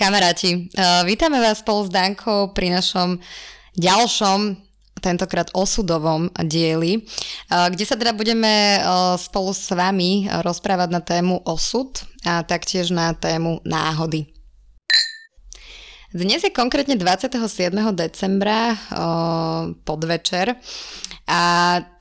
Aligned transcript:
Kamaráti, 0.00 0.72
uh, 0.80 1.04
vítame 1.04 1.36
vás 1.44 1.60
spolu 1.60 1.84
s 1.84 1.92
Dankou 1.92 2.56
pri 2.56 2.72
našom 2.72 3.20
ďalšom 3.76 4.56
tentokrát 4.96 5.52
osudovom 5.52 6.32
dieli, 6.40 7.04
uh, 7.04 7.68
kde 7.68 7.84
sa 7.84 8.00
teda 8.00 8.16
budeme 8.16 8.80
uh, 8.80 9.20
spolu 9.20 9.52
s 9.52 9.68
vami 9.68 10.24
rozprávať 10.40 10.88
na 10.88 11.04
tému 11.04 11.44
osud 11.44 12.00
a 12.24 12.40
taktiež 12.40 12.88
na 12.88 13.12
tému 13.12 13.60
náhody. 13.68 14.24
Dnes 16.16 16.42
je 16.42 16.50
konkrétne 16.50 16.96
27. 16.98 17.70
decembra 17.94 18.74
podvečer 19.86 20.58
a 21.30 21.40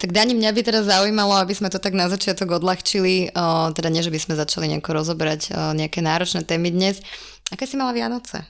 tak 0.02 0.10
Dani, 0.10 0.34
mňa 0.34 0.50
by 0.50 0.62
teda 0.66 0.82
zaujímalo, 0.82 1.38
aby 1.38 1.54
sme 1.54 1.70
to 1.70 1.78
tak 1.78 1.94
na 1.94 2.10
začiatok 2.10 2.58
odľahčili, 2.58 3.30
teda 3.78 3.90
nie, 3.94 4.02
že 4.02 4.10
by 4.10 4.18
sme 4.18 4.34
začali 4.34 4.66
nejako 4.66 4.98
rozoberať 4.98 5.54
nejaké 5.78 6.02
náročné 6.02 6.42
témy 6.42 6.74
dnes. 6.74 7.06
Aké 7.50 7.66
si 7.66 7.76
mala 7.78 7.94
Vianoce? 7.94 8.46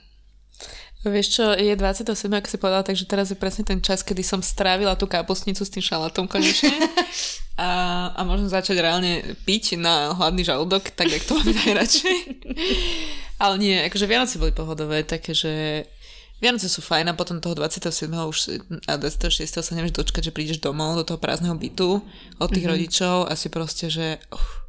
Vieš 1.00 1.28
čo, 1.32 1.44
je 1.56 1.72
27, 1.72 2.28
ako 2.28 2.48
si 2.52 2.60
povedala, 2.60 2.84
takže 2.84 3.08
teraz 3.08 3.32
je 3.32 3.36
presne 3.40 3.64
ten 3.64 3.80
čas, 3.80 4.04
kedy 4.04 4.20
som 4.20 4.44
strávila 4.44 4.92
tú 5.00 5.08
kapustnicu 5.08 5.64
s 5.64 5.72
tým 5.72 5.80
šalátom 5.80 6.28
konečne. 6.28 6.76
a, 7.56 7.68
a 8.12 8.20
môžem 8.28 8.52
začať 8.52 8.84
reálne 8.84 9.24
piť 9.48 9.80
na 9.80 10.12
hladný 10.12 10.44
žalúdok, 10.44 10.92
tak 10.92 11.08
jak 11.08 11.24
to 11.24 11.40
mám 11.40 11.56
najradšej. 11.56 12.18
Ale 13.40 13.56
nie, 13.56 13.80
akože 13.88 14.04
Vianoce 14.04 14.36
boli 14.36 14.52
pohodové, 14.52 15.00
také, 15.00 15.32
že 15.32 15.88
Vianoce 16.44 16.68
sú 16.68 16.84
fajn 16.84 17.12
a 17.12 17.16
potom 17.16 17.40
toho 17.40 17.56
27. 17.56 18.04
už 18.12 18.60
a 18.84 19.00
26. 19.00 19.48
sa 19.48 19.72
nevieš 19.72 19.96
dočkať, 19.96 20.28
že 20.28 20.36
prídeš 20.36 20.60
domov 20.60 21.00
do 21.00 21.04
toho 21.08 21.16
prázdneho 21.16 21.56
bytu 21.56 22.04
od 22.36 22.48
tých 22.52 22.64
mm-hmm. 22.64 22.72
rodičov 22.76 23.16
a 23.24 23.32
si 23.40 23.48
proste, 23.48 23.88
že 23.88 24.20
uh, 24.20 24.59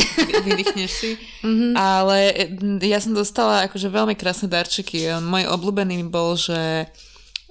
vydýchneš 0.46 0.90
si. 0.90 1.10
Mm-hmm. 1.44 1.72
Ale 1.76 2.16
ja 2.82 2.98
som 2.98 3.12
dostala 3.12 3.66
akože 3.68 3.92
veľmi 3.92 4.16
krásne 4.16 4.48
darčeky. 4.48 5.08
Môj 5.20 5.48
obľúbený 5.48 6.02
bol, 6.08 6.34
že 6.34 6.88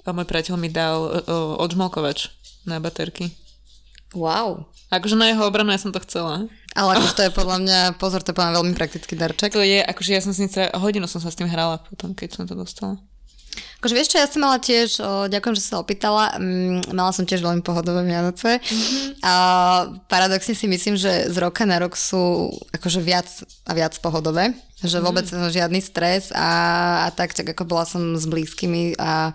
môj 0.04 0.26
priateľ 0.26 0.56
mi 0.58 0.68
dal 0.68 1.22
odžmolkovač 1.62 2.32
na 2.66 2.82
baterky. 2.82 3.30
Wow. 4.12 4.68
Akože 4.92 5.16
na 5.16 5.32
jeho 5.32 5.48
obranu 5.48 5.72
ja 5.72 5.80
som 5.80 5.94
to 5.94 6.02
chcela. 6.04 6.44
Ale 6.76 6.96
akože 6.96 7.16
to 7.16 7.22
je 7.28 7.32
podľa 7.32 7.58
mňa, 7.64 7.78
pozor, 7.96 8.20
to 8.20 8.32
je 8.32 8.36
podľa 8.36 8.60
veľmi 8.60 8.72
praktický 8.76 9.16
darček. 9.16 9.56
To 9.56 9.64
je, 9.64 9.80
akože 9.80 10.10
ja 10.12 10.20
som 10.20 10.32
s 10.32 10.40
ním, 10.40 10.52
hodinu 10.76 11.08
som 11.08 11.20
sa 11.20 11.32
s 11.32 11.36
tým 11.36 11.48
hrala 11.48 11.80
potom, 11.80 12.12
keď 12.12 12.28
som 12.32 12.44
to 12.44 12.56
dostala. 12.56 13.00
Akože 13.82 13.98
vieš 13.98 14.14
čo, 14.14 14.22
ja 14.22 14.30
som 14.30 14.46
mala 14.46 14.62
tiež, 14.62 15.02
o, 15.02 15.26
ďakujem, 15.26 15.58
že 15.58 15.66
sa 15.66 15.82
opýtala, 15.82 16.38
mm, 16.38 16.94
mala 16.94 17.10
som 17.10 17.26
tiež 17.26 17.42
veľmi 17.42 17.66
pohodové 17.66 18.06
Vianoce 18.06 18.62
mm-hmm. 18.62 19.26
a 19.26 19.34
paradoxne 20.06 20.54
si 20.54 20.70
myslím, 20.70 20.94
že 20.94 21.26
z 21.26 21.36
roka 21.42 21.66
na 21.66 21.82
rok 21.82 21.98
sú 21.98 22.54
akože 22.70 23.02
viac 23.02 23.26
a 23.66 23.74
viac 23.74 23.98
pohodové, 23.98 24.54
že 24.78 24.86
mm-hmm. 24.86 25.02
vôbec 25.02 25.26
žiadny 25.26 25.82
stres 25.82 26.30
a, 26.30 26.46
a 27.04 27.08
tak, 27.10 27.34
tak 27.34 27.50
ako 27.50 27.66
bola 27.66 27.82
som 27.82 28.14
s 28.14 28.22
blízkymi 28.22 28.94
a 29.02 29.34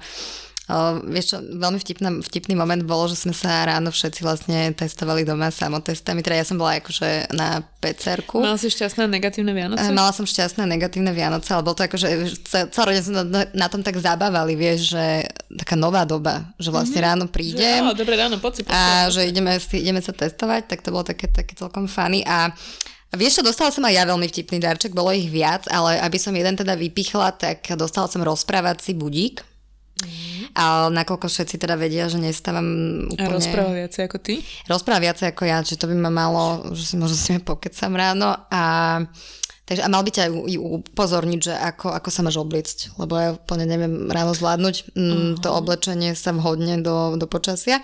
Uh, 0.68 1.00
vieš 1.08 1.32
čo, 1.32 1.38
veľmi 1.40 1.80
vtipný, 1.80 2.20
vtipný 2.28 2.60
moment 2.60 2.84
bolo, 2.84 3.08
že 3.08 3.16
sme 3.16 3.32
sa 3.32 3.64
ráno 3.64 3.88
všetci 3.88 4.20
vlastne 4.20 4.76
testovali 4.76 5.23
doma 5.23 5.48
samotestami, 5.48 6.20
teda 6.20 6.44
ja 6.44 6.46
som 6.46 6.60
bola 6.60 6.76
akože 6.84 7.32
na 7.32 7.64
PCR-ku. 7.80 8.44
Mala 8.44 8.60
si 8.60 8.68
šťastné 8.68 9.08
negatívne 9.08 9.56
Vianoce? 9.56 9.88
mala 9.95 10.12
som 10.12 10.28
šťastné 10.28 10.68
negatívne 10.68 11.16
Vianoce, 11.16 11.56
ale 11.56 11.64
bolo 11.64 11.80
to 11.80 11.88
akože, 11.88 12.08
celá 12.52 12.83
rodina 12.83 13.00
sa 13.00 13.23
na, 13.23 13.48
na 13.56 13.67
tom 13.72 13.80
tak 13.80 13.95
zabávali, 13.95 14.60
vieš, 14.60 14.92
že 14.92 15.32
taká 15.64 15.80
nová 15.80 16.04
doba, 16.04 16.52
že 16.60 16.67
vlastne 16.67 17.00
mm-hmm. 17.00 17.16
ráno 17.16 17.26
prídem. 17.32 17.88
Že, 17.88 18.04
dobre 18.04 18.16
ráno, 18.20 18.36
poď 18.44 18.52
si, 18.60 18.61
A 18.67 19.08
že 19.08 19.23
ideme, 19.23 19.56
ideme 19.72 20.04
sa 20.04 20.11
testovať, 20.11 20.67
tak 20.67 20.83
to 20.83 20.92
bolo 20.92 21.08
také, 21.08 21.32
také 21.32 21.56
celkom 21.56 21.88
funny 21.88 22.27
a 22.27 22.52
a 23.08 23.16
vieš 23.16 23.39
čo, 23.39 23.48
dostala 23.48 23.72
som 23.72 23.88
aj 23.88 23.95
ja 23.95 24.04
veľmi 24.04 24.27
vtipný 24.27 24.60
darček, 24.60 24.92
bolo 24.92 25.16
ich 25.16 25.32
viac, 25.32 25.64
ale 25.72 25.95
aby 26.04 26.20
som 26.20 26.36
jeden 26.36 26.60
teda 26.60 26.76
vypichla, 26.76 27.39
tak 27.39 27.64
dostala 27.80 28.11
som 28.11 28.20
rozprávací 28.20 29.00
budík. 29.00 29.46
Mm. 29.97 30.53
A 30.58 30.89
nakoľko 30.89 31.30
všetci 31.30 31.61
teda 31.61 31.77
vedia, 31.77 32.09
že 32.09 32.21
nestávam 32.21 32.65
úplne... 33.09 33.30
A 33.30 33.37
rozpráva 33.37 33.73
viacej 33.73 34.02
ako 34.09 34.17
ty? 34.21 34.41
Rozpráva 34.65 35.02
viacej 35.02 35.33
ako 35.33 35.43
ja, 35.45 35.61
čiže 35.61 35.81
to 35.81 35.89
by 35.89 35.95
ma 35.97 36.11
malo, 36.13 36.73
že 36.73 36.85
si 36.85 36.95
možno 36.97 37.17
s 37.17 37.30
nimi 37.30 37.41
pokecam 37.41 37.93
ráno 37.93 38.37
a 38.49 38.61
Takže 39.67 39.83
a 39.83 39.91
mal 39.91 39.99
by 39.99 40.11
ťa 40.15 40.23
aj 40.23 40.31
upozorniť, 40.63 41.39
že 41.43 41.52
ako, 41.52 41.91
ako 41.91 42.08
sa 42.08 42.23
máš 42.23 42.39
obliecť, 42.39 42.95
lebo 43.03 43.19
ja 43.19 43.35
úplne 43.35 43.67
neviem 43.67 44.08
ráno 44.08 44.31
zvládnuť 44.31 44.95
mm, 44.95 44.95
uh-huh. 44.95 45.43
to 45.43 45.49
oblečenie 45.52 46.15
sa 46.15 46.31
vhodne 46.31 46.79
do, 46.79 47.19
do 47.19 47.27
počasia. 47.27 47.83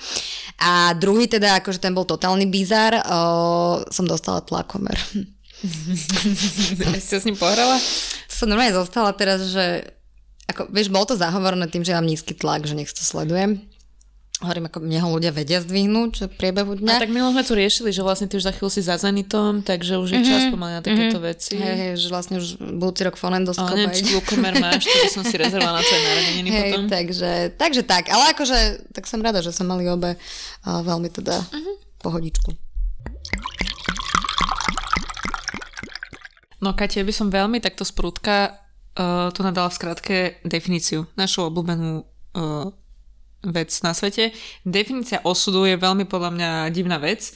A 0.64 0.96
druhý 0.96 1.28
teda, 1.28 1.60
akože 1.60 1.84
ten 1.84 1.92
bol 1.92 2.08
totálny 2.08 2.48
bizar, 2.48 3.04
o, 3.04 3.84
som 3.92 4.08
dostala 4.08 4.40
tlakomer. 4.40 4.96
si 7.04 7.10
sa 7.12 7.20
s 7.20 7.28
ním 7.28 7.36
pohrala? 7.36 7.76
Som 8.32 8.48
normálne 8.48 8.80
zostala 8.80 9.12
teraz, 9.12 9.52
že 9.52 9.84
ako, 10.54 10.70
vieš, 10.70 10.94
bolo 10.94 11.10
to 11.10 11.16
zahovorené 11.18 11.66
tým, 11.68 11.82
že 11.82 11.98
mám 11.98 12.06
nízky 12.06 12.38
tlak, 12.38 12.70
že 12.70 12.78
nech 12.78 12.94
to 12.94 13.02
sledujem. 13.02 13.66
Hovorím, 14.44 14.68
ako 14.68 14.84
mne 14.84 15.00
ho 15.00 15.08
ľudia 15.16 15.32
vedia 15.32 15.64
zdvihnúť 15.64 16.10
že 16.20 16.26
v 16.28 16.36
priebehu 16.36 16.76
dňa. 16.76 17.00
A 17.00 17.04
tak 17.06 17.16
my 17.16 17.24
sme 17.32 17.48
tu 17.48 17.56
riešili, 17.56 17.96
že 17.96 18.04
vlastne 18.04 18.28
ty 18.28 18.36
už 18.36 18.44
za 18.44 18.52
chvíľu 18.52 18.76
si 18.76 18.84
za 18.84 19.00
Zenitom, 19.00 19.64
takže 19.64 19.96
už 19.96 20.10
je 20.10 20.20
mm-hmm. 20.20 20.28
čas 20.28 20.42
pomaly 20.52 20.74
na 20.76 20.82
takéto 20.84 21.16
mm-hmm. 21.16 21.32
veci. 21.32 21.56
Hej, 21.56 21.76
hej, 21.80 21.92
že 21.96 22.08
vlastne 22.12 22.36
už 22.44 22.60
budúci 22.60 23.08
rok 23.08 23.16
fonendoskop. 23.16 23.72
Ale 23.72 23.88
neviem, 23.88 23.96
či 23.96 24.04
glukomer 24.12 24.52
máš, 24.60 24.84
to 24.84 25.16
som 25.16 25.24
si 25.24 25.40
rezervovala 25.40 25.80
na 25.80 25.84
tvoje 25.86 26.02
narodeniny 26.04 26.50
hej, 26.50 26.60
potom. 26.60 26.82
Takže, 26.92 27.32
takže 27.56 27.82
tak, 27.88 28.12
ale 28.12 28.36
akože, 28.36 28.60
tak 28.92 29.08
som 29.08 29.24
rada, 29.24 29.40
že 29.40 29.56
som 29.56 29.64
mali 29.64 29.88
obe 29.88 30.20
uh, 30.20 30.82
veľmi 30.84 31.08
teda 31.08 31.40
mm-hmm. 31.40 31.76
pohodičku. 32.04 32.52
No 36.60 36.76
Katia, 36.76 37.08
by 37.08 37.14
som 37.16 37.28
veľmi 37.32 37.64
takto 37.64 37.88
sprúdka 37.88 38.63
uh, 38.98 39.30
tu 39.34 39.40
nadala 39.42 39.70
v 39.70 39.78
skratke 39.78 40.18
definíciu, 40.46 41.06
našu 41.18 41.50
obľúbenú 41.50 42.04
uh, 42.04 42.70
vec 43.44 43.70
na 43.84 43.92
svete. 43.92 44.32
Definícia 44.64 45.20
osudu 45.28 45.68
je 45.68 45.76
veľmi 45.76 46.08
podľa 46.08 46.32
mňa 46.32 46.50
divná 46.72 46.98
vec. 46.98 47.36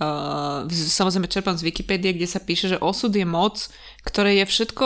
Uh, 0.00 0.66
samozrejme 0.70 1.30
čerpám 1.30 1.54
z 1.54 1.66
Wikipédie, 1.68 2.16
kde 2.16 2.26
sa 2.26 2.40
píše, 2.42 2.72
že 2.72 2.80
osud 2.80 3.12
je 3.12 3.26
moc, 3.28 3.70
ktoré 4.02 4.40
je 4.42 4.48
všetko 4.48 4.84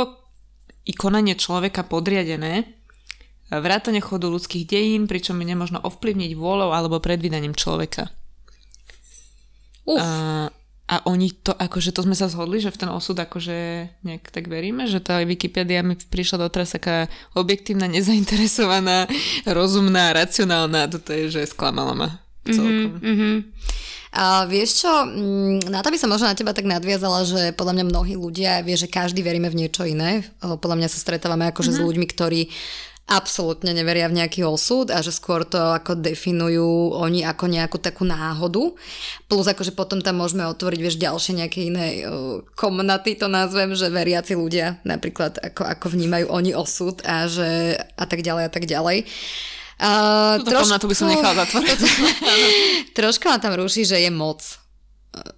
i 0.87 0.93
konanie 0.95 1.35
človeka 1.35 1.83
podriadené, 1.87 2.67
vrátane 3.51 4.03
chodu 4.03 4.27
ľudských 4.27 4.67
dejín, 4.67 5.07
pričom 5.07 5.39
je 5.39 5.47
nemožno 5.47 5.79
ovplyvniť 5.83 6.35
vôľou 6.35 6.75
alebo 6.75 6.99
predvídaním 6.99 7.55
človeka. 7.55 8.11
Uf. 9.87 10.03
Uh, 10.03 10.51
a 10.87 11.03
oni 11.03 11.35
to, 11.35 11.51
akože 11.51 11.91
to 11.91 12.07
sme 12.07 12.15
sa 12.15 12.31
zhodli, 12.31 12.63
že 12.63 12.71
v 12.71 12.87
ten 12.87 12.91
osud 12.91 13.19
akože 13.19 13.91
nejak 14.07 14.31
tak 14.31 14.47
veríme, 14.47 14.87
že 14.87 15.03
tá 15.03 15.19
Wikipedia 15.27 15.83
mi 15.83 15.99
prišla 15.99 16.47
doteraz 16.47 16.79
taká 16.79 17.11
objektívna, 17.35 17.91
nezainteresovaná, 17.91 19.11
rozumná, 19.51 20.15
racionálna. 20.15 20.87
Toto 20.87 21.11
je, 21.11 21.27
že 21.27 21.51
sklamala 21.51 21.91
ma 21.99 22.09
celkom. 22.47 23.03
Mm-hmm, 23.03 23.03
mm-hmm. 23.03 23.37
A 24.17 24.47
vieš 24.47 24.87
čo, 24.87 24.91
mm, 25.05 25.69
na 25.69 25.83
to 25.83 25.91
by 25.91 25.99
som 25.99 26.09
možno 26.09 26.31
na 26.31 26.39
teba 26.39 26.55
tak 26.55 26.65
nadviazala, 26.65 27.27
že 27.27 27.43
podľa 27.53 27.83
mňa 27.83 27.85
mnohí 27.91 28.15
ľudia 28.15 28.63
vie, 28.63 28.79
že 28.79 28.87
každý 28.87 29.21
veríme 29.27 29.51
v 29.51 29.67
niečo 29.67 29.83
iné. 29.85 30.23
Podľa 30.39 30.79
mňa 30.79 30.89
sa 30.89 31.03
stretávame 31.03 31.51
akože 31.51 31.75
mm-hmm. 31.75 31.83
s 31.83 31.87
ľuďmi, 31.91 32.07
ktorí 32.15 32.41
absolútne 33.07 33.71
neveria 33.71 34.11
v 34.11 34.19
nejaký 34.19 34.43
osud 34.43 34.91
a 34.91 34.99
že 34.99 35.15
skôr 35.15 35.47
to 35.47 35.63
ako 35.63 35.95
definujú 35.95 36.91
oni 36.99 37.23
ako 37.23 37.47
nejakú 37.47 37.79
takú 37.79 38.03
náhodu. 38.03 38.75
Plus 39.31 39.47
akože 39.47 39.79
potom 39.79 40.03
tam 40.03 40.19
môžeme 40.19 40.43
otvoriť 40.51 40.81
vieš, 40.83 40.99
ďalšie 40.99 41.39
nejaké 41.39 41.71
iné 41.71 41.87
uh, 42.03 42.43
komnaty, 42.59 43.15
to 43.15 43.31
nazvem, 43.31 43.79
že 43.79 43.95
veriaci 43.95 44.35
ľudia 44.35 44.83
napríklad 44.83 45.39
ako, 45.39 45.63
ako 45.63 45.87
vnímajú 45.95 46.27
oni 46.27 46.51
osud 46.59 46.99
a 47.07 47.31
že 47.31 47.79
a 47.79 48.05
tak 48.11 48.27
ďalej 48.27 48.43
a 48.43 48.51
tak 48.51 48.67
ďalej. 48.67 49.07
Uh, 49.77 50.43
trošku, 50.43 50.67
komnatu 50.67 50.87
by 50.91 50.97
som 50.99 51.07
nechala 51.07 51.47
zatvoriť. 51.47 51.79
trošku 52.91 53.25
ma 53.31 53.39
tam 53.39 53.55
ruší, 53.55 53.87
že 53.87 54.03
je 54.03 54.11
moc 54.11 54.43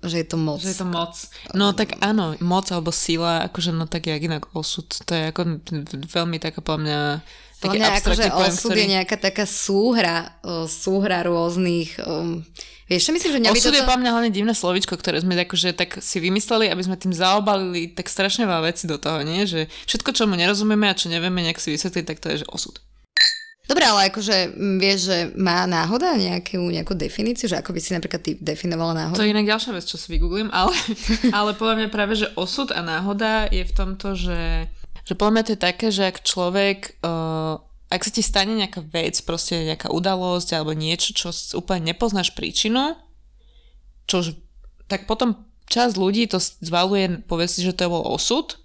že 0.02 0.24
je 0.24 0.26
to 0.26 0.34
moc. 0.34 0.58
Že 0.58 0.74
je 0.74 0.78
to 0.82 0.88
moc. 0.90 1.14
No 1.54 1.70
tak 1.70 2.02
áno, 2.02 2.34
moc 2.42 2.66
alebo 2.74 2.90
sila, 2.90 3.46
akože 3.46 3.70
no 3.70 3.86
tak 3.86 4.10
jak 4.10 4.18
inak 4.18 4.50
osud, 4.50 4.90
to 4.90 5.12
je 5.14 5.30
ako 5.30 5.62
veľmi 6.10 6.42
taká 6.42 6.58
po 6.58 6.74
mňa 6.74 7.22
podľa 7.58 7.74
mňa 7.74 7.90
akože 7.98 8.24
osud 8.32 8.70
ktorý... 8.70 8.80
je 8.80 8.92
nejaká 8.98 9.16
taká 9.18 9.44
súhra, 9.44 10.38
súhra 10.70 11.26
rôznych... 11.26 11.98
Um, 12.06 12.46
vieš, 12.86 13.10
čo 13.10 13.12
myslím, 13.12 13.30
že 13.34 13.50
Osud 13.50 13.74
toto... 13.74 13.78
je 13.82 13.88
po 13.88 13.98
mňa 13.98 14.10
hlavne 14.14 14.30
divné 14.30 14.54
slovičko, 14.54 14.94
ktoré 14.94 15.18
sme 15.18 15.34
akože 15.34 15.74
tak 15.74 15.98
si 15.98 16.22
vymysleli, 16.22 16.70
aby 16.70 16.82
sme 16.86 16.94
tým 16.94 17.10
zaobalili 17.10 17.90
tak 17.90 18.06
strašne 18.06 18.46
veľa 18.46 18.70
veci 18.70 18.86
do 18.86 18.96
toho, 18.96 19.26
nie? 19.26 19.42
Že 19.44 19.66
všetko, 19.90 20.10
čo 20.14 20.30
mu 20.30 20.38
nerozumieme 20.38 20.86
a 20.86 20.94
čo 20.94 21.10
nevieme 21.10 21.42
nejak 21.42 21.58
si 21.58 21.74
vysvetliť, 21.74 22.04
tak 22.06 22.22
to 22.22 22.30
je, 22.30 22.46
že 22.46 22.50
osud. 22.50 22.78
Dobre, 23.68 23.84
ale 23.84 24.08
akože 24.08 24.56
vieš, 24.80 25.12
že 25.12 25.18
má 25.36 25.68
náhoda 25.68 26.16
nejakú, 26.16 26.56
nejakú 26.72 26.96
definíciu, 26.96 27.52
že 27.52 27.60
ako 27.60 27.76
by 27.76 27.80
si 27.84 27.92
napríklad 27.92 28.24
ty 28.24 28.32
definovala 28.40 28.96
náhodu? 28.96 29.20
To 29.20 29.26
je 29.28 29.34
inak 29.36 29.44
ďalšia 29.44 29.76
vec, 29.76 29.84
čo 29.84 30.00
si 30.00 30.08
vygooglím, 30.08 30.48
ale, 30.48 30.72
ale 31.36 31.52
podľa 31.52 31.74
mňa 31.84 31.88
práve, 31.92 32.16
že 32.16 32.32
osud 32.32 32.72
a 32.72 32.80
náhoda 32.80 33.44
je 33.52 33.68
v 33.68 33.72
tomto, 33.76 34.16
že 34.16 34.72
že 35.08 35.16
podľa 35.16 35.32
mňa 35.32 35.44
to 35.48 35.52
je 35.56 35.60
také, 35.60 35.88
že 35.88 36.04
ak 36.04 36.20
človek, 36.20 37.00
uh, 37.00 37.56
ak 37.88 38.04
sa 38.04 38.12
ti 38.12 38.20
stane 38.20 38.52
nejaká 38.52 38.84
vec, 38.84 39.16
proste 39.24 39.64
nejaká 39.64 39.88
udalosť 39.88 40.52
alebo 40.52 40.76
niečo, 40.76 41.16
čo 41.16 41.32
úplne 41.56 41.96
nepoznáš 41.96 42.36
príčinu, 42.36 42.92
čo 44.04 44.20
tak 44.84 45.08
potom 45.08 45.48
časť 45.72 45.96
ľudí 45.96 46.28
to 46.28 46.36
zvaluje, 46.40 47.24
povie 47.24 47.48
si, 47.48 47.64
že 47.64 47.72
to 47.72 47.88
bol 47.88 48.04
osud, 48.04 48.60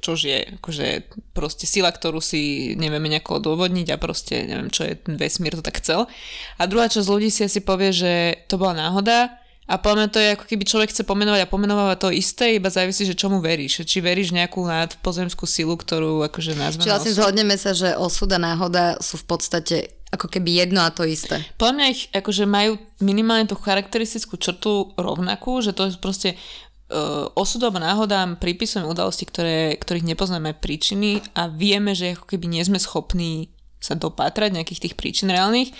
čož 0.00 0.18
je 0.24 0.38
akože 0.56 1.12
proste 1.36 1.68
sila, 1.68 1.92
ktorú 1.92 2.24
si 2.24 2.72
nevieme 2.76 3.12
nejako 3.12 3.44
odôvodniť 3.44 3.92
a 3.92 4.00
proste 4.00 4.48
neviem, 4.48 4.72
čo 4.72 4.88
je 4.88 4.96
ten 4.96 5.20
vesmír 5.20 5.52
to 5.56 5.64
tak 5.64 5.80
chcel. 5.84 6.08
A 6.56 6.64
druhá 6.64 6.88
časť 6.88 7.08
ľudí 7.08 7.28
si 7.28 7.44
asi 7.44 7.60
povie, 7.60 7.92
že 7.92 8.12
to 8.48 8.56
bola 8.56 8.88
náhoda 8.88 9.39
a 9.70 9.78
podľa 9.78 9.96
mňa 9.96 10.08
to 10.10 10.18
je 10.18 10.28
ako 10.34 10.44
keby 10.50 10.64
človek 10.66 10.90
chce 10.90 11.06
pomenovať 11.06 11.46
a 11.46 11.52
pomenovať 11.52 11.98
to 12.02 12.10
isté, 12.10 12.58
iba 12.58 12.66
závisí, 12.66 13.06
že 13.06 13.14
čomu 13.14 13.38
veríš. 13.38 13.86
Či 13.86 14.02
veríš 14.02 14.34
nejakú 14.34 14.66
nadpozemskú 14.66 15.46
silu, 15.46 15.78
ktorú 15.78 16.26
akože 16.26 16.58
nazveme 16.58 16.90
Čiže 16.90 16.94
vlastne 16.98 17.14
zhodneme 17.14 17.54
sa, 17.54 17.70
že 17.70 17.94
osud 17.94 18.34
a 18.34 18.42
náhoda 18.42 18.98
sú 18.98 19.22
v 19.22 19.26
podstate 19.30 19.76
ako 20.10 20.26
keby 20.26 20.66
jedno 20.66 20.82
a 20.82 20.90
to 20.90 21.06
isté. 21.06 21.38
Podľa 21.54 21.74
mňa 21.78 21.86
ich 21.86 22.02
akože 22.10 22.50
majú 22.50 22.82
minimálne 22.98 23.46
tú 23.46 23.54
charakteristickú 23.54 24.34
črtu 24.42 24.90
rovnakú, 24.98 25.62
že 25.62 25.70
to 25.70 25.86
je 25.86 25.94
proste 26.02 26.34
uh, 26.34 27.30
osud 27.38 27.62
alebo 27.62 27.78
náhodám 27.78 28.42
pripisujem 28.42 28.82
udalosti, 28.90 29.22
ktoré, 29.22 29.78
ktorých 29.78 30.02
nepoznáme 30.02 30.58
príčiny 30.58 31.22
a 31.38 31.46
vieme, 31.46 31.94
že 31.94 32.18
ako 32.18 32.26
keby 32.26 32.50
nie 32.50 32.66
sme 32.66 32.82
schopní 32.82 33.54
sa 33.78 33.94
dopátrať 33.94 34.50
nejakých 34.50 34.90
tých 34.90 34.94
príčin 34.98 35.30
reálnych, 35.30 35.70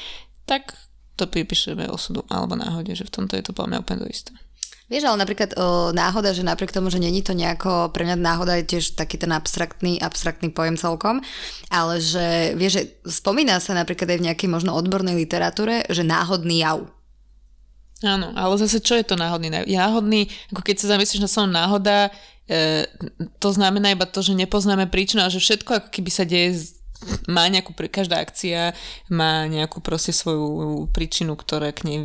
tak 0.47 0.79
to 1.21 1.29
pripíšeme 1.29 1.85
osudu 1.93 2.25
alebo 2.33 2.57
náhode, 2.57 2.97
že 2.97 3.05
v 3.05 3.13
tomto 3.13 3.37
je 3.37 3.45
to 3.45 3.53
podľa 3.53 3.77
mňa 3.77 3.83
úplne 3.85 4.01
to 4.01 4.09
isté. 4.09 4.33
Vieš, 4.91 5.07
ale 5.07 5.23
napríklad 5.23 5.55
o, 5.55 5.95
náhoda, 5.95 6.35
že 6.35 6.43
napriek 6.43 6.75
tomu, 6.75 6.91
že 6.91 6.99
není 6.99 7.23
to 7.23 7.31
nejako, 7.31 7.95
pre 7.95 8.03
mňa 8.03 8.19
náhoda 8.19 8.59
je 8.59 8.75
tiež 8.75 8.99
taký 8.99 9.23
ten 9.23 9.31
abstraktný, 9.31 10.03
abstraktný 10.03 10.51
pojem 10.51 10.75
celkom, 10.75 11.23
ale 11.71 12.03
že, 12.03 12.59
vieš, 12.59 12.73
že 12.75 12.83
spomína 13.07 13.63
sa 13.63 13.79
napríklad 13.79 14.11
aj 14.11 14.19
v 14.19 14.27
nejakej 14.27 14.49
možno 14.51 14.75
odbornej 14.75 15.15
literatúre, 15.15 15.87
že 15.87 16.03
náhodný 16.03 16.67
jav. 16.67 16.91
Áno, 18.03 18.35
ale 18.35 18.59
zase 18.59 18.83
čo 18.83 18.99
je 18.99 19.07
to 19.07 19.15
náhodný? 19.15 19.53
Náhodný, 19.53 20.27
ako 20.51 20.67
keď 20.67 20.77
sa 20.83 20.99
zamyslíš 20.99 21.23
na 21.23 21.31
slovom 21.31 21.55
náhoda, 21.55 22.11
e, 22.51 22.83
to 23.39 23.55
znamená 23.55 23.95
iba 23.95 24.11
to, 24.11 24.27
že 24.27 24.35
nepoznáme 24.35 24.91
príčinu 24.91 25.23
a 25.23 25.31
že 25.31 25.39
všetko 25.39 25.71
ako 25.71 25.89
keby 25.95 26.11
sa 26.11 26.27
deje 26.27 26.80
má 27.29 27.49
nejakú, 27.49 27.73
každá 27.89 28.21
akcia 28.21 28.77
má 29.09 29.49
nejakú 29.49 29.81
proste 29.81 30.13
svoju 30.13 30.89
príčinu, 30.93 31.37
ktoré 31.37 31.73
k 31.73 31.81
nej, 31.89 31.99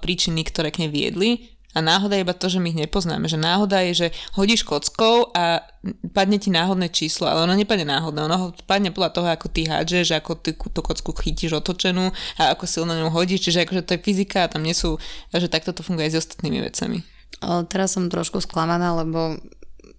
príčiny, 0.00 0.42
ktoré 0.44 0.72
k 0.72 0.86
nej 0.86 0.90
viedli 0.90 1.52
a 1.72 1.80
náhoda 1.80 2.20
je 2.20 2.24
iba 2.24 2.36
to, 2.36 2.52
že 2.52 2.60
my 2.60 2.68
ich 2.68 2.80
nepoznáme. 2.84 3.24
Že 3.32 3.40
náhoda 3.40 3.80
je, 3.88 3.92
že 4.04 4.08
hodíš 4.36 4.60
kockou 4.60 5.32
a 5.32 5.64
padne 6.12 6.36
ti 6.36 6.52
náhodné 6.52 6.92
číslo, 6.92 7.24
ale 7.24 7.48
ono 7.48 7.56
nepadne 7.56 7.88
náhodné. 7.88 8.28
Ono 8.28 8.52
padne 8.68 8.92
podľa 8.92 9.10
toho, 9.16 9.28
ako 9.32 9.48
ty 9.48 9.64
hádžeš, 9.64 10.20
ako 10.20 10.36
ty 10.36 10.52
tú 10.52 10.80
kocku 10.84 11.16
chytíš 11.16 11.56
otočenú 11.56 12.12
a 12.36 12.52
ako 12.52 12.68
silno 12.68 12.92
ňu 12.92 13.08
hodíš. 13.08 13.48
Čiže 13.48 13.64
akože 13.64 13.82
to 13.88 13.96
je 13.96 14.04
fyzika 14.04 14.44
a 14.44 14.52
tam 14.52 14.68
nie 14.68 14.76
sú, 14.76 15.00
že 15.32 15.48
takto 15.48 15.72
to 15.72 15.80
funguje 15.80 16.12
aj 16.12 16.20
s 16.20 16.20
ostatnými 16.28 16.60
vecami. 16.60 17.00
O, 17.40 17.64
teraz 17.64 17.96
som 17.96 18.12
trošku 18.12 18.44
sklamaná, 18.44 18.92
lebo 19.00 19.40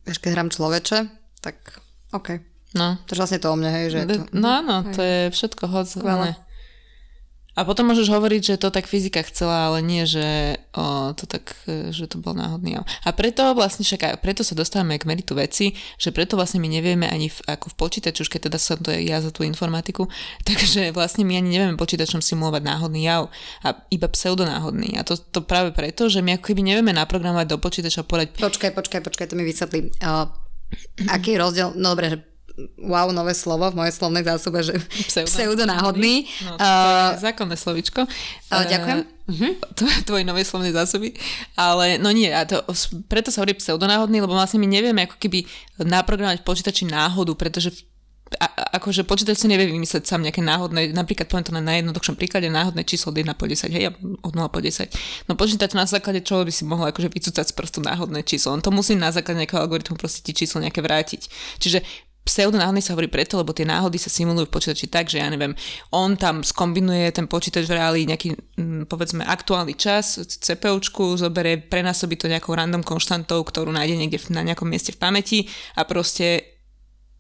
keď 0.06 0.30
hrám 0.30 0.54
človeče, 0.54 1.10
tak 1.42 1.58
OK. 2.14 2.53
No. 2.74 2.98
To 3.06 3.14
vlastne 3.14 3.38
to 3.38 3.54
o 3.54 3.56
mne, 3.56 3.70
hej, 3.70 3.86
že... 3.94 4.00
To... 4.10 4.26
No 4.34 4.50
áno, 4.62 4.82
to 4.90 5.02
je 5.02 5.20
všetko. 5.30 5.70
Skvelé. 5.86 6.34
A 7.54 7.70
potom 7.70 7.86
môžeš 7.86 8.10
hovoriť, 8.10 8.42
že 8.42 8.56
to 8.58 8.74
tak 8.74 8.90
fyzika 8.90 9.22
chcela, 9.30 9.70
ale 9.70 9.86
nie, 9.86 10.10
že 10.10 10.58
o, 10.74 11.14
to 11.14 11.30
tak, 11.30 11.54
že 11.94 12.10
to 12.10 12.18
bol 12.18 12.34
náhodný 12.34 12.82
jav. 12.82 12.84
A 13.06 13.14
preto 13.14 13.46
vlastne 13.54 13.86
však, 13.86 14.26
preto 14.26 14.42
sa 14.42 14.58
dostávame 14.58 14.98
k 14.98 15.06
meritu 15.06 15.38
veci, 15.38 15.78
že 16.02 16.10
preto 16.10 16.34
vlastne 16.34 16.58
my 16.58 16.66
nevieme 16.66 17.06
ani 17.06 17.30
v, 17.30 17.38
ako 17.46 17.70
v 17.70 17.76
počítači, 17.78 18.26
už 18.26 18.34
keď 18.34 18.50
teda 18.50 18.58
som 18.58 18.82
to 18.82 18.90
ja 18.90 19.22
za 19.22 19.30
tú 19.30 19.46
informatiku, 19.46 20.10
takže 20.50 20.90
vlastne 20.98 21.30
my 21.30 21.38
ani 21.38 21.54
nevieme 21.54 21.78
počítačom 21.78 22.26
simulovať 22.26 22.66
náhodný 22.66 23.06
jav 23.06 23.30
a 23.62 23.86
iba 23.94 24.10
pseudonáhodný. 24.10 24.98
A 24.98 25.06
to, 25.06 25.14
to 25.22 25.46
práve 25.46 25.78
preto, 25.78 26.10
že 26.10 26.26
my 26.26 26.42
ako 26.42 26.50
keby 26.50 26.66
nevieme 26.66 26.90
naprogramovať 26.98 27.54
do 27.54 27.62
počítača 27.62 28.02
povedať... 28.02 28.42
Počkaj, 28.42 28.74
počkaj, 28.74 29.02
počkaj, 29.06 29.30
to 29.30 29.38
mi 29.38 29.46
vysvetlí. 29.46 30.02
Uh, 30.02 30.26
aký 31.22 31.38
je 31.38 31.42
rozdiel? 31.46 31.70
No 31.78 31.94
dobre, 31.94 32.18
že 32.18 32.33
wow, 32.78 33.10
nové 33.10 33.34
slovo 33.34 33.66
v 33.74 33.78
mojej 33.82 33.94
slovnej 33.94 34.24
zásobe, 34.24 34.62
že 34.62 34.78
Pseudo. 35.10 35.30
pseudonáhodný. 35.30 36.30
No, 36.46 36.58
to 36.58 36.66
je 36.66 37.26
zákonné 37.26 37.56
slovičko. 37.58 38.06
Uh, 38.06 38.64
ďakujem. 38.70 39.00
Uh-huh. 39.24 39.52
Tvojej 40.08 40.26
novej 40.28 40.46
slovnej 40.46 40.74
zásoby. 40.76 41.18
Ale 41.58 41.98
no 41.98 42.14
nie, 42.14 42.30
a 42.30 42.46
to, 42.46 42.62
preto 43.10 43.34
sa 43.34 43.42
hovorí 43.42 43.58
pseudonáhodný, 43.58 44.22
lebo 44.22 44.38
vlastne 44.38 44.62
my 44.62 44.70
nevieme 44.70 45.10
ako 45.10 45.18
keby 45.18 45.50
naprogramovať 45.82 46.46
v 46.46 46.48
počítači 46.48 46.84
náhodu, 46.86 47.34
pretože 47.34 47.74
a, 48.40 48.78
akože 48.80 49.06
počítač 49.06 49.46
si 49.46 49.48
nevie 49.50 49.70
vymyslieť 49.70 50.06
sám 50.06 50.26
nejaké 50.26 50.42
náhodné, 50.42 50.94
napríklad 50.94 51.30
poviem 51.30 51.46
to 51.46 51.54
na 51.54 51.64
najjednoduchšom 51.64 52.16
príklade, 52.18 52.50
náhodné 52.50 52.82
číslo 52.86 53.14
od 53.14 53.18
1 53.20 53.30
po 53.38 53.46
10, 53.46 53.70
hej, 53.70 53.94
od 54.24 54.34
0 54.34 54.50
po 54.50 54.60
10. 54.62 54.90
No 55.30 55.38
počítač 55.38 55.78
na 55.78 55.86
základe 55.86 56.26
čoho 56.26 56.46
by 56.46 56.54
si 56.54 56.64
mohol 56.66 56.90
akože 56.90 57.14
vycúcať 57.14 57.46
z 57.50 57.54
prstu 57.54 57.80
náhodné 57.84 58.26
číslo. 58.26 58.54
On 58.56 58.62
to 58.64 58.74
musí 58.74 58.98
na 58.98 59.14
základe 59.14 59.44
nejakého 59.44 59.62
algoritmu 59.62 60.00
proste 60.00 60.26
ti 60.26 60.34
číslo 60.34 60.64
nejaké 60.64 60.82
vrátiť. 60.82 61.22
Čiže 61.62 61.80
pseudonáhodný 62.24 62.80
sa 62.80 62.96
hovorí 62.96 63.12
preto, 63.12 63.36
lebo 63.36 63.52
tie 63.52 63.68
náhody 63.68 64.00
sa 64.00 64.08
simulujú 64.08 64.48
v 64.48 64.56
počítači 64.56 64.88
tak, 64.88 65.12
že 65.12 65.20
ja 65.20 65.28
neviem, 65.28 65.52
on 65.92 66.16
tam 66.16 66.40
skombinuje 66.42 67.12
ten 67.12 67.28
počítač 67.28 67.68
v 67.68 67.76
reáli 67.76 68.08
nejaký, 68.08 68.36
mm, 68.56 68.88
povedzme, 68.88 69.28
aktuálny 69.28 69.76
čas, 69.76 70.24
CPUčku, 70.24 71.20
zoberie, 71.20 71.60
prenásobí 71.60 72.16
to 72.16 72.32
nejakou 72.32 72.56
random 72.56 72.82
konštantou, 72.82 73.44
ktorú 73.44 73.76
nájde 73.76 74.00
niekde 74.00 74.20
na 74.32 74.42
nejakom 74.48 74.68
mieste 74.68 74.96
v 74.96 75.02
pamäti 75.04 75.40
a 75.76 75.84
proste 75.84 76.53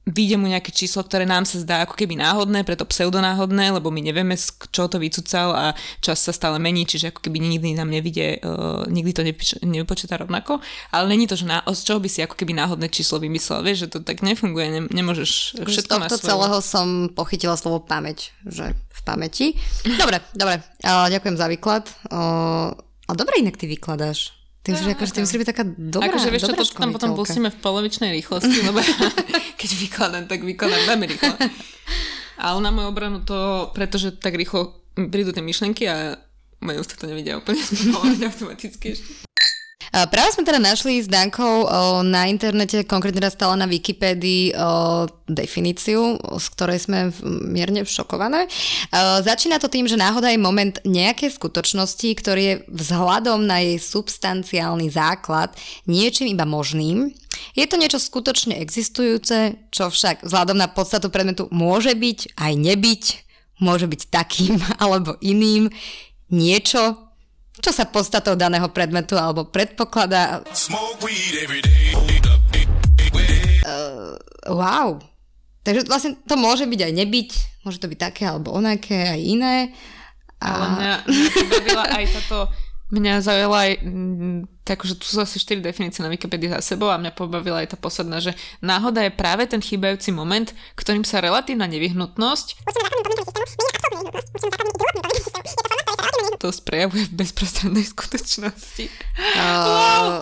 vyjde 0.04 0.36
mu 0.36 0.52
nejaké 0.52 0.76
číslo, 0.76 1.00
ktoré 1.04 1.24
nám 1.24 1.48
sa 1.48 1.64
zdá 1.64 1.88
ako 1.88 1.96
keby 1.96 2.20
náhodné, 2.20 2.68
preto 2.68 2.84
pseudonáhodné, 2.84 3.72
lebo 3.72 3.88
my 3.88 4.04
nevieme, 4.04 4.36
čo 4.72 4.92
to 4.92 5.00
vycúcal 5.00 5.56
a 5.56 5.66
čas 6.04 6.20
sa 6.20 6.36
stále 6.36 6.60
mení, 6.60 6.84
čiže 6.84 7.16
ako 7.16 7.24
keby 7.24 7.40
nikdy 7.40 7.72
nám 7.72 7.88
nevidie, 7.88 8.36
uh, 8.44 8.84
nikdy 8.92 9.12
to 9.16 9.24
nepočíta 9.64 10.20
rovnako. 10.20 10.60
Ale 10.92 11.08
není 11.08 11.24
to, 11.24 11.40
že 11.40 11.48
na, 11.48 11.64
z 11.64 11.82
čoho 11.88 12.04
by 12.04 12.10
si 12.12 12.20
ako 12.20 12.36
keby 12.36 12.52
náhodné 12.52 12.92
číslo 12.92 13.24
vymyslel. 13.24 13.64
Vieš, 13.64 13.88
že 13.88 13.92
to 13.96 14.00
tak 14.04 14.20
nefunguje, 14.20 14.68
ne, 14.68 14.82
nemôžeš 14.92 15.64
všetko 15.64 15.72
Z 15.72 15.88
tohto 15.88 16.18
celého 16.20 16.58
som 16.60 17.08
pochytila 17.08 17.56
slovo 17.56 17.80
pamäť, 17.80 18.36
že 18.44 18.76
v 18.76 19.02
pamäti. 19.08 19.56
Dobre, 19.88 20.20
dobre, 20.36 20.60
uh, 20.84 21.08
ďakujem 21.08 21.36
za 21.40 21.48
výklad. 21.48 21.88
Uh, 22.12 22.76
a 23.08 23.12
dobre 23.16 23.40
inak 23.40 23.56
ty 23.56 23.72
vykladáš. 23.72 24.43
Ty 24.64 24.80
už 24.80 24.96
akože 24.96 25.12
ty 25.12 25.20
musíš 25.20 25.40
byť 25.44 25.50
taká 25.52 25.64
dobrá, 25.68 26.08
akože, 26.08 26.32
vieš 26.32 26.48
čo, 26.48 26.56
to 26.56 26.64
tam 26.64 26.96
potom 26.96 27.20
pustíme 27.20 27.52
v 27.52 27.58
polovičnej 27.60 28.16
rýchlosti, 28.16 28.64
lebo 28.64 28.80
keď 29.60 29.70
vykladám, 29.76 30.24
tak 30.32 30.40
vykladám 30.40 30.88
veľmi 30.88 31.06
rýchlo. 31.12 31.36
Ale 32.40 32.58
na 32.64 32.72
moju 32.72 32.88
obranu 32.88 33.28
to, 33.28 33.72
pretože 33.76 34.16
tak 34.24 34.40
rýchlo 34.40 34.80
prídu 34.96 35.36
tie 35.36 35.44
myšlenky 35.44 35.84
a 35.92 36.16
moje 36.64 36.80
ústa 36.80 36.96
to 36.96 37.12
nevidia 37.12 37.36
úplne 37.36 37.60
automaticky. 38.32 38.96
Práve 39.92 40.30
sme 40.32 40.48
teda 40.48 40.62
našli 40.62 41.04
s 41.04 41.12
Dankou 41.12 41.68
na 42.06 42.30
internete, 42.30 42.88
konkrétne 42.88 43.26
raz 43.26 43.36
stala 43.36 43.60
na 43.60 43.68
Wikipédii 43.68 44.56
definíciu, 45.28 46.20
z 46.20 46.46
ktorej 46.56 46.80
sme 46.86 47.12
mierne 47.48 47.84
šokované. 47.84 48.48
Začína 49.24 49.60
to 49.60 49.68
tým, 49.68 49.90
že 49.90 50.00
náhoda 50.00 50.32
je 50.32 50.40
moment 50.40 50.78
nejakej 50.88 51.36
skutočnosti, 51.36 52.10
ktorý 52.20 52.42
je 52.44 52.56
vzhľadom 52.70 53.44
na 53.44 53.64
jej 53.64 53.80
substanciálny 53.82 54.88
základ 54.94 55.56
niečím 55.90 56.32
iba 56.32 56.46
možným, 56.48 57.12
je 57.54 57.66
to 57.66 57.76
niečo 57.78 58.00
skutočne 58.02 58.58
existujúce, 58.62 59.58
čo 59.74 59.90
však 59.90 60.26
vzhľadom 60.26 60.58
na 60.58 60.70
podstatu 60.70 61.10
predmetu 61.10 61.50
môže 61.50 61.94
byť 61.94 62.38
aj 62.38 62.54
nebyť, 62.54 63.04
môže 63.62 63.86
byť 63.90 64.02
takým 64.10 64.58
alebo 64.84 65.18
iným, 65.22 65.70
niečo, 66.34 67.13
čo 67.64 67.72
sa 67.72 67.88
podstatou 67.88 68.36
daného 68.36 68.68
predmetu 68.68 69.16
alebo 69.16 69.48
predpokladá. 69.48 70.44
Uh, 73.64 74.20
wow. 74.52 75.00
Takže 75.64 75.88
vlastne 75.88 76.20
to 76.28 76.36
môže 76.36 76.68
byť 76.68 76.82
aj 76.84 76.94
nebyť, 76.94 77.30
môže 77.64 77.80
to 77.80 77.88
byť 77.88 78.00
také 78.12 78.28
alebo 78.28 78.52
onaké, 78.52 79.16
aj 79.16 79.22
iné. 79.24 79.56
A... 80.44 80.48
Ale 80.52 80.68
mňa, 80.76 80.94
mňa 81.64 81.84
aj 82.04 82.06
táto 82.20 82.52
Mňa 82.94 83.26
zaujala 83.26 83.58
aj, 83.66 83.72
tak, 84.62 84.86
že 84.86 84.94
tu 84.94 85.10
sú 85.10 85.18
asi 85.18 85.42
4 85.42 85.66
definície 85.66 86.06
na 86.06 86.14
Wikipedii 86.14 86.54
za 86.54 86.62
sebou 86.62 86.94
a 86.94 87.02
mňa 87.02 87.18
pobavila 87.18 87.66
aj 87.66 87.74
tá 87.74 87.78
posledná, 87.80 88.22
že 88.22 88.38
náhoda 88.62 89.02
je 89.02 89.10
práve 89.10 89.50
ten 89.50 89.58
chýbajúci 89.58 90.14
moment, 90.14 90.54
ktorým 90.78 91.02
sa 91.02 91.18
relatívna 91.18 91.66
nevyhnutnosť 91.66 92.62
to 96.44 96.52
prejavuje 96.60 97.08
v 97.08 97.24
bezprostrednej 97.24 97.88
skutočnosti. 97.88 98.86
Uh, 99.40 100.20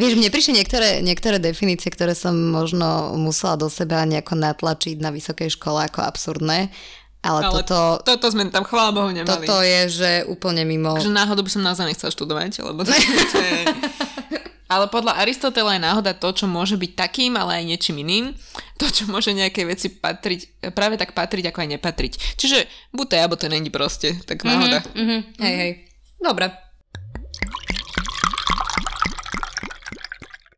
Vieš, 0.00 0.16
mne 0.16 0.32
prišli 0.32 0.56
niektoré, 0.56 1.04
niektoré 1.04 1.36
definície, 1.36 1.92
ktoré 1.92 2.16
som 2.16 2.32
možno 2.32 3.12
musela 3.20 3.60
do 3.60 3.68
seba 3.68 4.08
nejako 4.08 4.40
natlačiť 4.40 4.96
na 4.96 5.12
vysokej 5.12 5.52
škole 5.52 5.84
ako 5.84 6.00
absurdné. 6.00 6.72
Ale, 7.22 7.38
ale 7.46 7.62
toto, 7.62 8.02
toto 8.02 8.26
sme 8.34 8.50
tam, 8.50 8.66
chvála 8.66 8.90
Bohu, 8.90 9.12
nemali. 9.12 9.46
Toto 9.46 9.62
je, 9.62 9.80
že 9.92 10.10
úplne 10.26 10.66
mimo... 10.66 10.98
Že 10.98 11.14
náhodou 11.14 11.46
by 11.46 11.52
som 11.54 11.62
naozaj 11.62 11.86
nechcela 11.86 12.10
študovať, 12.10 12.66
lebo 12.66 12.82
to, 12.82 12.90
to 12.90 13.38
je... 13.38 13.60
Ale 14.72 14.88
podľa 14.88 15.20
Aristotela 15.20 15.76
je 15.76 15.84
náhoda 15.84 16.16
to, 16.16 16.32
čo 16.32 16.48
môže 16.48 16.80
byť 16.80 16.96
takým, 16.96 17.36
ale 17.36 17.60
aj 17.60 17.64
niečím 17.68 18.00
iným. 18.00 18.32
To, 18.82 18.90
čo 18.90 19.06
môže 19.06 19.30
nejaké 19.30 19.62
veci 19.62 19.94
patriť, 19.94 20.74
práve 20.74 20.98
tak 20.98 21.14
patriť, 21.14 21.54
ako 21.54 21.58
aj 21.62 21.68
nepatriť. 21.78 22.12
Čiže 22.34 22.66
buď 22.90 23.04
to 23.06 23.14
je, 23.14 23.22
alebo 23.22 23.36
to 23.38 23.46
není 23.46 23.70
proste, 23.70 24.18
tak 24.26 24.42
mhm, 24.42 24.48
náhoda. 24.50 24.78
Mm-hmm, 24.82 24.98
mm-hmm. 24.98 25.20
Hej, 25.38 25.54
hej. 25.54 25.72
Dobre. 26.18 26.46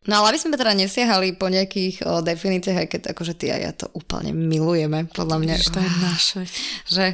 No 0.05 0.21
ale 0.21 0.37
aby 0.37 0.39
sme 0.41 0.57
teda 0.57 0.77
nesiahali 0.77 1.37
po 1.37 1.49
nejakých 1.49 2.05
o, 2.05 2.21
definíciách, 2.21 2.79
aj 2.85 2.89
keď 2.93 3.03
akože 3.17 3.35
ty 3.41 3.49
a 3.53 3.57
ja 3.57 3.73
to 3.73 3.89
úplne 3.97 4.37
milujeme, 4.37 5.09
podľa 5.09 5.37
mňa. 5.41 5.55
Ježiš, 5.57 5.73
to 5.73 5.81
je 5.81 5.93
naše. 6.01 6.41
Že 6.89 7.07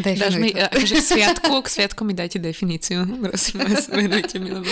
Dáš 0.00 0.40
mi, 0.40 0.56
to. 0.56 0.64
akože 0.72 0.94
k 0.96 1.04
sviatku, 1.04 1.52
k 1.60 1.68
sviatku 1.68 2.00
mi 2.08 2.16
dajte 2.16 2.40
definíciu. 2.40 3.04
Prosím 3.04 3.60
vás, 3.60 3.92
venujte 3.92 4.40
mi, 4.40 4.48
lebo... 4.48 4.64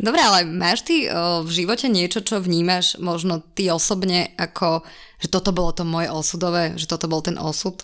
Dobre, 0.00 0.20
ale 0.24 0.48
máš 0.48 0.88
ty 0.88 1.04
o, 1.12 1.44
v 1.44 1.50
živote 1.52 1.84
niečo, 1.92 2.24
čo 2.24 2.40
vnímaš 2.40 2.96
možno 2.96 3.44
ty 3.44 3.68
osobne 3.68 4.32
ako, 4.40 4.88
že 5.20 5.28
toto 5.28 5.52
bolo 5.52 5.76
to 5.76 5.84
moje 5.84 6.08
osudové, 6.08 6.72
že 6.80 6.88
toto 6.88 7.12
bol 7.12 7.20
ten 7.20 7.36
osud? 7.36 7.76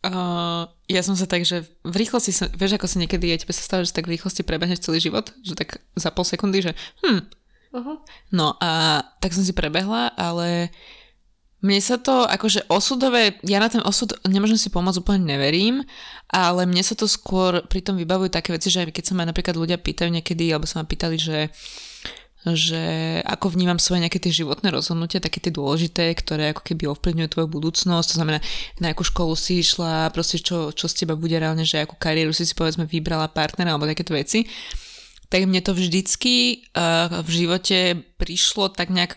Uh, 0.00 0.64
ja 0.88 1.04
som 1.04 1.12
sa 1.12 1.28
tak, 1.28 1.44
že 1.44 1.68
v 1.84 1.96
rýchlosti, 2.00 2.32
som, 2.32 2.48
vieš, 2.48 2.80
ako 2.80 2.88
sa 2.88 3.04
niekedy 3.04 3.36
je, 3.36 3.44
tebe 3.44 3.52
sa 3.52 3.60
stáva, 3.60 3.84
že 3.84 3.92
tak 3.92 4.08
v 4.08 4.16
rýchlosti 4.16 4.48
prebehneš 4.48 4.80
celý 4.80 4.96
život, 4.96 5.28
že 5.44 5.52
tak 5.60 5.84
za 5.92 6.08
pol 6.08 6.24
sekundy, 6.24 6.64
že 6.64 6.72
hm. 7.04 7.28
Uh-huh. 7.70 8.02
No 8.32 8.56
a 8.58 9.04
tak 9.20 9.36
som 9.36 9.44
si 9.44 9.54
prebehla, 9.54 10.10
ale 10.16 10.74
mne 11.60 11.80
sa 11.84 12.00
to, 12.00 12.24
akože 12.24 12.72
osudové, 12.72 13.36
ja 13.44 13.60
na 13.60 13.68
ten 13.68 13.84
osud 13.84 14.16
nemôžem 14.24 14.56
si 14.56 14.72
pomôcť, 14.72 15.04
úplne 15.04 15.36
neverím, 15.36 15.84
ale 16.32 16.64
mne 16.64 16.80
sa 16.80 16.96
to 16.96 17.04
skôr 17.04 17.60
pri 17.68 17.84
tom 17.84 18.00
vybavujú 18.00 18.32
také 18.32 18.56
veci, 18.56 18.72
že 18.72 18.88
keď 18.88 19.04
sa 19.04 19.12
ma 19.12 19.28
napríklad 19.28 19.60
ľudia 19.60 19.76
pýtajú 19.76 20.08
niekedy, 20.08 20.48
alebo 20.48 20.64
sa 20.64 20.80
ma 20.80 20.88
pýtali, 20.88 21.20
že 21.20 21.52
že 22.40 23.20
ako 23.28 23.52
vnímam 23.52 23.76
svoje 23.76 24.00
nejaké 24.00 24.16
tie 24.16 24.32
životné 24.32 24.72
rozhodnutia, 24.72 25.20
také 25.20 25.44
tie 25.44 25.52
dôležité, 25.52 26.08
ktoré 26.16 26.56
ako 26.56 26.64
keby 26.64 26.88
ovplyvňujú 26.88 27.28
tvoju 27.36 27.48
budúcnosť, 27.52 28.06
to 28.08 28.16
znamená, 28.16 28.40
na 28.80 28.96
akú 28.96 29.04
školu 29.04 29.36
si 29.36 29.60
išla, 29.60 30.08
proste 30.08 30.40
čo, 30.40 30.72
čo 30.72 30.88
z 30.88 31.04
teba 31.04 31.20
bude 31.20 31.36
reálne, 31.36 31.68
že 31.68 31.84
akú 31.84 32.00
kariéru 32.00 32.32
si 32.32 32.48
si 32.48 32.56
povedzme 32.56 32.88
vybrala 32.88 33.28
partnera 33.28 33.76
alebo 33.76 33.84
takéto 33.84 34.16
veci 34.16 34.48
tak 35.30 35.46
mne 35.46 35.62
to 35.62 35.72
vždycky 35.72 36.66
uh, 36.74 37.22
v 37.22 37.30
živote 37.30 37.78
prišlo 38.18 38.74
tak 38.74 38.90
nejak 38.90 39.14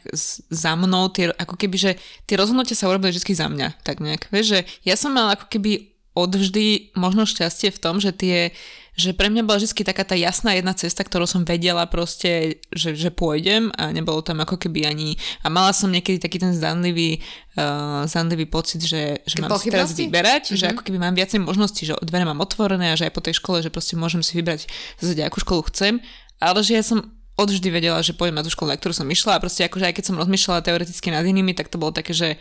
za 0.54 0.72
mnou, 0.78 1.10
tie, 1.10 1.34
ako 1.34 1.58
keby, 1.58 1.76
že 1.76 1.92
tie 2.30 2.38
rozhodnutia 2.38 2.78
sa 2.78 2.86
urobili 2.86 3.18
vždy 3.18 3.34
za 3.34 3.50
mňa, 3.50 3.82
tak 3.82 3.98
nejak. 3.98 4.30
Vieš, 4.30 4.46
že 4.46 4.60
ja 4.86 4.94
som 4.94 5.18
mala 5.18 5.34
ako 5.34 5.50
keby 5.50 5.90
odvždy 6.14 6.94
možno 6.94 7.26
šťastie 7.26 7.74
v 7.74 7.82
tom, 7.82 7.98
že 7.98 8.14
tie 8.14 8.54
že 8.94 9.18
pre 9.18 9.34
mňa 9.34 9.42
bola 9.42 9.58
vždy 9.58 9.82
taká 9.82 10.06
tá 10.06 10.14
jasná 10.14 10.54
jedna 10.54 10.78
cesta, 10.78 11.02
ktorú 11.02 11.26
som 11.26 11.42
vedela 11.42 11.90
proste, 11.90 12.62
že, 12.70 12.94
že 12.94 13.10
pôjdem 13.10 13.74
a 13.74 13.90
nebolo 13.90 14.22
tam 14.22 14.46
ako 14.46 14.62
keby 14.62 14.86
ani... 14.86 15.18
A 15.42 15.50
mala 15.50 15.74
som 15.74 15.90
niekedy 15.90 16.22
taký 16.22 16.38
ten 16.38 16.54
zdanlivý, 16.54 17.18
uh, 17.58 18.06
zdanlivý 18.06 18.46
pocit, 18.46 18.86
že, 18.86 19.26
že 19.26 19.42
mám 19.42 19.58
si 19.58 19.74
teraz 19.74 19.98
vyberať, 19.98 20.54
mm-hmm. 20.54 20.60
že 20.62 20.66
Mhm. 20.70 20.74
ako 20.78 20.82
keby 20.86 20.98
mám 21.02 21.16
viacej 21.18 21.40
možností, 21.42 21.90
že 21.90 21.98
dvere 22.06 22.26
mám 22.26 22.38
otvorené 22.38 22.94
a 22.94 22.98
že 22.98 23.10
aj 23.10 23.14
po 23.18 23.26
tej 23.26 23.42
škole, 23.42 23.66
že 23.66 23.74
proste 23.74 23.98
môžem 23.98 24.22
si 24.22 24.38
vybrať 24.38 24.70
zase 25.02 25.18
akú 25.26 25.42
školu 25.42 25.66
chcem, 25.74 25.98
ale 26.38 26.62
že 26.62 26.78
ja 26.78 26.84
som 26.86 27.02
odvždy 27.34 27.74
vedela, 27.74 27.98
že 28.06 28.14
pôjdem 28.14 28.38
na 28.38 28.46
tú 28.46 28.54
školu, 28.54 28.70
na 28.70 28.78
ktorú 28.78 28.94
som 28.94 29.10
išla 29.10 29.38
a 29.38 29.42
proste 29.42 29.66
akože 29.66 29.90
aj 29.90 29.96
keď 29.98 30.06
som 30.06 30.22
rozmýšľala 30.22 30.62
teoreticky 30.62 31.10
nad 31.10 31.26
inými, 31.26 31.58
tak 31.58 31.74
to 31.74 31.82
bolo 31.82 31.90
také, 31.90 32.14
že 32.14 32.38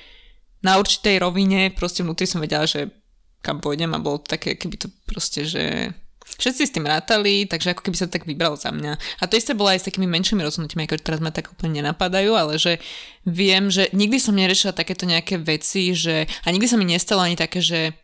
na 0.61 0.76
určitej 0.76 1.16
rovine 1.16 1.73
proste 1.73 2.04
vnútri 2.04 2.28
som 2.28 2.44
vedela, 2.44 2.68
že 2.68 2.92
kam 3.40 3.59
pôjdem 3.59 3.90
a 3.97 3.99
bolo 3.99 4.21
to 4.23 4.37
také, 4.37 4.54
keby 4.54 4.76
to 4.78 4.92
proste, 5.09 5.49
že 5.49 5.97
všetci 6.38 6.62
s 6.67 6.75
tým 6.75 6.87
rátali, 6.87 7.47
takže 7.47 7.75
ako 7.75 7.87
keby 7.87 7.97
sa 7.97 8.07
to 8.09 8.19
tak 8.19 8.26
vybral 8.26 8.59
za 8.59 8.75
mňa. 8.75 8.99
A 9.21 9.23
to 9.31 9.38
isté 9.38 9.55
bolo 9.55 9.71
aj 9.71 9.85
s 9.85 9.88
takými 9.88 10.11
menšími 10.11 10.43
rozhodnutiami, 10.43 10.87
ako 10.87 11.02
teraz 11.02 11.21
ma 11.23 11.31
tak 11.31 11.50
úplne 11.55 11.83
nenapadajú, 11.83 12.33
ale 12.35 12.59
že 12.59 12.83
viem, 13.23 13.71
že 13.71 13.91
nikdy 13.95 14.19
som 14.19 14.35
neriešila 14.35 14.75
takéto 14.75 15.07
nejaké 15.07 15.38
veci, 15.38 15.95
že 15.95 16.26
a 16.45 16.49
nikdy 16.50 16.67
sa 16.67 16.79
mi 16.79 16.87
nestalo 16.87 17.23
ani 17.23 17.38
také, 17.38 17.62
že 17.62 17.95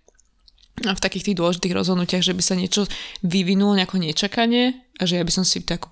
v 0.78 1.00
takých 1.02 1.32
tých 1.32 1.38
dôležitých 1.42 1.74
rozhodnutiach, 1.74 2.22
že 2.22 2.38
by 2.38 2.42
sa 2.42 2.54
niečo 2.54 2.86
vyvinulo 3.26 3.74
nejako 3.74 3.98
nečakanie 3.98 4.78
a 5.02 5.02
že 5.10 5.18
ja 5.18 5.24
by 5.26 5.32
som 5.34 5.42
si 5.42 5.58
tak 5.66 5.90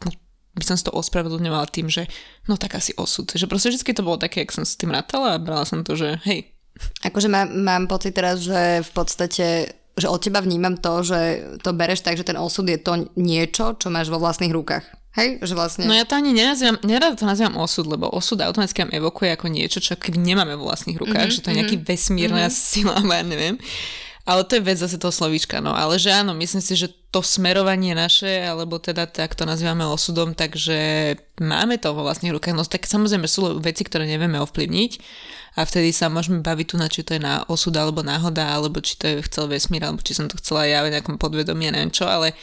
by 0.57 0.65
som 0.65 0.79
si 0.79 0.87
to 0.87 0.95
ospravedlňovala 0.95 1.69
tým, 1.69 1.91
že 1.91 2.09
no 2.49 2.57
tak 2.57 2.79
asi 2.79 2.97
osud. 2.97 3.29
Že 3.29 3.51
proste 3.51 3.69
vždy 3.69 3.93
to 3.93 4.07
bolo 4.07 4.17
také, 4.17 4.47
jak 4.47 4.55
som 4.57 4.65
s 4.65 4.79
tým 4.79 4.95
rátala 4.95 5.37
a 5.37 5.43
brala 5.43 5.69
som 5.69 5.85
to, 5.85 5.99
že 5.99 6.17
hej, 6.25 6.57
Akože 7.05 7.33
mám, 7.33 7.49
mám 7.65 7.85
pocit 7.89 8.13
teraz, 8.13 8.45
že 8.45 8.85
v 8.85 8.91
podstate 8.93 9.47
že 9.97 10.13
od 10.13 10.21
teba 10.21 10.45
vnímam 10.45 10.77
to, 10.77 11.01
že 11.01 11.21
to 11.65 11.73
bereš 11.73 12.05
tak, 12.05 12.21
že 12.21 12.29
ten 12.29 12.37
osud 12.37 12.69
je 12.69 12.77
to 12.77 13.09
niečo, 13.17 13.81
čo 13.81 13.89
máš 13.89 14.13
vo 14.13 14.21
vlastných 14.21 14.53
rukách. 14.53 14.85
Hej? 15.17 15.41
Že 15.41 15.55
vlastne... 15.57 15.85
No 15.89 15.97
ja 15.97 16.05
to 16.05 16.21
ani 16.21 16.37
nenazývam, 16.37 16.77
nerada 16.85 17.17
to 17.17 17.25
nazývam 17.25 17.57
osud, 17.57 17.89
lebo 17.89 18.13
osud 18.13 18.37
automaticky 18.45 18.85
nám 18.85 18.93
evokuje 18.93 19.33
ako 19.33 19.49
niečo, 19.49 19.81
čo 19.81 19.97
nemáme 19.97 20.53
vo 20.61 20.69
vlastných 20.69 21.01
rukách, 21.01 21.33
mm-hmm, 21.33 21.41
že 21.41 21.43
to 21.43 21.49
je 21.49 21.59
nejaký 21.65 21.77
vesmírna 21.81 22.53
mm-hmm. 22.53 22.65
sila, 22.77 23.01
ja 23.01 23.25
neviem. 23.25 23.57
Ale 24.27 24.43
to 24.43 24.59
je 24.59 24.67
vec 24.67 24.75
zase 24.75 24.99
toho 24.99 25.15
slovíčka, 25.15 25.63
no. 25.63 25.71
Ale 25.71 26.03
že 26.03 26.11
áno, 26.11 26.35
myslím 26.35 26.59
si, 26.59 26.75
že 26.75 26.91
to 27.15 27.23
smerovanie 27.23 27.95
naše, 27.95 28.43
alebo 28.43 28.83
teda 28.83 29.07
tak 29.07 29.39
to 29.39 29.47
nazývame 29.47 29.87
osudom, 29.87 30.35
takže 30.35 31.15
máme 31.39 31.79
to 31.79 31.95
vo 31.95 32.03
vlastných 32.03 32.35
rukách. 32.35 32.59
No 32.59 32.67
tak 32.67 32.91
samozrejme 32.91 33.31
sú 33.31 33.63
veci, 33.63 33.87
ktoré 33.87 34.03
nevieme 34.05 34.43
ovplyvniť 34.43 34.93
a 35.57 35.65
vtedy 35.65 35.89
sa 35.91 36.13
môžeme 36.13 36.45
baviť 36.45 36.67
tu 36.69 36.77
na, 36.77 36.87
či 36.87 37.01
to 37.01 37.17
je 37.17 37.23
na 37.25 37.43
osud 37.49 37.73
alebo 37.73 38.05
náhoda, 38.05 38.53
alebo 38.53 38.85
či 38.85 39.01
to 39.01 39.09
je 39.09 39.25
chcel 39.25 39.49
vesmír, 39.49 39.83
alebo 39.83 40.05
či 40.05 40.13
som 40.13 40.29
to 40.29 40.37
chcela 40.37 40.69
ja 40.69 40.85
v 40.85 40.93
nejakom 40.93 41.17
podvedomí, 41.17 41.73
neviem 41.73 41.89
čo, 41.89 42.05
ale 42.05 42.37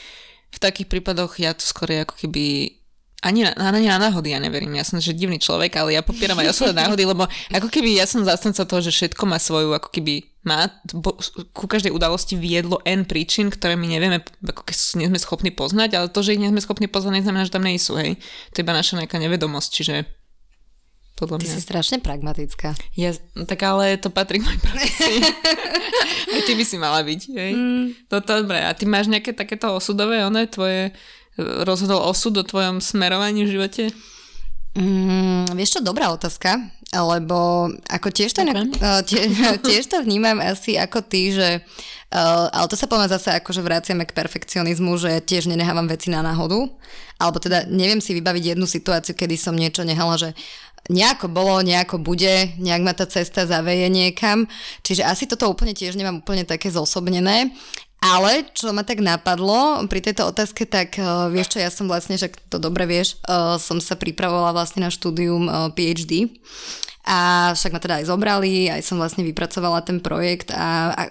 v 0.53 0.57
takých 0.57 0.89
prípadoch 0.89 1.37
ja 1.37 1.53
to 1.53 1.61
skôr 1.61 1.93
ako 1.93 2.17
keby 2.17 2.77
ani 3.23 3.47
na, 3.47 3.55
ani 3.55 3.87
na 3.87 3.97
náhody 4.03 4.35
ja 4.35 4.39
neverím. 4.43 4.75
Ja 4.75 4.83
som 4.83 4.99
že 4.99 5.15
divný 5.15 5.39
človek, 5.39 5.71
ale 5.79 5.95
ja 5.95 6.03
popieram 6.03 6.35
aj 6.43 6.51
osudné 6.51 6.83
náhody, 6.83 7.07
lebo 7.07 7.23
ako 7.55 7.67
keby 7.71 7.95
ja 7.95 8.03
som 8.03 8.27
zastanca 8.27 8.67
toho, 8.67 8.83
že 8.83 8.91
všetko 8.91 9.23
má 9.23 9.39
svoju, 9.39 9.71
ako 9.71 9.89
keby 9.95 10.27
má, 10.43 10.67
bo, 10.91 11.15
ku 11.55 11.71
každej 11.71 11.95
udalosti 11.95 12.35
viedlo 12.35 12.83
N 12.83 13.07
príčin, 13.07 13.47
ktoré 13.47 13.79
my 13.79 13.87
nevieme, 13.87 14.19
ako 14.43 14.67
keď 14.67 14.75
nie 14.99 15.07
sme 15.07 15.19
schopní 15.23 15.55
poznať, 15.55 15.95
ale 15.95 16.11
to, 16.11 16.19
že 16.19 16.35
ich 16.35 16.41
nie 16.43 16.51
sme 16.51 16.59
schopní 16.59 16.91
poznať, 16.91 17.23
neznamená, 17.23 17.47
že 17.47 17.55
tam 17.55 17.63
sú, 17.79 17.95
hej. 17.95 18.19
To 18.51 18.55
je 18.59 18.63
iba 18.67 18.75
naša 18.75 18.99
nejaká 18.99 19.15
nevedomosť, 19.23 19.69
čiže 19.71 19.95
podľa 21.25 21.43
Ty 21.43 21.47
mňa. 21.49 21.55
si 21.57 21.61
strašne 21.61 21.97
pragmatická. 21.99 22.75
Ja, 22.95 23.11
tak 23.47 23.59
ale 23.63 23.97
to 23.97 24.13
patrí 24.13 24.39
k 24.41 24.47
mojej 24.47 24.61
práci. 24.61 25.11
Aj 26.33 26.41
ty 26.43 26.53
by 26.57 26.63
si 26.65 26.77
mala 26.81 27.01
byť, 27.01 27.21
hej. 27.33 27.51
Mm. 27.53 27.85
No 28.09 28.15
to 28.21 28.31
dobre. 28.43 28.59
A 28.61 28.73
ty 28.75 28.83
máš 28.89 29.07
nejaké 29.07 29.31
takéto 29.33 29.71
osudové, 29.71 30.21
one 30.25 30.49
tvoje 30.49 30.91
rozhodol 31.37 32.01
osud 32.05 32.33
o 32.37 32.43
tvojom 32.45 32.77
smerovaní 32.77 33.45
v 33.45 33.53
živote? 33.57 33.83
Mm, 34.73 35.53
vieš 35.53 35.77
čo, 35.77 35.85
dobrá 35.85 36.09
otázka, 36.09 36.57
lebo 36.89 37.69
ako 37.85 38.07
tiež 38.09 38.33
to, 38.33 38.41
okay. 38.41 39.05
tie, 39.09 39.23
tiež 39.61 39.85
to 39.85 40.01
vnímam 40.01 40.41
asi 40.41 40.81
ako 40.81 41.05
ty, 41.05 41.29
že 41.29 41.61
uh, 42.09 42.49
ale 42.49 42.65
to 42.65 42.73
sa 42.73 42.89
poviem 42.89 43.05
zase 43.05 43.37
ako, 43.37 43.53
že 43.53 43.61
vraciame 43.61 44.05
k 44.09 44.17
perfekcionizmu, 44.17 44.97
že 44.97 45.21
tiež 45.21 45.45
nenechávam 45.45 45.85
veci 45.85 46.09
na 46.09 46.25
náhodu, 46.25 46.73
alebo 47.21 47.37
teda 47.37 47.69
neviem 47.69 48.01
si 48.01 48.17
vybaviť 48.17 48.57
jednu 48.57 48.65
situáciu, 48.65 49.13
kedy 49.13 49.37
som 49.37 49.53
niečo 49.53 49.85
nehala, 49.85 50.17
že 50.17 50.33
nejako 50.91 51.31
bolo, 51.31 51.63
nejako 51.63 51.99
bude, 52.01 52.51
nejak 52.59 52.81
ma 52.83 52.91
tá 52.91 53.07
cesta 53.07 53.47
zaveje 53.47 53.87
niekam, 53.87 54.49
čiže 54.83 55.07
asi 55.07 55.23
toto 55.29 55.47
úplne 55.47 55.71
tiež 55.71 55.95
nemám 55.95 56.19
úplne 56.19 56.43
také 56.43 56.67
zosobnené, 56.67 57.55
ale 58.03 58.43
čo 58.51 58.75
ma 58.75 58.83
tak 58.83 58.99
napadlo 58.99 59.87
pri 59.87 60.03
tejto 60.03 60.27
otázke, 60.27 60.67
tak 60.67 60.99
uh, 60.99 61.31
vieš 61.31 61.55
čo, 61.55 61.63
ja 61.63 61.71
som 61.71 61.87
vlastne, 61.87 62.19
že 62.19 62.35
to 62.51 62.59
dobre 62.59 62.83
vieš, 62.83 63.15
uh, 63.31 63.55
som 63.55 63.79
sa 63.79 63.95
pripravovala 63.95 64.51
vlastne 64.51 64.83
na 64.83 64.91
štúdium 64.91 65.47
uh, 65.47 65.71
PhD 65.71 66.27
a 67.03 67.51
však 67.55 67.71
ma 67.75 67.79
teda 67.83 68.03
aj 68.03 68.07
zobrali, 68.07 68.71
aj 68.71 68.83
som 68.83 68.99
vlastne 68.99 69.27
vypracovala 69.27 69.83
ten 69.83 69.99
projekt 69.99 70.51
a, 70.55 70.95
a 70.95 71.03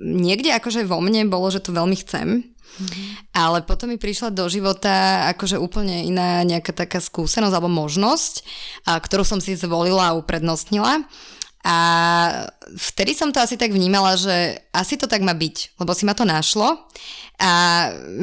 niekde 0.00 0.52
akože 0.52 0.84
vo 0.84 1.00
mne 1.00 1.32
bolo, 1.32 1.48
že 1.48 1.64
to 1.64 1.72
veľmi 1.72 1.96
chcem, 2.04 2.49
mm-hmm. 2.78 3.34
ale 3.34 3.66
potom 3.66 3.90
mi 3.90 3.98
prišla 3.98 4.30
do 4.30 4.46
života 4.46 5.26
akože 5.34 5.58
úplne 5.58 6.06
iná 6.06 6.44
nejaká 6.46 6.70
taká 6.70 7.02
skúsenosť 7.02 7.54
alebo 7.54 7.70
možnosť, 7.70 8.34
a, 8.86 8.98
ktorú 9.00 9.26
som 9.26 9.42
si 9.42 9.58
zvolila 9.58 10.12
a 10.12 10.16
uprednostnila. 10.18 11.02
A 11.60 11.76
vtedy 12.72 13.12
som 13.12 13.36
to 13.36 13.44
asi 13.44 13.60
tak 13.60 13.68
vnímala, 13.68 14.16
že 14.16 14.64
asi 14.72 14.96
to 14.96 15.04
tak 15.04 15.20
má 15.20 15.36
byť, 15.36 15.76
lebo 15.76 15.92
si 15.92 16.08
ma 16.08 16.16
to 16.16 16.24
našlo 16.24 16.88
a 17.36 17.52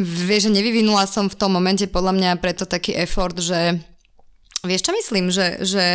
vieš, 0.01 0.49
že 0.49 0.55
nevyvinula 0.57 1.05
som 1.05 1.29
v 1.29 1.37
tom 1.37 1.53
momente 1.53 1.85
podľa 1.85 2.13
mňa 2.17 2.41
preto 2.41 2.65
taký 2.65 2.97
effort, 2.97 3.37
že 3.37 3.77
Vieš, 4.65 4.89
čo 4.89 4.91
myslím? 4.91 5.29
Že, 5.29 5.47
že 5.61 5.85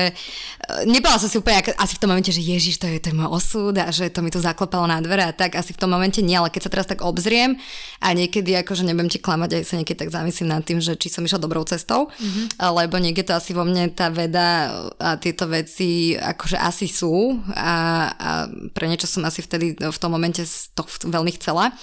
nebola 0.87 1.19
som 1.19 1.27
si 1.27 1.37
úplne 1.39 1.59
asi 1.75 1.95
v 1.99 2.01
tom 2.01 2.11
momente, 2.15 2.31
že 2.31 2.39
Ježiš, 2.39 2.79
to 2.79 2.87
je, 2.87 3.03
to 3.03 3.11
je 3.11 3.19
môj 3.19 3.29
osud 3.35 3.75
a 3.77 3.91
že 3.91 4.09
to 4.15 4.23
mi 4.23 4.31
to 4.31 4.39
zaklopalo 4.39 4.87
na 4.87 5.03
dvere 5.03 5.27
a 5.27 5.35
tak, 5.35 5.59
asi 5.59 5.75
v 5.75 5.81
tom 5.83 5.91
momente 5.91 6.23
nie, 6.23 6.39
ale 6.39 6.55
keď 6.55 6.61
sa 6.67 6.73
teraz 6.73 6.87
tak 6.87 7.03
obzriem 7.03 7.59
a 7.99 8.15
niekedy 8.15 8.55
akože 8.63 8.87
nebudem 8.87 9.11
ti 9.11 9.19
klamať, 9.19 9.59
aj 9.59 9.65
sa 9.67 9.75
niekedy 9.79 9.99
tak 10.07 10.15
zamyslím 10.15 10.49
nad 10.55 10.63
tým, 10.63 10.79
že 10.79 10.95
či 10.95 11.11
som 11.11 11.27
išla 11.27 11.43
dobrou 11.43 11.67
cestou, 11.67 12.09
mm-hmm. 12.09 12.63
lebo 12.63 12.97
niekde 13.03 13.27
to 13.27 13.35
asi 13.35 13.51
vo 13.53 13.67
mne 13.67 13.91
tá 13.91 14.09
veda 14.09 14.71
a 15.03 15.19
tieto 15.19 15.51
veci 15.51 16.15
akože 16.15 16.57
asi 16.57 16.87
sú 16.87 17.43
a, 17.53 17.75
a 18.15 18.29
pre 18.71 18.87
niečo 18.87 19.11
som 19.11 19.27
asi 19.27 19.43
vtedy 19.43 19.75
v 19.77 19.99
tom 19.99 20.15
momente 20.15 20.47
to 20.79 20.83
veľmi 21.11 21.35
chcela. 21.43 21.75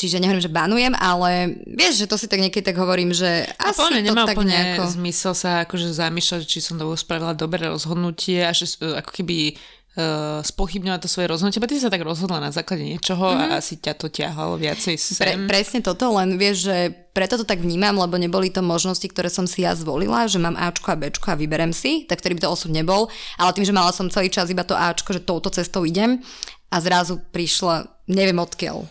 Čiže 0.00 0.18
nehovorím, 0.18 0.44
že 0.44 0.52
banujem, 0.52 0.94
ale 0.96 1.60
vieš, 1.68 2.04
že 2.04 2.08
to 2.08 2.16
si 2.16 2.26
tak 2.26 2.40
niekedy 2.40 2.64
tak 2.64 2.80
hovorím, 2.80 3.12
že 3.12 3.44
asi 3.60 3.78
Úplne 3.78 4.00
to 4.00 4.06
nemá 4.08 4.22
tak 4.24 4.36
úplne 4.40 4.56
nejako... 4.56 4.84
zmysel 4.88 5.32
sa 5.36 5.68
akože 5.68 5.92
zamýšľať, 5.92 6.40
či 6.48 6.58
som 6.64 6.80
to 6.80 6.88
spravila 6.96 7.36
dobré 7.36 7.68
rozhodnutie 7.68 8.31
a 8.40 8.54
že 8.56 8.72
ako 8.80 9.10
keby 9.12 9.60
uh, 9.96 10.40
spochybňovať 10.40 11.00
to 11.04 11.08
svoje 11.10 11.26
rozhodnutie, 11.28 11.60
ty 11.60 11.76
sa 11.80 11.92
tak 11.92 12.00
rozhodla 12.00 12.40
na 12.40 12.48
základe 12.48 12.84
niečoho 12.84 13.32
mm-hmm. 13.32 13.52
a 13.52 13.60
asi 13.60 13.76
ťa 13.76 13.92
to 13.98 14.08
ťahalo 14.08 14.56
viacej 14.56 14.96
sem. 14.96 15.20
Pre, 15.20 15.34
presne 15.48 15.84
toto, 15.84 16.08
len 16.16 16.40
vieš, 16.40 16.72
že 16.72 16.76
preto 17.12 17.36
to 17.36 17.44
tak 17.44 17.60
vnímam, 17.60 17.96
lebo 18.00 18.16
neboli 18.16 18.48
to 18.48 18.64
možnosti, 18.64 19.04
ktoré 19.04 19.28
som 19.28 19.44
si 19.44 19.64
ja 19.64 19.76
zvolila, 19.76 20.24
že 20.24 20.40
mám 20.40 20.56
Ačko 20.56 20.94
a 20.94 20.96
Bčko 20.96 21.32
a 21.32 21.36
vyberem 21.36 21.76
si, 21.76 22.08
tak 22.08 22.24
ktorý 22.24 22.40
by 22.40 22.42
to 22.48 22.52
osud 22.52 22.72
nebol, 22.72 23.12
ale 23.36 23.52
tým, 23.52 23.68
že 23.68 23.76
mala 23.76 23.92
som 23.92 24.08
celý 24.08 24.32
čas 24.32 24.48
iba 24.48 24.64
to 24.64 24.72
Ačko, 24.72 25.12
že 25.12 25.20
touto 25.20 25.52
cestou 25.52 25.84
idem 25.84 26.24
a 26.72 26.76
zrazu 26.80 27.20
prišla, 27.32 27.84
neviem 28.08 28.40
odkiaľ, 28.40 28.88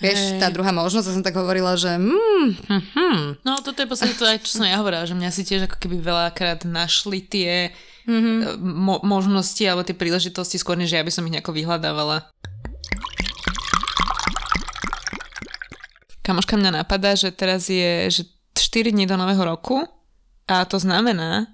Vieš, 0.00 0.40
tá 0.40 0.48
druhá 0.48 0.72
možnosť, 0.72 1.12
ja 1.12 1.14
som 1.20 1.20
tak 1.20 1.36
hovorila, 1.36 1.76
že 1.76 1.92
mm, 1.92 2.48
hm, 2.72 2.84
hm. 2.96 3.20
No 3.44 3.60
toto 3.60 3.84
je 3.84 3.88
posledne 3.88 4.16
to 4.16 4.24
aj, 4.24 4.40
čo 4.40 4.56
som 4.56 4.64
ja 4.64 4.80
hovorila, 4.80 5.04
že 5.04 5.12
mňa 5.12 5.28
si 5.28 5.44
tiež 5.44 5.68
ako 5.68 5.76
keby 5.76 6.00
veľakrát 6.00 6.64
našli 6.64 7.20
tie 7.20 7.68
mm-hmm. 8.10 8.58
mo- 8.58 9.02
možnosti 9.06 9.62
alebo 9.62 9.86
tie 9.86 9.94
príležitosti 9.94 10.58
skôr, 10.58 10.74
než 10.74 10.90
ja 10.90 11.06
by 11.06 11.14
som 11.14 11.22
ich 11.30 11.34
nejako 11.38 11.54
vyhľadávala. 11.54 12.26
Kamoška 16.26 16.58
mňa 16.58 16.82
napadá, 16.82 17.14
že 17.14 17.30
teraz 17.30 17.70
je 17.70 18.10
že 18.10 18.22
4 18.58 18.90
dní 18.90 19.06
do 19.06 19.14
nového 19.14 19.46
roku 19.46 19.86
a 20.50 20.66
to 20.66 20.82
znamená, 20.82 21.46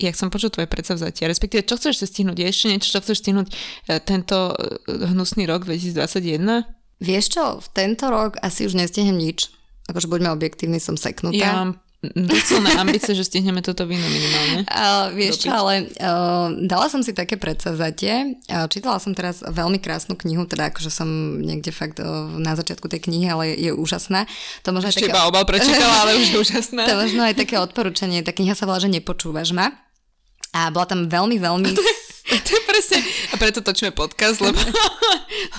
ja 0.00 0.10
chcem 0.12 0.32
počuť 0.32 0.50
tvoje 0.56 0.68
predsavzatia, 0.68 1.28
respektíve 1.28 1.64
čo 1.64 1.76
chceš 1.76 2.04
stihnúť? 2.08 2.36
Je 2.40 2.46
ešte 2.48 2.66
niečo, 2.72 2.88
čo 2.92 3.00
chceš 3.04 3.20
stihnúť 3.20 3.48
e, 3.52 3.54
tento 4.00 4.56
e, 4.56 4.88
hnusný 5.12 5.44
rok 5.44 5.68
2021? 5.68 6.64
Vieš 7.02 7.24
čo, 7.34 7.44
v 7.60 7.68
tento 7.74 8.08
rok 8.08 8.40
asi 8.40 8.64
už 8.64 8.78
nestihnem 8.78 9.18
nič. 9.18 9.52
Akože 9.90 10.08
buďme 10.08 10.32
objektívni, 10.32 10.78
som 10.78 10.96
seknutá. 10.96 11.36
Ja 11.36 11.52
mám 11.58 11.70
docela 12.02 12.82
ambície, 12.82 13.14
že 13.14 13.22
stihneme 13.22 13.62
toto 13.62 13.86
víno 13.86 14.04
minimálne. 14.10 14.66
Uh, 14.82 15.14
vieš 15.14 15.46
čo, 15.46 15.50
ale 15.52 15.94
uh, 16.02 16.50
dala 16.66 16.90
som 16.90 17.04
si 17.06 17.14
také 17.14 17.38
predsavzatie. 17.38 18.42
Uh, 18.50 18.66
čítala 18.66 18.98
som 18.98 19.14
teraz 19.14 19.44
veľmi 19.44 19.78
krásnu 19.78 20.18
knihu, 20.18 20.42
teda 20.48 20.74
akože 20.74 20.90
som 20.90 21.06
niekde 21.38 21.70
fakt 21.70 22.02
uh, 22.02 22.26
na 22.40 22.58
začiatku 22.58 22.90
tej 22.90 23.04
knihy, 23.06 23.30
ale 23.30 23.44
je 23.54 23.70
úžasná. 23.70 24.26
To 24.66 24.74
možno 24.74 24.90
Ešte 24.90 25.06
také... 25.06 25.14
iba 25.14 25.28
obal 25.28 25.46
prečítala, 25.46 26.02
ale 26.02 26.18
už 26.18 26.34
je 26.34 26.38
úžasná. 26.44 26.82
to 26.88 26.98
možno 26.98 27.22
aj 27.22 27.34
také 27.38 27.62
odporúčanie. 27.62 28.26
Tá 28.26 28.34
kniha 28.34 28.58
sa 28.58 28.66
volá, 28.66 28.82
že 28.82 28.90
nepočúvaš 28.90 29.54
ma. 29.54 29.70
A 30.50 30.72
bola 30.74 30.88
tam 30.88 31.06
veľmi, 31.06 31.38
veľmi 31.38 31.70
to 32.46 32.50
je 32.54 32.62
presne, 32.64 32.98
a 33.32 33.34
preto 33.36 33.60
točíme 33.60 33.92
podcast, 33.92 34.40
lebo 34.40 34.58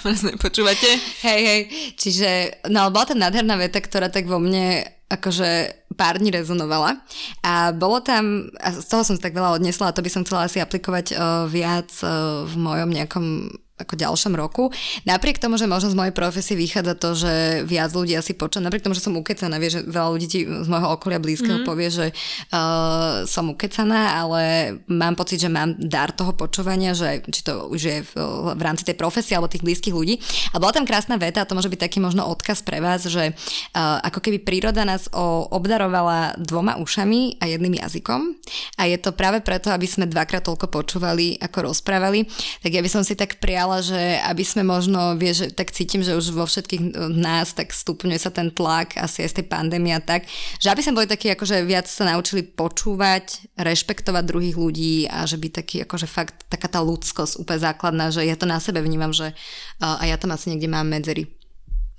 presne 0.02 0.36
počúvate. 0.40 0.90
Hej, 1.22 1.42
hej, 1.44 1.62
čiže, 2.00 2.30
no 2.72 2.90
bola 2.90 3.14
tam 3.14 3.20
nádherná 3.22 3.60
veta, 3.60 3.84
ktorá 3.84 4.10
tak 4.10 4.26
vo 4.26 4.40
mne 4.40 4.88
akože 5.14 5.50
pár 5.94 6.18
dní 6.18 6.34
rezonovala. 6.34 6.98
A 7.46 7.70
bolo 7.72 8.02
tam, 8.02 8.50
a 8.58 8.74
z 8.74 8.88
toho 8.90 9.06
som 9.06 9.16
tak 9.22 9.38
veľa 9.38 9.62
odnesla 9.62 9.94
a 9.94 9.96
to 9.96 10.02
by 10.02 10.10
som 10.10 10.26
chcela 10.26 10.50
asi 10.50 10.58
aplikovať 10.58 11.14
uh, 11.14 11.46
viac 11.46 11.90
uh, 12.02 12.44
v 12.50 12.56
mojom 12.58 12.90
nejakom 12.90 13.26
ako 13.74 13.98
ďalšom 13.98 14.38
roku. 14.38 14.70
Napriek 15.10 15.42
tomu, 15.42 15.58
že 15.58 15.66
možno 15.66 15.90
z 15.90 15.98
mojej 15.98 16.14
profesie 16.14 16.54
vychádza 16.54 16.94
to, 16.94 17.18
že 17.18 17.34
viac 17.66 17.90
ľudí 17.90 18.14
asi 18.14 18.38
počuť, 18.38 18.62
napriek 18.62 18.86
tomu, 18.86 18.94
že 18.94 19.02
som 19.02 19.18
ukecaná, 19.18 19.58
vie, 19.58 19.74
že 19.74 19.82
veľa 19.82 20.10
ľudí 20.14 20.46
z 20.46 20.68
môjho 20.70 20.94
okolia 20.94 21.18
blízkeho 21.18 21.62
mm. 21.62 21.68
povie, 21.68 21.90
že 21.90 22.06
uh, 22.54 23.26
som 23.26 23.50
ukecaná, 23.50 24.22
ale 24.22 24.42
mám 24.86 25.18
pocit, 25.18 25.42
že 25.42 25.50
mám 25.50 25.74
dar 25.82 26.14
toho 26.14 26.38
počúvania, 26.38 26.94
že 26.94 27.26
či 27.26 27.42
to 27.42 27.66
už 27.74 27.82
je 27.82 27.98
v, 28.06 28.14
v 28.54 28.62
rámci 28.62 28.86
tej 28.86 28.94
profesie 28.94 29.34
alebo 29.34 29.50
tých 29.50 29.66
blízkych 29.66 29.92
ľudí. 29.92 30.22
A 30.54 30.62
bola 30.62 30.72
tam 30.72 30.86
krásna 30.86 31.18
veta, 31.18 31.42
a 31.42 31.50
to 31.50 31.58
môže 31.58 31.74
byť 31.74 31.82
taký 31.82 31.98
možno 31.98 32.30
odkaz 32.30 32.62
pre 32.62 32.78
vás, 32.78 33.10
že 33.10 33.34
uh, 33.34 34.00
ako 34.06 34.22
keby 34.22 34.38
príroda 34.46 34.86
nás 34.86 35.10
o, 35.10 35.50
obdarovala 35.50 36.38
dvoma 36.38 36.78
ušami 36.78 37.42
a 37.42 37.50
jedným 37.50 37.82
jazykom. 37.82 38.38
A 38.78 38.86
je 38.86 39.02
to 39.02 39.18
práve 39.18 39.42
preto, 39.42 39.74
aby 39.74 39.90
sme 39.90 40.06
dvakrát 40.06 40.46
toľko 40.46 40.70
počúvali, 40.70 41.42
ako 41.42 41.74
rozprávali. 41.74 42.30
Tak 42.62 42.70
ja 42.70 42.82
by 42.84 42.90
som 42.92 43.02
si 43.02 43.18
tak 43.18 43.42
prijala 43.42 43.63
prijala, 43.64 43.80
že 43.80 44.20
aby 44.28 44.44
sme 44.44 44.64
možno, 44.68 45.16
vieš, 45.16 45.56
tak 45.56 45.72
cítim, 45.72 46.04
že 46.04 46.20
už 46.20 46.36
vo 46.36 46.44
všetkých 46.44 47.00
nás 47.16 47.56
tak 47.56 47.72
stupňuje 47.72 48.20
sa 48.20 48.28
ten 48.28 48.52
tlak, 48.52 49.00
asi 49.00 49.24
aj 49.24 49.30
z 49.32 49.36
tej 49.40 49.46
pandémie 49.48 49.96
a 49.96 50.04
tak, 50.04 50.28
že 50.60 50.68
aby 50.68 50.84
sme 50.84 51.00
boli 51.00 51.08
takí, 51.08 51.32
akože 51.32 51.64
viac 51.64 51.88
sa 51.88 52.04
naučili 52.12 52.44
počúvať, 52.44 53.56
rešpektovať 53.56 54.24
druhých 54.28 54.60
ľudí 54.60 55.08
a 55.08 55.24
že 55.24 55.40
by 55.40 55.48
taký, 55.48 55.88
akože 55.88 56.08
fakt 56.12 56.44
taká 56.52 56.68
tá 56.68 56.84
ľudskosť 56.84 57.40
úplne 57.40 57.64
základná, 57.64 58.12
že 58.12 58.28
ja 58.28 58.36
to 58.36 58.44
na 58.44 58.60
sebe 58.60 58.84
vnímam, 58.84 59.16
že 59.16 59.32
a 59.80 60.04
ja 60.04 60.20
tam 60.20 60.36
asi 60.36 60.52
niekde 60.52 60.68
mám 60.68 60.92
medzery. 60.92 61.32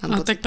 No, 0.04 0.20
tak, 0.20 0.44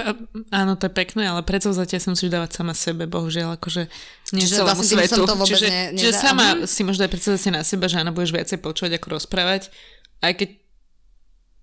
áno, 0.54 0.78
to 0.78 0.86
je 0.86 0.94
pekné, 0.94 1.34
ale 1.34 1.42
predsavzatia 1.42 1.98
sa 1.98 2.14
musíš 2.14 2.30
dávať 2.30 2.62
sama 2.62 2.78
sebe, 2.78 3.10
bohužiaľ, 3.10 3.58
akože 3.58 3.90
nie 4.38 4.46
čiže 4.46 4.62
celému 4.62 4.70
vlastne 4.70 4.86
svetu. 5.02 5.22
To 5.26 5.34
vôbec 5.34 5.50
čiže, 5.50 5.68
ne, 5.72 5.98
čiže 5.98 6.14
sama 6.14 6.46
si 6.70 6.86
možno 6.86 7.10
aj 7.10 7.12
predstavzatia 7.16 7.52
na 7.58 7.64
seba, 7.66 7.90
že 7.90 7.98
áno, 7.98 8.14
budeš 8.14 8.38
viacej 8.38 8.62
počúvať, 8.62 9.02
ako 9.02 9.18
rozprávať, 9.18 9.74
aj 10.22 10.34
keď 10.38 10.50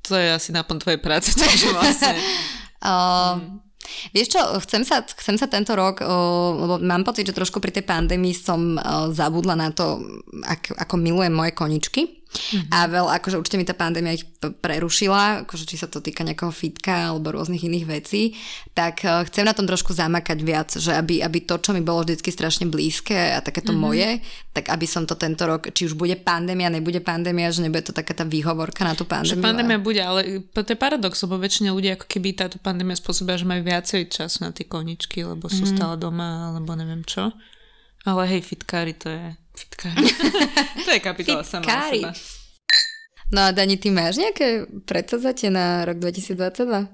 to 0.04 0.14
je 0.14 0.28
asi 0.36 0.50
náplň 0.52 0.76
tvojej 0.80 1.00
práce, 1.00 1.32
takže 1.40 1.72
vlastne... 1.72 2.12
uh. 2.84 3.36
Vieš 4.16 4.32
čo, 4.32 4.40
chcem 4.64 4.80
sa, 4.80 5.04
chcem 5.04 5.36
sa 5.36 5.44
tento 5.44 5.76
rok, 5.76 6.00
lebo 6.56 6.80
mám 6.80 7.04
pocit, 7.04 7.28
že 7.28 7.36
trošku 7.36 7.60
pri 7.60 7.68
tej 7.68 7.84
pandémii 7.84 8.32
som 8.32 8.80
zabudla 9.12 9.60
na 9.60 9.68
to, 9.76 10.00
ak, 10.40 10.72
ako 10.88 10.96
milujem 10.96 11.28
moje 11.28 11.52
koničky. 11.52 12.23
Mm-hmm. 12.34 12.70
A 12.74 12.78
veľ, 12.90 13.06
akože 13.22 13.38
určite 13.38 13.58
mi 13.58 13.66
tá 13.66 13.78
pandémia 13.78 14.18
ich 14.18 14.26
prerušila, 14.42 15.46
akože 15.46 15.64
či 15.64 15.78
sa 15.78 15.86
to 15.86 16.02
týka 16.02 16.26
nejakého 16.26 16.50
fitka 16.50 17.14
alebo 17.14 17.32
rôznych 17.32 17.62
iných 17.62 17.86
vecí, 17.86 18.34
tak 18.74 19.06
uh, 19.06 19.22
chcem 19.30 19.46
na 19.46 19.54
tom 19.54 19.64
trošku 19.64 19.94
zamakať 19.94 20.38
viac, 20.42 20.74
že 20.74 20.92
aby, 20.92 21.22
aby 21.22 21.46
to, 21.46 21.56
čo 21.62 21.70
mi 21.70 21.80
bolo 21.80 22.02
vždycky 22.02 22.34
strašne 22.34 22.66
blízke 22.66 23.14
a 23.14 23.38
takéto 23.38 23.70
mm-hmm. 23.70 23.86
moje, 23.86 24.08
tak 24.50 24.68
aby 24.68 24.86
som 24.86 25.06
to 25.06 25.14
tento 25.14 25.46
rok, 25.46 25.70
či 25.70 25.86
už 25.86 25.94
bude 25.94 26.18
pandémia, 26.18 26.68
nebude 26.68 26.98
pandémia, 26.98 27.54
že 27.54 27.62
nebude 27.62 27.86
to 27.86 27.94
taká 27.94 28.12
tá 28.12 28.26
výhovorka 28.26 28.82
na 28.82 28.98
tú 28.98 29.06
pandémiu. 29.06 29.38
Že 29.38 29.46
pandémia 29.46 29.78
bude, 29.78 30.02
ale 30.02 30.42
to 30.50 30.66
je 30.66 30.78
paradox, 30.78 31.22
lebo 31.22 31.38
väčšina 31.38 31.70
ľudí 31.70 31.94
ako 31.94 32.06
keby 32.10 32.34
táto 32.34 32.58
pandémia 32.58 32.98
spôsobila, 32.98 33.38
že 33.38 33.46
majú 33.46 33.62
viacej 33.62 34.10
času 34.10 34.42
na 34.42 34.50
tie 34.50 34.66
koničky, 34.66 35.22
lebo 35.22 35.46
sú 35.46 35.64
mm-hmm. 35.64 35.78
stále 35.78 35.94
doma, 35.96 36.50
alebo 36.50 36.74
neviem 36.74 37.06
čo. 37.06 37.30
Ale 38.04 38.28
hej, 38.28 38.44
fitkári 38.44 38.92
to 38.92 39.08
je 39.08 39.24
Fitkári. 39.54 40.06
to 40.86 40.90
je 40.90 41.00
kapitola 41.00 41.46
sama 41.46 41.64
seba. 41.64 42.10
No 43.30 43.40
a 43.40 43.50
Dani, 43.50 43.80
ty 43.80 43.88
máš 43.90 44.20
nejaké 44.20 44.68
predsavzatie 44.84 45.48
na 45.48 45.86
rok 45.88 45.98
2022? 45.98 46.86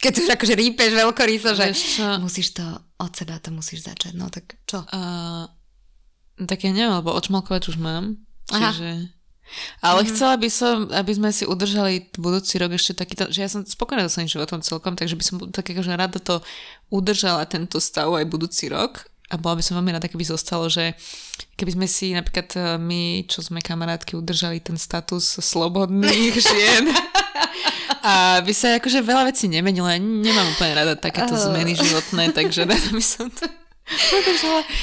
Keď 0.00 0.12
už 0.16 0.28
akože 0.32 0.54
rípeš 0.56 0.96
veľkoryso, 0.96 1.52
že 1.52 1.76
musíš 2.24 2.56
to 2.56 2.64
od 2.96 3.12
seba, 3.12 3.36
to 3.36 3.52
musíš 3.52 3.84
začať. 3.84 4.16
No 4.16 4.32
tak 4.32 4.56
čo? 4.64 4.80
Uh, 4.88 5.44
tak 6.48 6.64
ja 6.64 6.72
neviem, 6.72 6.96
lebo 6.96 7.12
očmalkovať 7.12 7.62
už 7.68 7.76
mám. 7.76 8.16
Čiže... 8.48 9.12
Ale 9.82 10.06
mm-hmm. 10.06 10.14
chcela 10.14 10.34
by 10.38 10.48
som, 10.48 10.76
aby 10.94 11.12
sme 11.12 11.30
si 11.34 11.42
udržali 11.42 12.14
budúci 12.14 12.54
rok 12.62 12.70
ešte 12.70 13.02
takýto, 13.02 13.34
že 13.34 13.42
ja 13.42 13.50
som 13.50 13.66
spokojná 13.66 14.06
so 14.06 14.14
svojím 14.14 14.30
životom 14.30 14.62
celkom, 14.62 14.94
takže 14.94 15.18
by 15.18 15.24
som 15.26 15.36
tak 15.50 15.74
akože 15.74 15.90
rada 15.90 16.22
to 16.22 16.38
udržala 16.86 17.42
tento 17.50 17.82
stav 17.82 18.14
aj 18.14 18.30
budúci 18.30 18.70
rok 18.70 19.09
a 19.30 19.34
bola 19.38 19.58
by 19.58 19.62
som 19.62 19.78
veľmi 19.78 19.94
rada, 19.94 20.10
keby 20.10 20.26
zostalo, 20.26 20.66
že 20.66 20.98
keby 21.54 21.78
sme 21.78 21.86
si 21.86 22.10
napríklad 22.10 22.48
e, 22.58 22.60
my, 22.82 23.02
čo 23.30 23.46
sme 23.46 23.62
kamarátky, 23.62 24.18
udržali 24.18 24.58
ten 24.58 24.74
status 24.74 25.38
slobodných 25.38 26.34
žien. 26.50 26.90
A 28.02 28.42
by 28.42 28.52
sa 28.56 28.80
akože 28.82 29.06
veľa 29.06 29.30
vecí 29.30 29.46
nemenilo. 29.46 29.86
Ja 29.86 30.00
nemám 30.00 30.50
úplne 30.56 30.74
rada 30.74 30.94
takéto 30.98 31.36
zmeny 31.38 31.78
životné, 31.78 32.34
takže 32.34 32.66
rada 32.66 32.90
by 32.90 33.04
som 33.04 33.30
to 33.30 33.46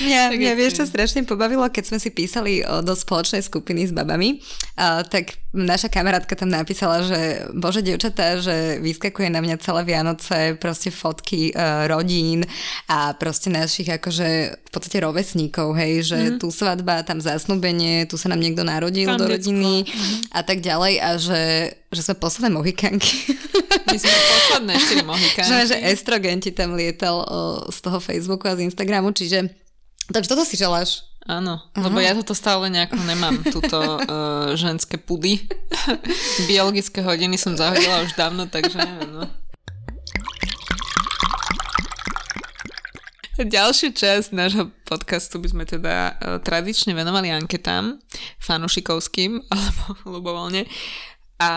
Mňa, 0.04 0.36
mňa 0.36 0.54
vieš, 0.60 0.84
čo 0.84 0.84
strašne 0.84 1.24
pobavilo, 1.24 1.64
keď 1.72 1.96
sme 1.96 2.00
si 2.00 2.12
písali 2.12 2.60
o, 2.68 2.84
do 2.84 2.92
spoločnej 2.92 3.40
skupiny 3.40 3.88
s 3.88 3.96
babami, 3.96 4.44
tak 5.08 5.40
naša 5.58 5.90
kamarátka 5.90 6.38
tam 6.38 6.54
napísala, 6.54 7.02
že 7.02 7.50
bože, 7.58 7.82
devčatá, 7.82 8.38
že 8.38 8.78
vyskakuje 8.78 9.34
na 9.34 9.42
mňa 9.42 9.58
celé 9.58 9.82
Vianoce 9.84 10.54
proste 10.62 10.94
fotky 10.94 11.52
uh, 11.52 11.90
rodín 11.90 12.46
a 12.86 13.18
proste 13.18 13.50
našich 13.50 13.90
akože 13.90 14.30
v 14.54 14.70
podstate 14.70 15.02
rovesníkov, 15.02 15.74
hej, 15.74 16.14
že 16.14 16.20
mm. 16.20 16.38
tu 16.38 16.54
svadba, 16.54 17.02
tam 17.02 17.18
zasnubenie, 17.18 18.06
tu 18.06 18.16
sa 18.16 18.30
nám 18.30 18.40
niekto 18.40 18.62
narodil 18.62 19.10
tam 19.10 19.18
do 19.18 19.26
rodiny 19.26 19.84
mm. 19.84 20.32
a 20.38 20.46
tak 20.46 20.62
ďalej 20.62 20.94
a 21.02 21.10
že 21.18 21.42
že 21.88 22.04
sme 22.04 22.20
posledné 22.20 22.52
mohikanky. 22.52 23.32
My 23.88 23.96
sme 23.96 24.12
posledné 24.12 24.74
štyri 24.76 25.04
mohikanky. 25.12 25.48
Že, 25.48 25.60
že 25.72 25.78
estrogen 25.88 26.44
ti 26.44 26.52
tam 26.52 26.76
lietal 26.76 27.24
o, 27.24 27.28
z 27.72 27.80
toho 27.80 28.04
Facebooku 28.04 28.44
a 28.44 28.60
z 28.60 28.68
Instagramu, 28.68 29.16
čiže 29.16 29.48
takže 30.12 30.28
toto 30.28 30.44
si 30.44 30.60
želáš. 30.60 31.08
Áno, 31.28 31.60
Aha. 31.60 31.84
lebo 31.84 32.00
ja 32.00 32.16
toto 32.16 32.32
stále 32.32 32.72
nejako 32.72 33.04
nemám, 33.04 33.44
túto 33.52 33.76
uh, 33.76 34.56
ženské 34.64 34.96
pudy. 34.96 35.44
Biologické 36.48 37.04
hodiny 37.04 37.36
som 37.36 37.60
zahodila 37.60 38.08
už 38.08 38.16
dávno, 38.16 38.48
takže 38.48 38.80
neviem, 38.80 39.12
no. 39.12 39.28
Ďalšiu 43.38 43.94
časť 43.94 44.34
nášho 44.34 44.74
podcastu 44.88 45.38
by 45.38 45.48
sme 45.52 45.64
teda 45.68 46.16
uh, 46.16 46.40
tradične 46.42 46.96
venovali 46.96 47.30
anketám 47.30 48.00
fanušikovským 48.40 49.44
alebo 49.54 49.84
ľubovoľne. 50.08 50.64
A 51.44 51.52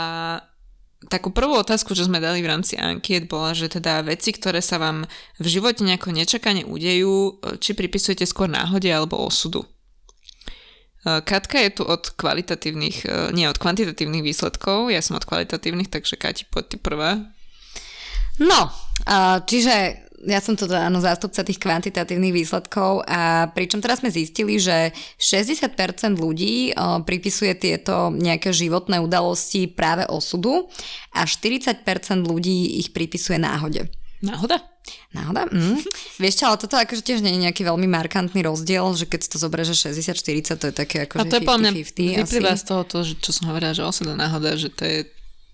takú 1.08 1.32
prvú 1.32 1.56
otázku, 1.56 1.96
čo 1.96 2.04
sme 2.04 2.20
dali 2.20 2.44
v 2.44 2.50
rámci 2.52 2.76
ankiet, 2.76 3.24
bola, 3.24 3.56
že 3.56 3.72
teda 3.72 4.04
veci, 4.04 4.36
ktoré 4.36 4.60
sa 4.60 4.76
vám 4.76 5.08
v 5.40 5.46
živote 5.48 5.80
nejako 5.80 6.12
nečakane 6.12 6.68
udejú, 6.68 7.40
či 7.56 7.72
pripisujete 7.72 8.28
skôr 8.28 8.52
náhode 8.52 8.92
alebo 8.92 9.16
osudu. 9.16 9.64
Uh, 11.00 11.24
Katka 11.24 11.56
je 11.64 11.80
tu 11.80 11.82
od 11.88 12.12
kvalitatívnych, 12.12 13.08
uh, 13.08 13.32
nie 13.32 13.48
od 13.48 13.56
kvantitatívnych 13.56 14.20
výsledkov, 14.20 14.92
ja 14.92 15.00
som 15.00 15.16
od 15.16 15.24
kvalitatívnych, 15.24 15.88
takže 15.88 16.20
Kati, 16.20 16.44
poď 16.52 16.64
ty 16.68 16.76
prvá. 16.76 17.16
No, 18.40 18.72
čiže 19.44 20.08
ja 20.20 20.40
som 20.44 20.52
to 20.52 20.68
teda, 20.68 20.92
áno, 20.92 21.00
zástupca 21.00 21.40
tých 21.40 21.56
kvantitatívnych 21.56 22.34
výsledkov 22.34 23.08
a 23.08 23.48
pričom 23.56 23.80
teraz 23.80 24.04
sme 24.04 24.12
zistili, 24.12 24.60
že 24.60 24.92
60% 25.16 25.72
ľudí 26.20 26.76
o, 26.76 27.00
pripisuje 27.00 27.56
tieto 27.56 28.12
nejaké 28.12 28.52
životné 28.52 29.00
udalosti 29.00 29.64
práve 29.64 30.04
osudu 30.04 30.68
a 31.16 31.24
40% 31.24 31.84
ľudí 32.28 32.84
ich 32.84 32.92
pripisuje 32.92 33.40
náhode. 33.40 33.88
Náhoda? 34.20 34.60
Náhoda? 35.16 35.48
Mm. 35.48 35.80
Vieš 36.22 36.44
čo, 36.44 36.44
ale 36.52 36.60
toto 36.60 36.76
akože 36.76 37.00
tiež 37.00 37.24
nie 37.24 37.40
je 37.40 37.44
nejaký 37.48 37.64
veľmi 37.64 37.88
markantný 37.88 38.44
rozdiel, 38.44 38.92
že 38.92 39.08
keď 39.08 39.32
to 39.32 39.36
zoberie, 39.40 39.64
že 39.64 39.88
60-40, 39.88 40.60
to 40.60 40.66
je 40.68 40.74
také 40.76 41.08
akože 41.08 41.24
50-50. 41.24 41.28
A 41.28 41.32
to 41.32 41.36
je 41.40 41.46
podľa 41.48 41.60
mňa 41.64 41.72
vyplýva 42.28 42.52
z 42.60 42.64
toho, 42.68 42.82
to, 42.84 42.98
že, 43.08 43.16
čo 43.24 43.30
som 43.32 43.48
hovorila, 43.48 43.72
že 43.72 43.88
osuda 43.88 44.12
náhoda, 44.12 44.60
že 44.60 44.68
to 44.68 44.84
je 44.84 44.98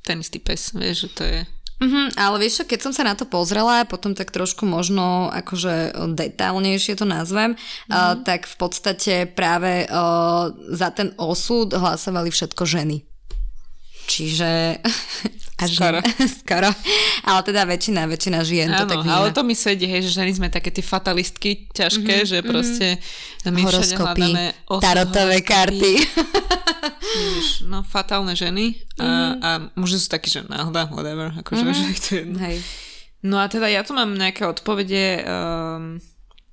ten 0.02 0.18
istý 0.18 0.42
pes, 0.42 0.74
vieš, 0.74 1.06
že 1.06 1.10
to 1.14 1.22
je 1.22 1.38
Mm-hmm, 1.76 2.16
ale 2.16 2.36
vieš 2.40 2.64
keď 2.64 2.88
som 2.88 2.92
sa 2.96 3.04
na 3.04 3.12
to 3.12 3.28
pozrela, 3.28 3.84
potom 3.84 4.16
tak 4.16 4.32
trošku 4.32 4.64
možno 4.64 5.28
akože 5.28 5.92
detailnejšie 6.16 6.96
to 6.96 7.04
nazvem, 7.04 7.52
mm-hmm. 7.52 7.92
uh, 7.92 8.16
tak 8.24 8.48
v 8.48 8.56
podstate 8.56 9.14
práve 9.28 9.84
uh, 9.84 10.48
za 10.72 10.88
ten 10.96 11.12
osud 11.20 11.76
hlasovali 11.76 12.32
všetko 12.32 12.62
ženy. 12.64 13.04
Čiže... 14.08 14.80
Až 15.56 15.72
skoro. 15.72 16.04
skoro. 16.44 16.68
Ale 17.24 17.40
teda 17.40 17.64
väčšina, 17.64 18.04
väčšina 18.04 18.44
žien 18.44 18.68
Áno, 18.68 18.84
to 18.84 18.92
tak 18.92 18.98
vníma. 19.08 19.16
ale 19.16 19.26
to 19.32 19.40
mi 19.40 19.56
sedí, 19.56 19.88
hej, 19.88 20.04
že 20.04 20.20
ženy 20.20 20.36
sme 20.36 20.48
také 20.52 20.68
tie 20.68 20.84
fatalistky 20.84 21.72
ťažké, 21.72 22.24
mm-hmm, 22.24 22.28
že 22.28 22.38
proste 22.44 22.86
mm-hmm. 23.00 23.52
my 23.56 23.62
Horoskopy, 23.64 24.30
tarotové 24.84 25.40
karty. 25.40 25.92
Vidíš, 26.94 27.66
no 27.66 27.82
fatálne 27.86 28.36
ženy 28.36 28.76
a, 28.98 29.04
mm-hmm. 29.04 29.40
a 29.42 29.48
muži 29.78 29.98
sú 29.98 30.08
takí, 30.10 30.30
že 30.30 30.46
náhoda, 30.46 30.88
whatever, 30.90 31.32
akože, 31.34 31.62
mm-hmm. 31.62 31.92
že 31.92 32.00
to 32.02 32.10
je 32.14 32.22
Hej. 32.40 32.56
No 33.26 33.42
a 33.42 33.50
teda 33.50 33.66
ja 33.66 33.82
tu 33.82 33.96
mám 33.96 34.14
nejaké 34.14 34.46
odpovede, 34.46 35.26
um, 35.26 35.98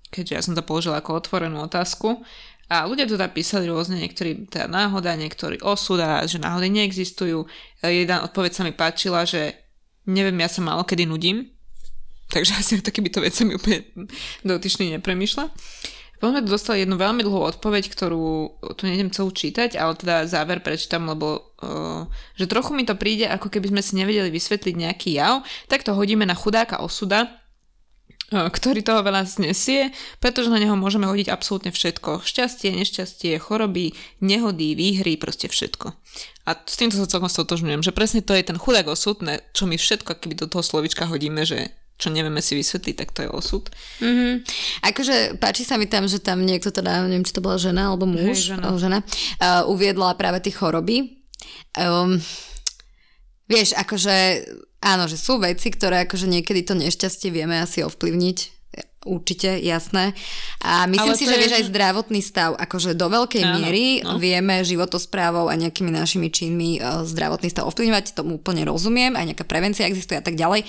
keďže 0.10 0.34
ja 0.34 0.42
som 0.42 0.58
to 0.58 0.66
položila 0.66 0.98
ako 1.04 1.22
otvorenú 1.22 1.62
otázku 1.62 2.24
a 2.72 2.90
ľudia 2.90 3.06
tu 3.06 3.20
teda 3.20 3.30
písali 3.30 3.70
rôzne, 3.70 4.02
niektorí 4.02 4.50
teda 4.50 4.72
náhoda, 4.72 5.14
niektorí 5.14 5.62
osud 5.62 6.02
a 6.02 6.26
že 6.26 6.42
náhody 6.42 6.74
neexistujú. 6.74 7.46
Jedna 7.84 8.26
odpoveď 8.26 8.52
sa 8.56 8.64
mi 8.66 8.74
páčila, 8.74 9.28
že 9.28 9.54
neviem, 10.10 10.36
ja 10.40 10.50
sa 10.50 10.64
málo 10.64 10.88
kedy 10.88 11.06
nudím, 11.06 11.54
takže 12.34 12.58
asi 12.58 12.80
takýmito 12.88 13.22
vecami 13.22 13.60
úplne 13.60 13.86
dotyčný 14.42 14.96
nepremýšľa. 14.98 15.52
Potom 16.24 16.40
sme 16.40 16.48
dostali 16.48 16.88
jednu 16.88 16.96
veľmi 16.96 17.20
dlhú 17.20 17.52
odpoveď, 17.52 17.92
ktorú 17.92 18.56
tu 18.80 18.88
nejdem 18.88 19.12
celú 19.12 19.36
čítať, 19.36 19.76
ale 19.76 19.92
teda 20.00 20.24
záver 20.24 20.64
prečítam, 20.64 21.04
lebo 21.12 21.52
uh, 21.60 22.08
že 22.40 22.48
trochu 22.48 22.72
mi 22.72 22.88
to 22.88 22.96
príde, 22.96 23.28
ako 23.28 23.52
keby 23.52 23.76
sme 23.76 23.82
si 23.84 24.00
nevedeli 24.00 24.32
vysvetliť 24.32 24.72
nejaký 24.72 25.20
jav, 25.20 25.44
tak 25.68 25.84
to 25.84 25.92
hodíme 25.92 26.24
na 26.24 26.32
chudáka 26.32 26.80
osuda, 26.80 27.28
ktorý 28.32 28.88
toho 28.88 29.04
veľa 29.04 29.28
znesie, 29.28 29.92
pretože 30.24 30.48
na 30.48 30.64
neho 30.64 30.80
môžeme 30.80 31.12
hodiť 31.12 31.28
absolútne 31.28 31.76
všetko. 31.76 32.24
Šťastie, 32.24 32.72
nešťastie, 32.72 33.36
choroby, 33.44 33.92
nehody, 34.24 34.80
výhry, 34.80 35.20
proste 35.20 35.52
všetko. 35.52 35.92
A 36.48 36.56
s 36.56 36.76
týmto 36.80 36.96
sa 36.96 37.04
celkom 37.04 37.28
stotožňujem, 37.28 37.84
že 37.84 37.92
presne 37.92 38.24
to 38.24 38.32
je 38.32 38.48
ten 38.48 38.56
chudák 38.56 38.88
osud, 38.88 39.20
čo 39.52 39.64
my 39.68 39.76
všetko, 39.76 40.24
keby 40.24 40.40
do 40.40 40.48
toho 40.48 40.64
slovička 40.64 41.04
hodíme, 41.04 41.44
že 41.44 41.76
čo 41.98 42.10
nevieme 42.10 42.42
si 42.44 42.58
vysvetliť, 42.58 42.96
tak 43.00 43.10
to 43.16 43.24
je 43.24 43.30
osud. 43.30 43.70
Mm-hmm. 44.02 44.34
Akože 44.92 45.16
páči 45.40 45.64
sa 45.64 45.80
mi 45.80 45.88
tam, 45.88 46.10
že 46.10 46.20
tam 46.20 46.42
niekto 46.44 46.74
teda, 46.74 47.06
neviem, 47.06 47.24
či 47.24 47.32
to 47.32 47.44
bola 47.44 47.56
žena 47.56 47.94
alebo 47.94 48.10
muž, 48.10 48.50
Hej, 48.50 48.58
žena, 48.58 48.68
žena 48.76 49.00
uh, 49.00 49.64
uviedla 49.70 50.18
práve 50.20 50.44
tie 50.44 50.52
choroby. 50.52 51.22
Um, 51.78 52.20
vieš, 53.48 53.78
akože 53.78 54.44
Áno, 54.84 55.08
že 55.08 55.16
sú 55.16 55.40
veci, 55.40 55.72
ktoré 55.72 56.04
akože 56.04 56.28
niekedy 56.28 56.68
to 56.68 56.76
nešťastie 56.76 57.32
vieme 57.32 57.56
asi 57.64 57.88
ovplyvniť. 57.88 58.38
Určite, 59.04 59.60
jasné. 59.60 60.16
A 60.64 60.88
myslím 60.88 61.12
Ale 61.12 61.20
si, 61.20 61.28
že 61.28 61.36
vieš 61.36 61.60
aj 61.60 61.68
zdravotný 61.76 62.24
stav, 62.24 62.56
akože 62.56 62.96
do 62.96 63.12
veľkej 63.12 63.44
áno, 63.44 63.60
miery 63.60 64.00
no. 64.00 64.16
vieme 64.16 64.64
životosprávou 64.64 65.52
a 65.52 65.60
nejakými 65.60 65.92
našimi 65.92 66.32
činmi 66.32 66.80
uh, 66.80 67.04
zdravotný 67.04 67.52
stav 67.52 67.68
ovplyvňovať, 67.68 68.16
tomu 68.16 68.40
úplne 68.40 68.64
rozumiem, 68.64 69.20
aj 69.20 69.36
nejaká 69.36 69.44
prevencia 69.44 69.88
existuje 69.88 70.16
a 70.20 70.24
tak 70.24 70.40
ďalej. 70.40 70.64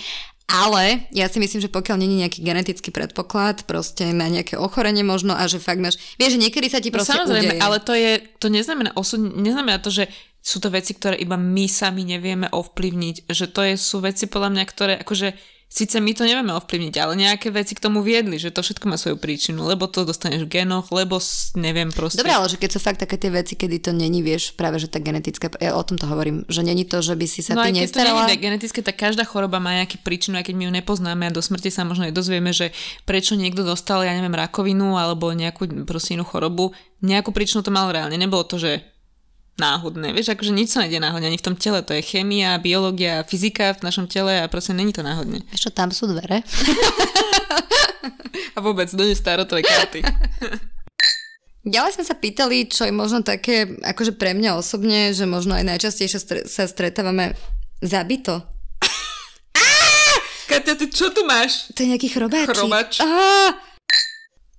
Ale 0.44 1.08
ja 1.08 1.24
si 1.32 1.40
myslím, 1.40 1.64
že 1.64 1.72
pokiaľ 1.72 1.96
není 2.04 2.20
nejaký 2.20 2.44
genetický 2.44 2.92
predpoklad 2.92 3.64
proste 3.64 4.12
na 4.12 4.28
nejaké 4.28 4.60
ochorenie 4.60 5.00
možno 5.00 5.32
a 5.32 5.48
že 5.48 5.56
fakt 5.56 5.80
máš... 5.80 5.96
Vieš, 6.20 6.36
že 6.36 6.42
niekedy 6.44 6.66
sa 6.68 6.84
ti 6.84 6.92
no 6.92 7.00
proste 7.00 7.16
no, 7.16 7.24
samozrejme, 7.24 7.56
udeje. 7.56 7.64
ale 7.64 7.76
to 7.80 7.92
je, 7.96 8.12
to 8.38 8.52
neznamená 8.52 8.92
osud, 8.92 9.24
neznamená 9.24 9.80
to, 9.80 9.88
že 9.88 10.04
sú 10.44 10.60
to 10.60 10.68
veci, 10.68 10.92
ktoré 10.92 11.16
iba 11.16 11.40
my 11.40 11.64
sami 11.64 12.04
nevieme 12.04 12.52
ovplyvniť, 12.52 13.32
že 13.32 13.48
to 13.48 13.64
je, 13.64 13.80
sú 13.80 14.04
veci 14.04 14.28
podľa 14.28 14.52
mňa, 14.52 14.64
ktoré 14.68 14.94
akože 15.00 15.32
síce 15.74 15.98
my 15.98 16.14
to 16.14 16.22
nevieme 16.22 16.54
ovplyvniť, 16.54 16.94
ale 17.02 17.18
nejaké 17.18 17.50
veci 17.50 17.74
k 17.74 17.82
tomu 17.82 17.98
viedli, 17.98 18.38
že 18.38 18.54
to 18.54 18.62
všetko 18.62 18.86
má 18.86 18.94
svoju 18.94 19.18
príčinu, 19.18 19.66
lebo 19.66 19.90
to 19.90 20.06
dostaneš 20.06 20.46
v 20.46 20.62
genoch, 20.62 20.86
lebo 20.94 21.18
neviem 21.58 21.90
proste. 21.90 22.22
Dobre, 22.22 22.30
ale 22.30 22.46
že 22.46 22.62
keď 22.62 22.70
sú 22.70 22.78
fakt 22.78 23.02
také 23.02 23.18
tie 23.18 23.34
veci, 23.34 23.58
kedy 23.58 23.82
to 23.82 23.90
není, 23.90 24.22
vieš, 24.22 24.54
práve 24.54 24.78
že 24.78 24.86
tá 24.86 25.02
genetická, 25.02 25.50
ja 25.58 25.74
o 25.74 25.82
tom 25.82 25.98
to 25.98 26.06
hovorím, 26.06 26.46
že 26.46 26.62
není 26.62 26.86
to, 26.86 27.02
že 27.02 27.18
by 27.18 27.26
si 27.26 27.42
sa 27.42 27.58
no 27.58 27.66
ty 27.66 27.74
nestarala. 27.74 28.30
není 28.30 28.38
genetické, 28.38 28.86
tak 28.86 28.94
každá 28.94 29.26
choroba 29.26 29.58
má 29.58 29.74
nejakú 29.74 29.98
príčinu, 30.06 30.38
aj 30.38 30.46
keď 30.46 30.54
my 30.54 30.64
ju 30.70 30.72
nepoznáme 30.78 31.22
a 31.26 31.34
do 31.34 31.42
smrti 31.42 31.74
sa 31.74 31.82
možno 31.82 32.06
aj 32.06 32.14
dozvieme, 32.14 32.54
že 32.54 32.70
prečo 33.02 33.34
niekto 33.34 33.66
dostal, 33.66 34.06
ja 34.06 34.14
neviem, 34.14 34.38
rakovinu 34.38 34.94
alebo 34.94 35.34
nejakú 35.34 35.66
proste 35.82 36.14
inú 36.14 36.22
chorobu, 36.22 36.70
nejakú 37.02 37.34
príčinu 37.34 37.66
to 37.66 37.74
mal 37.74 37.90
reálne. 37.90 38.14
Nebolo 38.14 38.46
to, 38.46 38.62
že 38.62 38.93
náhodné. 39.58 40.10
Vieš, 40.10 40.34
akože 40.34 40.50
nič 40.50 40.74
sa 40.74 40.82
nejde 40.82 40.98
náhodne 40.98 41.30
ani 41.30 41.38
v 41.38 41.46
tom 41.46 41.56
tele. 41.56 41.82
To 41.86 41.94
je 41.94 42.02
chémia, 42.02 42.58
biológia, 42.58 43.22
fyzika 43.22 43.74
v 43.78 43.86
našom 43.86 44.06
tele 44.10 44.42
a 44.42 44.50
proste 44.50 44.74
není 44.74 44.90
to 44.90 45.06
náhodne. 45.06 45.42
Čo, 45.54 45.70
tam 45.70 45.94
sú 45.94 46.10
dvere. 46.10 46.42
a 48.56 48.58
vôbec, 48.58 48.90
dones 48.90 49.18
starotové 49.18 49.62
karty. 49.62 50.02
Ďalej 51.64 51.96
sme 51.96 52.04
sa 52.04 52.12
pýtali, 52.12 52.68
čo 52.68 52.84
je 52.84 52.92
možno 52.92 53.24
také, 53.24 53.64
akože 53.80 54.20
pre 54.20 54.36
mňa 54.36 54.60
osobne, 54.60 55.16
že 55.16 55.24
možno 55.24 55.56
aj 55.56 55.64
najčastejšie 55.64 56.20
stre- 56.20 56.44
sa 56.44 56.68
stretávame 56.68 57.32
zabito. 57.80 58.44
Katia, 60.50 60.76
ty 60.76 60.92
čo 60.92 61.08
tu 61.08 61.24
máš? 61.24 61.72
To 61.72 61.80
je 61.80 61.96
nejaký 61.96 62.12
chrobáčik. 62.12 62.52
Chrobač. 62.52 63.00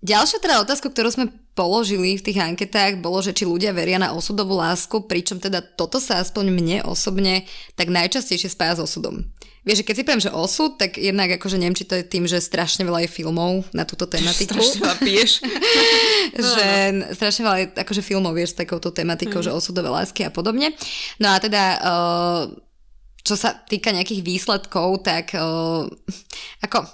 Ďalšia 0.05 0.37
teda 0.37 0.61
otázka, 0.61 0.93
ktorú 0.93 1.09
sme 1.09 1.25
položili 1.57 2.13
v 2.13 2.25
tých 2.29 2.37
anketách, 2.37 3.01
bolo, 3.01 3.25
že 3.25 3.33
či 3.33 3.49
ľudia 3.49 3.73
veria 3.73 3.97
na 3.97 4.13
osudovú 4.13 4.53
lásku, 4.53 5.09
pričom 5.09 5.41
teda 5.41 5.65
toto 5.65 5.97
sa 5.97 6.21
aspoň 6.21 6.53
mne 6.53 6.77
osobne 6.85 7.49
tak 7.73 7.89
najčastejšie 7.89 8.53
spája 8.53 8.77
s 8.77 8.83
osudom. 8.85 9.25
Vieš, 9.65 9.81
že 9.81 9.85
keď 9.89 9.95
si 9.97 10.05
poviem, 10.05 10.25
že 10.29 10.29
osud, 10.29 10.77
tak 10.77 11.01
jednak 11.01 11.41
akože 11.41 11.57
neviem, 11.57 11.73
či 11.73 11.89
to 11.89 11.97
je 11.97 12.05
tým, 12.05 12.29
že 12.29 12.37
strašne 12.37 12.85
veľa 12.85 13.09
je 13.09 13.17
filmov 13.17 13.65
na 13.73 13.81
túto 13.81 14.05
tematiku. 14.05 14.61
Strašne 14.61 14.85
veľa 14.85 14.97
piješ. 15.01 15.31
že 16.53 16.67
strašne 17.17 17.41
veľa 17.49 17.57
je 17.57 17.65
akože 17.81 18.01
filmov, 18.05 18.37
vieš, 18.37 18.53
s 18.53 18.61
takouto 18.61 18.93
tematikou, 18.93 19.41
mm. 19.41 19.45
že 19.49 19.57
osudové 19.57 19.89
lásky 19.89 20.21
a 20.21 20.29
podobne. 20.29 20.69
No 21.17 21.33
a 21.33 21.41
teda... 21.41 21.63
Uh, 21.81 22.43
čo 23.25 23.33
sa 23.33 23.57
týka 23.57 23.89
nejakých 23.89 24.21
výsledkov, 24.21 25.01
tak 25.01 25.33
uh, 25.33 25.89
ako 26.61 26.85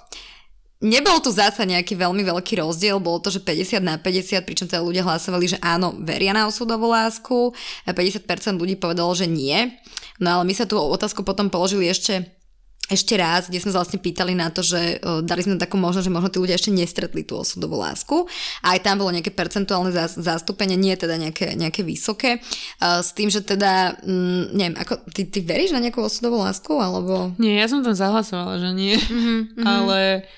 Nebol 0.82 1.22
tu 1.22 1.30
zasa 1.30 1.62
nejaký 1.62 1.94
veľmi 1.94 2.26
veľký 2.26 2.58
rozdiel, 2.58 2.98
bolo 2.98 3.22
to, 3.22 3.30
že 3.30 3.38
50 3.38 3.78
na 3.78 3.94
50, 4.02 4.42
pričom 4.42 4.66
teda 4.66 4.82
ľudia 4.82 5.06
hlasovali, 5.06 5.54
že 5.54 5.58
áno, 5.62 5.94
veria 6.02 6.34
na 6.34 6.50
osudovú 6.50 6.90
lásku, 6.90 7.54
a 7.86 7.94
50% 7.94 8.58
ľudí 8.58 8.74
povedalo, 8.74 9.14
že 9.14 9.30
nie. 9.30 9.78
No 10.18 10.38
ale 10.38 10.50
my 10.50 10.54
sa 10.58 10.66
tú 10.66 10.76
otázku 10.82 11.22
potom 11.22 11.46
položili 11.46 11.86
ešte 11.86 12.42
ešte 12.90 13.16
raz, 13.16 13.48
kde 13.48 13.62
sme 13.62 13.72
sa 13.72 13.80
vlastne 13.80 14.02
pýtali 14.02 14.36
na 14.36 14.52
to, 14.52 14.60
že 14.60 15.00
uh, 15.00 15.24
dali 15.24 15.40
sme 15.40 15.56
takú 15.56 15.80
možnosť, 15.80 16.04
že 16.04 16.12
možno 16.12 16.28
tí 16.28 16.38
ľudia 16.42 16.60
ešte 16.60 16.74
nestretli 16.74 17.24
tú 17.24 17.40
osudovú 17.40 17.80
lásku. 17.80 18.28
A 18.60 18.76
aj 18.76 18.84
tam 18.84 19.00
bolo 19.00 19.14
nejaké 19.14 19.32
percentuálne 19.32 19.94
zastúpenie, 19.94 20.76
nie 20.76 20.92
teda 20.92 21.16
nejaké, 21.16 21.56
nejaké 21.56 21.86
vysoké. 21.86 22.44
Uh, 22.82 23.00
s 23.00 23.16
tým, 23.16 23.32
že 23.32 23.40
teda, 23.40 23.96
mm, 24.04 24.44
neviem, 24.52 24.76
ako, 24.76 25.08
ty, 25.08 25.24
ty 25.24 25.40
veríš 25.40 25.72
na 25.72 25.80
nejakú 25.80 26.04
osudovú 26.04 26.44
lásku, 26.44 26.74
alebo... 26.76 27.32
Nie, 27.40 27.64
ja 27.64 27.66
som 27.70 27.80
tam 27.80 27.96
zahlasovala, 27.96 28.60
že 28.60 28.70
nie. 28.76 28.98
Mm-hmm, 28.98 29.40
ale 29.64 30.28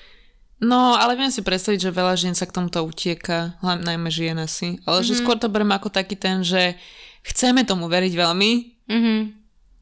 No, 0.63 0.95
ale 0.95 1.19
viem 1.19 1.27
si 1.27 1.43
predstaviť, 1.43 1.91
že 1.91 1.91
veľa 1.91 2.15
žien 2.15 2.31
sa 2.31 2.47
k 2.47 2.55
tomuto 2.55 2.79
utieka, 2.79 3.59
najmä 3.59 4.07
žien 4.07 4.39
asi. 4.39 4.79
Ale 4.87 5.03
mm-hmm. 5.03 5.07
že 5.07 5.13
mhm. 5.13 5.19
skôr 5.19 5.37
to 5.39 5.51
beriem 5.51 5.73
ako 5.75 5.91
taký 5.91 6.15
ten, 6.15 6.47
že 6.47 6.79
chceme 7.27 7.67
tomu 7.67 7.91
veriť 7.91 8.13
veľmi, 8.15 8.51
mm-hmm. 8.87 9.19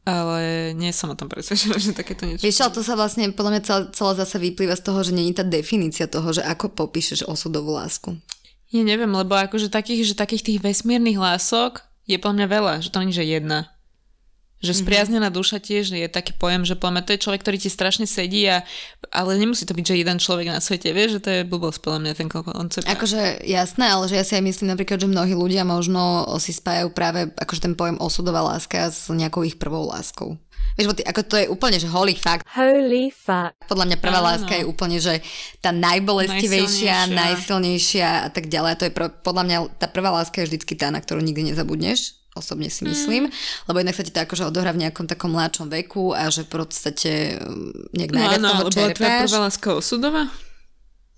ale 0.09 0.73
nie 0.73 0.89
som 0.89 1.13
o 1.13 1.19
tom 1.19 1.29
presvedčená, 1.29 1.77
že 1.83 1.93
takéto 1.93 2.25
niečo... 2.25 2.41
Vieš, 2.41 2.65
ale 2.65 2.73
to 2.73 2.81
sa 2.81 2.97
vlastne 2.97 3.29
podľa 3.29 3.51
mňa 3.53 3.62
celá, 3.62 3.81
celá 3.93 4.13
zase 4.17 4.41
vyplýva 4.41 4.73
z 4.73 4.83
toho, 4.86 4.99
že 5.05 5.13
není 5.13 5.36
tá 5.36 5.45
definícia 5.45 6.09
toho, 6.09 6.33
že 6.33 6.41
ako 6.41 6.73
popíšeš 6.73 7.29
osudovú 7.29 7.77
lásku. 7.77 8.17
Ja 8.73 8.81
neviem, 8.81 9.13
lebo 9.13 9.38
akože 9.38 9.69
takých, 9.69 10.13
že 10.13 10.15
takých 10.17 10.49
tých 10.49 10.59
vesmírnych 10.65 11.21
lások 11.21 11.86
je 12.09 12.17
podľa 12.17 12.36
mňa 12.41 12.47
veľa, 12.49 12.73
že 12.81 12.89
to 12.89 13.05
nie 13.05 13.13
je 13.13 13.21
jedna. 13.21 13.69
Že 14.63 14.88
spriaznená 14.88 15.28
duša 15.28 15.60
tiež 15.60 15.91
je 15.91 16.08
taký 16.08 16.32
pojem, 16.39 16.63
že 16.63 16.80
poďme, 16.80 17.04
to 17.04 17.12
je 17.12 17.19
človek, 17.19 17.43
ktorý 17.43 17.60
ti 17.60 17.67
strašne 17.67 18.08
sedí, 18.08 18.47
a, 18.47 18.63
ale 19.12 19.36
nemusí 19.36 19.67
to 19.67 19.76
byť, 19.76 19.86
že 19.91 19.99
jeden 19.99 20.17
človek 20.23 20.47
na 20.47 20.63
svete, 20.63 20.95
vieš, 20.95 21.19
že 21.19 21.23
to 21.23 21.30
je 21.30 21.41
blbosť 21.43 21.84
podľa 21.84 21.99
mňa 21.99 22.13
ten 22.15 22.30
koncept. 22.32 22.88
Akože 22.88 23.43
jasné, 23.43 23.91
ale 23.91 24.08
že 24.08 24.15
ja 24.15 24.23
si 24.23 24.39
aj 24.39 24.43
myslím 24.47 24.71
napríklad, 24.71 25.04
že 25.04 25.12
mnohí 25.12 25.36
ľudia 25.36 25.67
možno 25.67 26.23
si 26.39 26.56
spájajú 26.56 26.95
práve 26.95 27.28
akože 27.36 27.67
ten 27.67 27.76
pojem 27.76 27.99
osudová 27.99 28.39
láska 28.39 28.88
s 28.88 29.12
nejakou 29.12 29.43
ich 29.43 29.60
prvou 29.60 29.84
láskou. 29.91 30.39
Vieš, 30.80 30.88
bo 30.89 30.95
ty, 30.95 31.04
ako 31.04 31.21
to 31.28 31.36
je 31.38 31.45
úplne, 31.52 31.78
že 31.78 31.91
holy 31.91 32.15
fakt. 32.15 32.47
Holy 32.56 33.12
fuck. 33.12 33.54
Podľa 33.67 33.86
mňa 33.93 33.97
prvá 33.99 34.23
Áno. 34.23 34.28
láska 34.32 34.54
je 34.58 34.65
úplne, 34.65 34.97
že 34.97 35.19
tá 35.60 35.76
najbolestivejšia, 35.76 37.12
Najsilnejšia. 37.12 37.19
najsilnejšia 37.19 38.10
a 38.26 38.30
tak 38.32 38.47
ďalej. 38.47 38.71
A 38.71 38.80
to 38.80 38.86
je 38.88 38.93
pro, 38.95 39.08
podľa 39.12 39.43
mňa, 39.43 39.58
tá 39.78 39.91
prvá 39.91 40.10
láska 40.10 40.41
je 40.41 40.49
vždycky 40.49 40.73
tá, 40.80 40.88
na 40.89 41.04
ktorú 41.04 41.19
nikdy 41.19 41.52
nezabudneš 41.54 42.22
osobne 42.34 42.67
si 42.67 42.82
myslím, 42.84 43.30
mm. 43.30 43.34
lebo 43.69 43.78
jednak 43.78 43.96
sa 43.96 44.04
ti 44.04 44.10
to 44.10 44.22
akože 44.22 44.43
odohrá 44.46 44.74
v 44.74 44.86
nejakom 44.86 45.06
takom 45.06 45.32
mladšom 45.32 45.69
veku 45.69 46.12
a 46.12 46.28
že 46.28 46.43
v 46.43 46.50
podstate 46.50 47.12
um, 47.38 47.69
nejak 47.93 48.12
no 48.12 48.17
najviac 48.17 48.39
áno, 48.41 48.50
toho 48.50 48.62
bola 48.62 48.72
tvoja 48.74 48.89
čerpáš. 48.91 49.26
prvá 49.30 49.39
láska 49.46 49.67
osudová? 49.74 50.24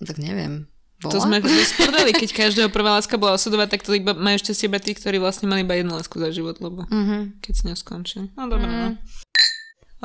Tak 0.04 0.18
neviem. 0.20 0.54
Bola? 1.00 1.12
To 1.12 1.20
sme 1.20 1.38
sprdeli, 1.76 2.12
keď 2.12 2.30
každého 2.32 2.70
prvá 2.72 3.00
láska 3.00 3.16
bola 3.16 3.36
osudová, 3.36 3.68
tak 3.68 3.84
to 3.84 3.96
iba, 3.96 4.12
majú 4.12 4.36
ešte 4.36 4.52
iba 4.64 4.80
tí, 4.80 4.92
ktorí 4.92 5.20
vlastne 5.20 5.48
mali 5.48 5.64
iba 5.64 5.76
jednu 5.76 5.96
lásku 5.96 6.16
za 6.16 6.32
život, 6.32 6.60
lebo 6.60 6.84
Mhm. 6.88 7.40
keď 7.40 7.54
s 7.56 7.62
ňou 7.64 7.78
skončili. 7.78 8.28
No 8.36 8.48
dobre, 8.48 8.68
no. 8.68 8.96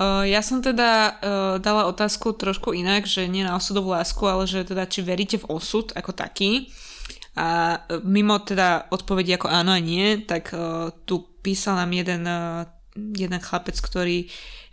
Uh, 0.01 0.25
ja 0.25 0.41
som 0.41 0.65
teda 0.65 0.91
uh, 1.13 1.57
dala 1.61 1.85
otázku 1.85 2.33
trošku 2.33 2.73
inak, 2.73 3.05
že 3.05 3.29
nie 3.29 3.45
na 3.45 3.53
osudovú 3.53 3.93
lásku, 3.93 4.23
ale 4.25 4.49
že 4.49 4.65
teda 4.65 4.87
či 4.87 5.05
veríte 5.05 5.37
v 5.37 5.51
osud 5.51 5.93
ako 5.93 6.15
taký. 6.15 6.71
A 7.39 7.79
uh, 7.79 8.03
mimo 8.03 8.39
teda 8.43 8.91
odpovedi 8.91 9.37
ako 9.37 9.47
áno 9.47 9.71
a 9.75 9.81
nie, 9.83 10.23
tak 10.27 10.51
uh, 10.55 10.91
tu 11.07 11.27
písal 11.45 11.79
nám 11.79 11.91
jeden, 11.95 12.23
uh, 12.27 12.67
jeden 12.97 13.41
chlapec, 13.41 13.79
ktorý 13.79 14.27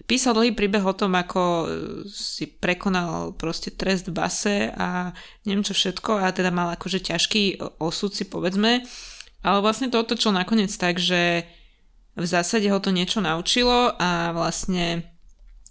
písal 0.07 0.39
dlhý 0.39 0.55
príbeh 0.55 0.81
o 0.87 0.95
tom, 0.95 1.19
ako 1.19 1.67
si 2.07 2.47
prekonal 2.47 3.35
proste 3.35 3.75
trest 3.75 4.07
v 4.07 4.15
base 4.15 4.71
a 4.71 5.11
neviem 5.43 5.67
čo 5.67 5.75
všetko 5.75 6.23
a 6.23 6.31
teda 6.31 6.47
mal 6.47 6.71
akože 6.79 7.03
ťažký 7.11 7.59
osud 7.83 8.15
si 8.15 8.23
povedzme. 8.23 8.87
Ale 9.43 9.59
vlastne 9.59 9.91
to 9.91 9.99
otočil 9.99 10.31
nakoniec 10.31 10.71
tak, 10.71 10.95
že 10.95 11.43
v 12.17 12.25
zásade 12.25 12.65
ho 12.71 12.79
to 12.79 12.89
niečo 12.89 13.21
naučilo 13.21 13.93
a 13.99 14.31
vlastne 14.33 15.16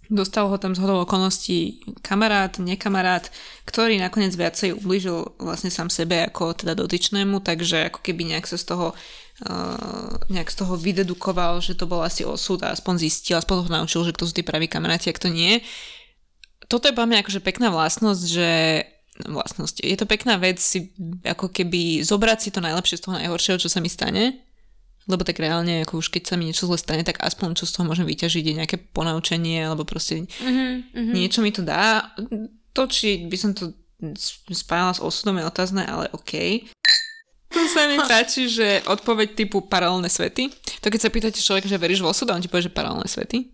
dostal 0.07 0.47
ho 0.47 0.57
tam 0.57 0.75
z 0.75 0.79
hodou 0.83 1.03
okolností 1.03 1.83
kamarát, 1.99 2.55
nekamarát, 2.59 3.27
ktorý 3.67 3.99
nakoniec 3.99 4.31
viacej 4.35 4.79
ublížil 4.79 5.35
vlastne 5.39 5.67
sám 5.67 5.91
sebe 5.91 6.23
ako 6.27 6.55
teda 6.55 6.73
dotyčnému, 6.75 7.43
takže 7.43 7.91
ako 7.91 7.99
keby 7.99 8.35
nejak 8.35 8.47
sa 8.47 8.55
z 8.55 8.65
toho 8.71 8.87
uh, 8.95 10.11
nejak 10.31 10.47
z 10.47 10.55
toho 10.63 10.73
vydedukoval, 10.79 11.59
že 11.59 11.75
to 11.75 11.85
bol 11.85 11.99
asi 12.03 12.23
osud 12.23 12.63
a 12.63 12.71
aspoň 12.71 12.95
zistil, 13.03 13.35
aspoň 13.37 13.67
ho 13.67 13.71
naučil, 13.83 14.01
že 14.07 14.15
kto 14.15 14.23
sú 14.27 14.33
tí 14.33 14.43
praví 14.47 14.71
kamaráti, 14.71 15.11
ak 15.11 15.19
to 15.19 15.27
nie. 15.27 15.59
Toto 16.71 16.87
je 16.87 16.95
pre 16.95 17.07
mňa 17.07 17.23
akože 17.23 17.43
pekná 17.43 17.67
vlastnosť, 17.71 18.23
že 18.27 18.49
vlastnosť. 19.27 19.81
Je 19.81 19.97
to 19.97 20.05
pekná 20.05 20.37
vec 20.37 20.61
si 20.61 20.93
ako 21.25 21.49
keby 21.49 22.05
zobrať 22.05 22.37
si 22.37 22.49
to 22.53 22.61
najlepšie 22.61 23.01
z 23.01 23.03
toho 23.07 23.17
najhoršieho, 23.17 23.57
čo 23.57 23.69
sa 23.71 23.81
mi 23.81 23.89
stane 23.89 24.46
lebo 25.07 25.23
tak 25.23 25.39
reálne, 25.39 25.87
ako 25.87 26.03
už 26.03 26.11
keď 26.11 26.23
sa 26.27 26.35
mi 26.35 26.51
niečo 26.51 26.67
zle 26.67 26.75
stane, 26.75 27.03
tak 27.07 27.23
aspoň 27.23 27.55
čo 27.55 27.63
z 27.63 27.79
toho 27.79 27.87
môžem 27.87 28.03
vyťažiť, 28.03 28.43
je 28.43 28.57
nejaké 28.59 28.77
ponaučenie, 28.91 29.63
alebo 29.63 29.87
proste 29.87 30.27
mm-hmm. 30.27 31.15
niečo 31.15 31.39
mi 31.39 31.55
to 31.55 31.63
dá. 31.63 32.11
To, 32.75 32.85
či 32.91 33.25
by 33.25 33.37
som 33.39 33.51
to 33.55 33.71
spájala 34.51 34.93
s 34.93 35.01
osudom 35.01 35.39
je 35.39 35.49
otázne, 35.49 35.81
ale 35.87 36.11
OK. 36.13 36.67
Tu 37.47 37.59
sa 37.71 37.87
mi 37.87 37.97
páči, 38.11 38.51
že 38.51 38.83
odpoveď 38.85 39.33
typu 39.33 39.63
paralelné 39.63 40.11
svety. 40.11 40.51
To 40.83 40.91
keď 40.91 40.99
sa 40.99 41.09
pýtate 41.09 41.39
človeka, 41.39 41.71
že 41.71 41.79
veríš 41.79 42.03
v 42.03 42.11
osud, 42.11 42.27
on 42.29 42.43
ti 42.43 42.51
povie, 42.51 42.67
že 42.67 42.75
paralelné 42.75 43.07
svety. 43.07 43.47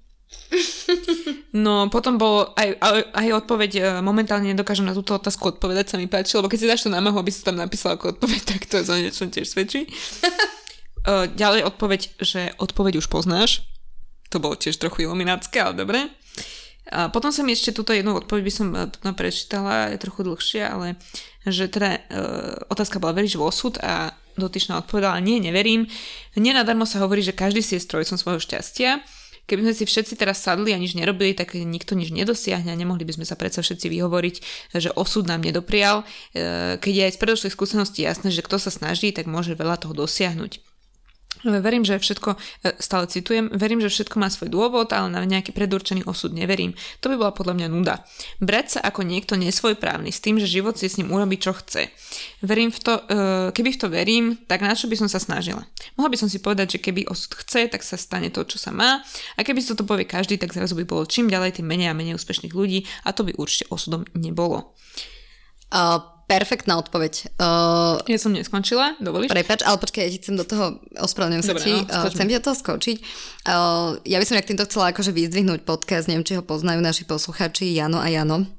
No 1.53 1.85
potom 1.93 2.17
bol 2.17 2.49
aj, 2.57 2.81
aj, 2.81 3.13
aj 3.13 3.27
odpoveď, 3.45 3.71
e, 3.77 3.81
momentálne 4.01 4.49
nedokážem 4.49 4.89
na 4.89 4.97
túto 4.97 5.13
otázku 5.13 5.53
odpovedať, 5.53 5.93
sa 5.93 6.01
mi 6.01 6.09
páči, 6.09 6.33
lebo 6.33 6.49
keď 6.49 6.57
si 6.57 6.65
dáš 6.65 6.81
to 6.81 6.89
námahu, 6.89 7.21
aby 7.21 7.29
si 7.29 7.45
tam 7.45 7.61
napísal 7.61 7.93
ako 7.93 8.17
odpoveď, 8.17 8.41
tak 8.41 8.65
to 8.65 8.81
za 8.81 8.97
niečo 8.97 9.29
tiež 9.29 9.45
svedčí. 9.45 9.85
Uh, 11.03 11.27
ďalej 11.27 11.67
odpoveď, 11.67 12.01
že 12.23 12.55
odpoveď 12.57 13.03
už 13.03 13.11
poznáš. 13.11 13.67
To 14.31 14.39
bolo 14.39 14.55
tiež 14.57 14.79
trochu 14.79 15.05
iluminátske, 15.05 15.59
ale 15.59 15.75
dobre. 15.75 15.99
A 16.91 17.07
potom 17.07 17.31
som 17.31 17.47
ešte 17.47 17.71
túto 17.71 17.95
jednu 17.95 18.11
odpoveď 18.19 18.43
by 18.43 18.53
som 18.53 18.67
eh, 18.75 18.87
prečítala, 19.15 19.95
je 19.95 20.03
trochu 20.03 20.27
dlhšia, 20.27 20.63
ale 20.67 20.99
že 21.43 21.67
teda 21.67 21.99
uh, 21.99 22.71
otázka 22.71 23.03
bola, 23.03 23.19
veríš 23.19 23.35
v 23.35 23.43
osud? 23.43 23.75
A 23.83 24.15
dotyčná 24.39 24.79
odpovedala, 24.79 25.19
nie, 25.19 25.43
neverím. 25.43 25.91
Nenadarmo 26.39 26.87
sa 26.87 27.03
hovorí, 27.03 27.19
že 27.19 27.35
každý 27.35 27.59
si 27.59 27.75
je 27.75 27.83
strojcom 27.83 28.15
svojho 28.15 28.39
šťastia. 28.39 29.03
Keby 29.43 29.59
sme 29.67 29.73
si 29.75 29.83
všetci 29.83 30.15
teraz 30.15 30.39
sadli 30.39 30.71
a 30.71 30.79
nič 30.79 30.95
nerobili, 30.95 31.35
tak 31.35 31.51
nikto 31.59 31.99
nič 31.99 32.15
nedosiahne 32.15 32.71
a 32.71 32.79
nemohli 32.79 33.03
by 33.03 33.19
sme 33.19 33.27
sa 33.27 33.35
predsa 33.35 33.59
všetci 33.59 33.91
vyhovoriť, 33.91 34.35
že 34.79 34.95
osud 34.95 35.27
nám 35.27 35.43
nedoprial. 35.43 36.07
Eh, 36.31 36.79
Keď 36.79 36.93
je 36.95 37.03
aj 37.11 37.13
z 37.15 37.19
predošlej 37.19 37.51
skúsenosti 37.51 38.07
jasné, 38.07 38.31
že 38.31 38.43
kto 38.43 38.55
sa 38.55 38.71
snaží, 38.71 39.11
tak 39.11 39.27
môže 39.27 39.51
veľa 39.59 39.83
toho 39.83 39.91
dosiahnuť. 39.91 40.72
Verím, 41.41 41.83
že 41.83 41.99
všetko, 41.99 42.39
e, 42.63 42.71
stále 42.79 43.09
citujem, 43.09 43.51
verím, 43.51 43.83
že 43.83 43.91
všetko 43.91 44.15
má 44.21 44.31
svoj 44.31 44.53
dôvod, 44.53 44.93
ale 44.95 45.11
na 45.11 45.25
nejaký 45.25 45.51
predurčený 45.51 46.05
osud 46.07 46.31
neverím. 46.31 46.71
To 47.03 47.11
by 47.11 47.19
bola 47.19 47.33
podľa 47.35 47.59
mňa 47.59 47.67
nuda. 47.67 47.95
Brať 48.39 48.77
sa 48.77 48.79
ako 48.85 49.03
niekto 49.03 49.35
nesvojprávny 49.35 50.13
s 50.13 50.23
tým, 50.23 50.39
že 50.39 50.47
život 50.47 50.79
si 50.79 50.87
s 50.87 50.95
ním 50.95 51.11
urobí, 51.11 51.35
čo 51.41 51.51
chce. 51.51 51.91
Verím 52.39 52.71
v 52.71 52.79
to, 52.79 52.93
e, 52.95 53.03
keby 53.51 53.69
v 53.75 53.79
to 53.81 53.87
verím, 53.91 54.25
tak 54.47 54.63
na 54.63 54.71
čo 54.71 54.87
by 54.87 54.95
som 54.95 55.09
sa 55.11 55.19
snažila? 55.19 55.67
Mohla 55.99 56.09
by 56.15 56.17
som 56.23 56.29
si 56.31 56.39
povedať, 56.39 56.79
že 56.79 56.83
keby 56.85 57.11
osud 57.11 57.35
chce, 57.35 57.67
tak 57.67 57.83
sa 57.83 57.99
stane 57.99 58.31
to, 58.31 58.45
čo 58.47 58.55
sa 58.55 58.71
má. 58.71 59.03
A 59.35 59.43
keby 59.43 59.59
si 59.59 59.75
to 59.75 59.83
povie 59.83 60.07
každý, 60.07 60.39
tak 60.39 60.55
zrazu 60.55 60.77
by 60.79 60.87
bolo 60.87 61.03
čím 61.03 61.27
ďalej, 61.27 61.59
tým 61.59 61.67
menej 61.67 61.91
a 61.91 61.97
menej 61.97 62.15
úspešných 62.15 62.55
ľudí 62.55 62.87
a 63.03 63.11
to 63.11 63.27
by 63.27 63.35
určite 63.35 63.67
osudom 63.67 64.07
nebolo. 64.15 64.77
Uh, 65.73 66.12
perfektná 66.33 66.73
odpoveď. 66.81 67.37
Uh, 67.37 68.01
Ja 68.09 68.17
som 68.17 68.33
neskončila, 68.33 68.97
dovolíš? 68.97 69.29
Prepač, 69.29 69.61
ale 69.61 69.77
počkaj, 69.77 70.01
ja 70.01 70.09
ti 70.09 70.17
chcem 70.17 70.33
do 70.33 70.45
toho, 70.45 70.81
ospravedlňujem 70.97 71.45
sa 71.45 71.53
ti, 71.53 71.73
no, 71.77 71.85
uh, 71.85 72.09
chcem 72.09 72.25
ti 72.25 72.33
do 72.33 72.43
toho 72.43 72.57
skočiť. 72.57 72.97
Uh, 73.45 74.01
ja 74.07 74.17
by 74.17 74.25
som 74.25 74.33
nejak 74.35 74.49
týmto 74.49 74.65
chcela 74.65 74.89
akože 74.89 75.13
vyzdvihnúť 75.13 75.61
podcast, 75.61 76.09
neviem, 76.09 76.25
či 76.25 76.33
ho 76.35 76.43
poznajú 76.43 76.81
naši 76.81 77.05
posluchači, 77.05 77.69
Jano 77.77 78.01
a 78.01 78.09
Jano. 78.09 78.49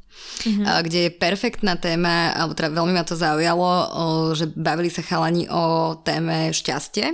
Mm-hmm. 0.45 0.65
Kde 0.85 0.99
je 1.09 1.11
perfektná 1.15 1.79
téma, 1.81 2.37
alebo 2.37 2.53
teda 2.53 2.69
veľmi 2.75 2.93
ma 2.93 3.07
to 3.07 3.17
zaujalo, 3.17 3.71
že 4.37 4.51
bavili 4.53 4.93
sa 4.93 5.01
chalani 5.01 5.49
o 5.49 5.97
téme 6.05 6.53
šťastie 6.53 7.07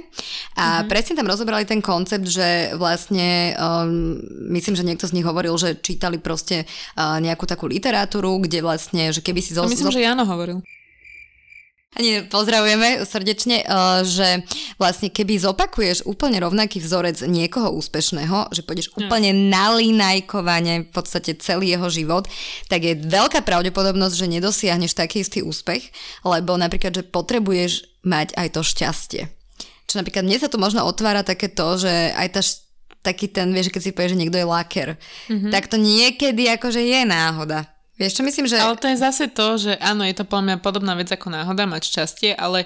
a 0.58 0.82
mm-hmm. 0.82 0.88
presne 0.90 1.14
tam 1.14 1.30
rozobrali 1.30 1.62
ten 1.62 1.78
koncept, 1.78 2.26
že 2.26 2.74
vlastne 2.74 3.54
um, 3.54 4.18
myslím, 4.50 4.74
že 4.74 4.82
niekto 4.82 5.06
z 5.06 5.14
nich 5.14 5.26
hovoril, 5.28 5.54
že 5.60 5.78
čítali 5.78 6.18
proste 6.18 6.66
uh, 6.66 7.22
nejakú 7.22 7.46
takú 7.46 7.70
literatúru, 7.70 8.42
kde 8.42 8.66
vlastne, 8.66 9.14
že 9.14 9.22
keby 9.22 9.38
si 9.38 9.54
zo, 9.54 9.62
myslím, 9.62 9.92
zo- 9.92 9.94
že 9.94 10.02
Jano 10.02 10.26
hovoril. 10.26 10.58
Nie, 11.98 12.22
pozdravujeme 12.22 13.02
srdečne, 13.02 13.66
uh, 13.66 14.06
že 14.06 14.46
vlastne 14.78 15.10
keby 15.10 15.42
zopakuješ 15.42 16.06
úplne 16.06 16.38
rovnaký 16.38 16.78
vzorec 16.78 17.18
niekoho 17.26 17.74
úspešného, 17.74 18.54
že 18.54 18.62
pôjdeš 18.62 18.94
úplne 18.94 19.34
nalinajkovane 19.50 20.86
v 20.86 20.90
podstate 20.94 21.34
celý 21.42 21.74
jeho 21.74 21.90
život, 21.90 22.30
tak 22.70 22.86
je 22.86 22.94
veľká 22.94 23.42
pravdepodobnosť, 23.42 24.14
že 24.14 24.30
nedosiahneš 24.30 24.94
taký 24.94 25.26
istý 25.26 25.42
úspech, 25.42 25.90
lebo 26.22 26.54
napríklad, 26.54 26.94
že 26.94 27.02
potrebuješ 27.02 27.90
mať 28.06 28.38
aj 28.38 28.48
to 28.54 28.62
šťastie. 28.62 29.22
Čo 29.90 29.98
napríklad 29.98 30.22
mne 30.22 30.38
sa 30.38 30.46
tu 30.46 30.62
možno 30.62 30.86
otvára 30.86 31.26
také 31.26 31.50
to, 31.50 31.74
že 31.74 31.90
aj 32.14 32.28
tá 32.30 32.40
š- 32.40 32.70
taký 33.02 33.26
ten, 33.26 33.50
vieš, 33.50 33.74
keď 33.74 33.82
si 33.82 33.90
povieš, 33.90 34.14
že 34.14 34.20
niekto 34.22 34.38
je 34.38 34.46
laker, 34.46 34.88
mm-hmm. 35.26 35.50
tak 35.50 35.66
to 35.66 35.74
niekedy 35.74 36.46
akože 36.54 36.78
je 36.78 37.00
náhoda. 37.02 37.66
Vieš 38.00 38.16
čo 38.16 38.22
myslím, 38.24 38.48
že... 38.48 38.56
Ale 38.56 38.80
to 38.80 38.88
je 38.88 38.96
zase 38.96 39.28
to, 39.28 39.60
že 39.60 39.76
áno, 39.76 40.08
je 40.08 40.16
to 40.16 40.24
podľa 40.24 40.44
mňa 40.48 40.56
podobná 40.64 40.96
vec 40.96 41.12
ako 41.12 41.28
náhoda 41.28 41.68
mať 41.68 41.84
šťastie, 41.84 42.32
ale 42.32 42.64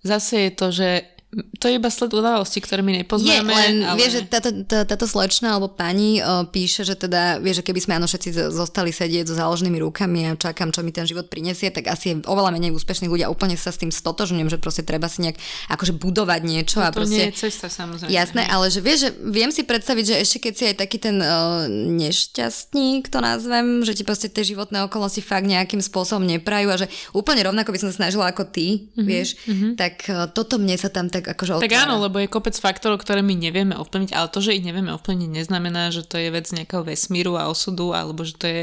zase 0.00 0.48
je 0.48 0.50
to, 0.56 0.66
že 0.72 0.88
to 1.30 1.70
je 1.70 1.78
iba 1.78 1.86
sled 1.86 2.10
udalosti, 2.10 2.58
ktoré 2.58 2.82
my 2.82 2.90
Je, 2.90 2.98
nepoznáme. 3.06 3.46
len 3.54 3.74
ale... 3.86 4.02
vieš, 4.02 4.18
že 4.18 4.22
táto, 4.26 4.50
tá, 4.66 4.82
táto 4.82 5.06
slečna 5.06 5.54
alebo 5.54 5.70
pani 5.70 6.18
o, 6.18 6.50
píše, 6.50 6.82
že 6.82 6.98
teda, 6.98 7.38
vieš, 7.38 7.62
že 7.62 7.70
keby 7.70 7.78
sme 7.78 7.92
áno 8.02 8.10
všetci 8.10 8.50
zostali 8.50 8.90
sedieť 8.90 9.30
so 9.30 9.38
záloženými 9.38 9.78
rukami 9.78 10.26
a 10.26 10.34
čakám, 10.34 10.74
čo 10.74 10.82
mi 10.82 10.90
ten 10.90 11.06
život 11.06 11.30
prinesie, 11.30 11.70
tak 11.70 11.86
asi 11.86 12.04
je 12.10 12.14
oveľa 12.26 12.50
menej 12.50 12.74
úspešných 12.74 13.06
ľudí 13.06 13.22
a 13.22 13.30
úplne 13.30 13.54
sa 13.54 13.70
s 13.70 13.78
tým 13.78 13.94
stotožňujem, 13.94 14.50
že 14.50 14.58
proste 14.58 14.82
treba 14.82 15.06
si 15.06 15.22
nejak 15.22 15.38
akože 15.70 15.94
budovať 16.02 16.40
niečo 16.42 16.82
a 16.82 16.90
to 16.90 17.06
proste... 17.06 17.14
nie 17.14 17.24
je 17.30 17.46
cesta, 17.46 17.70
samozrejme. 17.70 18.10
Jasné, 18.10 18.42
ale 18.50 18.66
že 18.66 18.82
vieš, 18.82 18.98
že 19.06 19.10
viem 19.22 19.54
si 19.54 19.62
predstaviť, 19.62 20.04
že 20.10 20.16
ešte 20.26 20.50
keď 20.50 20.52
si 20.58 20.64
aj 20.66 20.76
taký 20.82 20.98
ten 20.98 21.16
uh, 21.22 21.70
nešťastník, 21.70 23.06
to 23.06 23.22
nazvem, 23.22 23.86
že 23.86 23.94
ti 23.94 24.02
proste 24.02 24.26
tie 24.26 24.42
životné 24.42 24.82
okolnosti 24.90 25.22
fakt 25.22 25.46
nejakým 25.46 25.78
spôsobom 25.78 26.26
neprajú 26.26 26.74
a 26.74 26.76
že 26.80 26.90
úplne 27.14 27.46
rovnako 27.46 27.70
by 27.70 27.78
som 27.78 27.88
sa 27.94 28.02
snažila 28.02 28.34
ako 28.34 28.50
ty, 28.50 28.90
mm-hmm, 28.90 29.06
vieš, 29.06 29.38
mm-hmm. 29.46 29.72
tak 29.78 29.94
uh, 30.10 30.26
toto 30.26 30.58
mne 30.58 30.74
sa 30.74 30.90
tam 30.90 31.06
tak 31.06 31.19
akože 31.26 31.60
Tak 31.60 31.68
otvára. 31.68 31.84
áno, 31.88 32.00
lebo 32.00 32.16
je 32.22 32.30
kopec 32.30 32.56
faktorov, 32.56 33.02
ktoré 33.02 33.20
my 33.20 33.34
nevieme 33.36 33.74
ovplyvniť, 33.76 34.12
ale 34.16 34.32
to, 34.32 34.40
že 34.40 34.56
ich 34.56 34.64
nevieme 34.64 34.94
ovplyvniť, 34.96 35.30
neznamená, 35.30 35.92
že 35.92 36.06
to 36.06 36.16
je 36.16 36.32
vec 36.32 36.46
nejakého 36.48 36.86
vesmíru 36.86 37.36
a 37.36 37.50
osudu, 37.50 37.92
alebo 37.92 38.24
že 38.24 38.34
to 38.38 38.46
je 38.46 38.62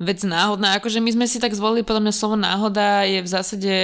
vec 0.00 0.20
náhodná. 0.22 0.78
Akože 0.78 1.02
my 1.02 1.10
sme 1.12 1.26
si 1.28 1.42
tak 1.42 1.52
zvolili, 1.52 1.86
podľa 1.86 2.08
mňa 2.08 2.14
slovo 2.14 2.36
náhoda 2.38 3.04
je 3.04 3.20
v 3.20 3.28
zásade 3.28 3.74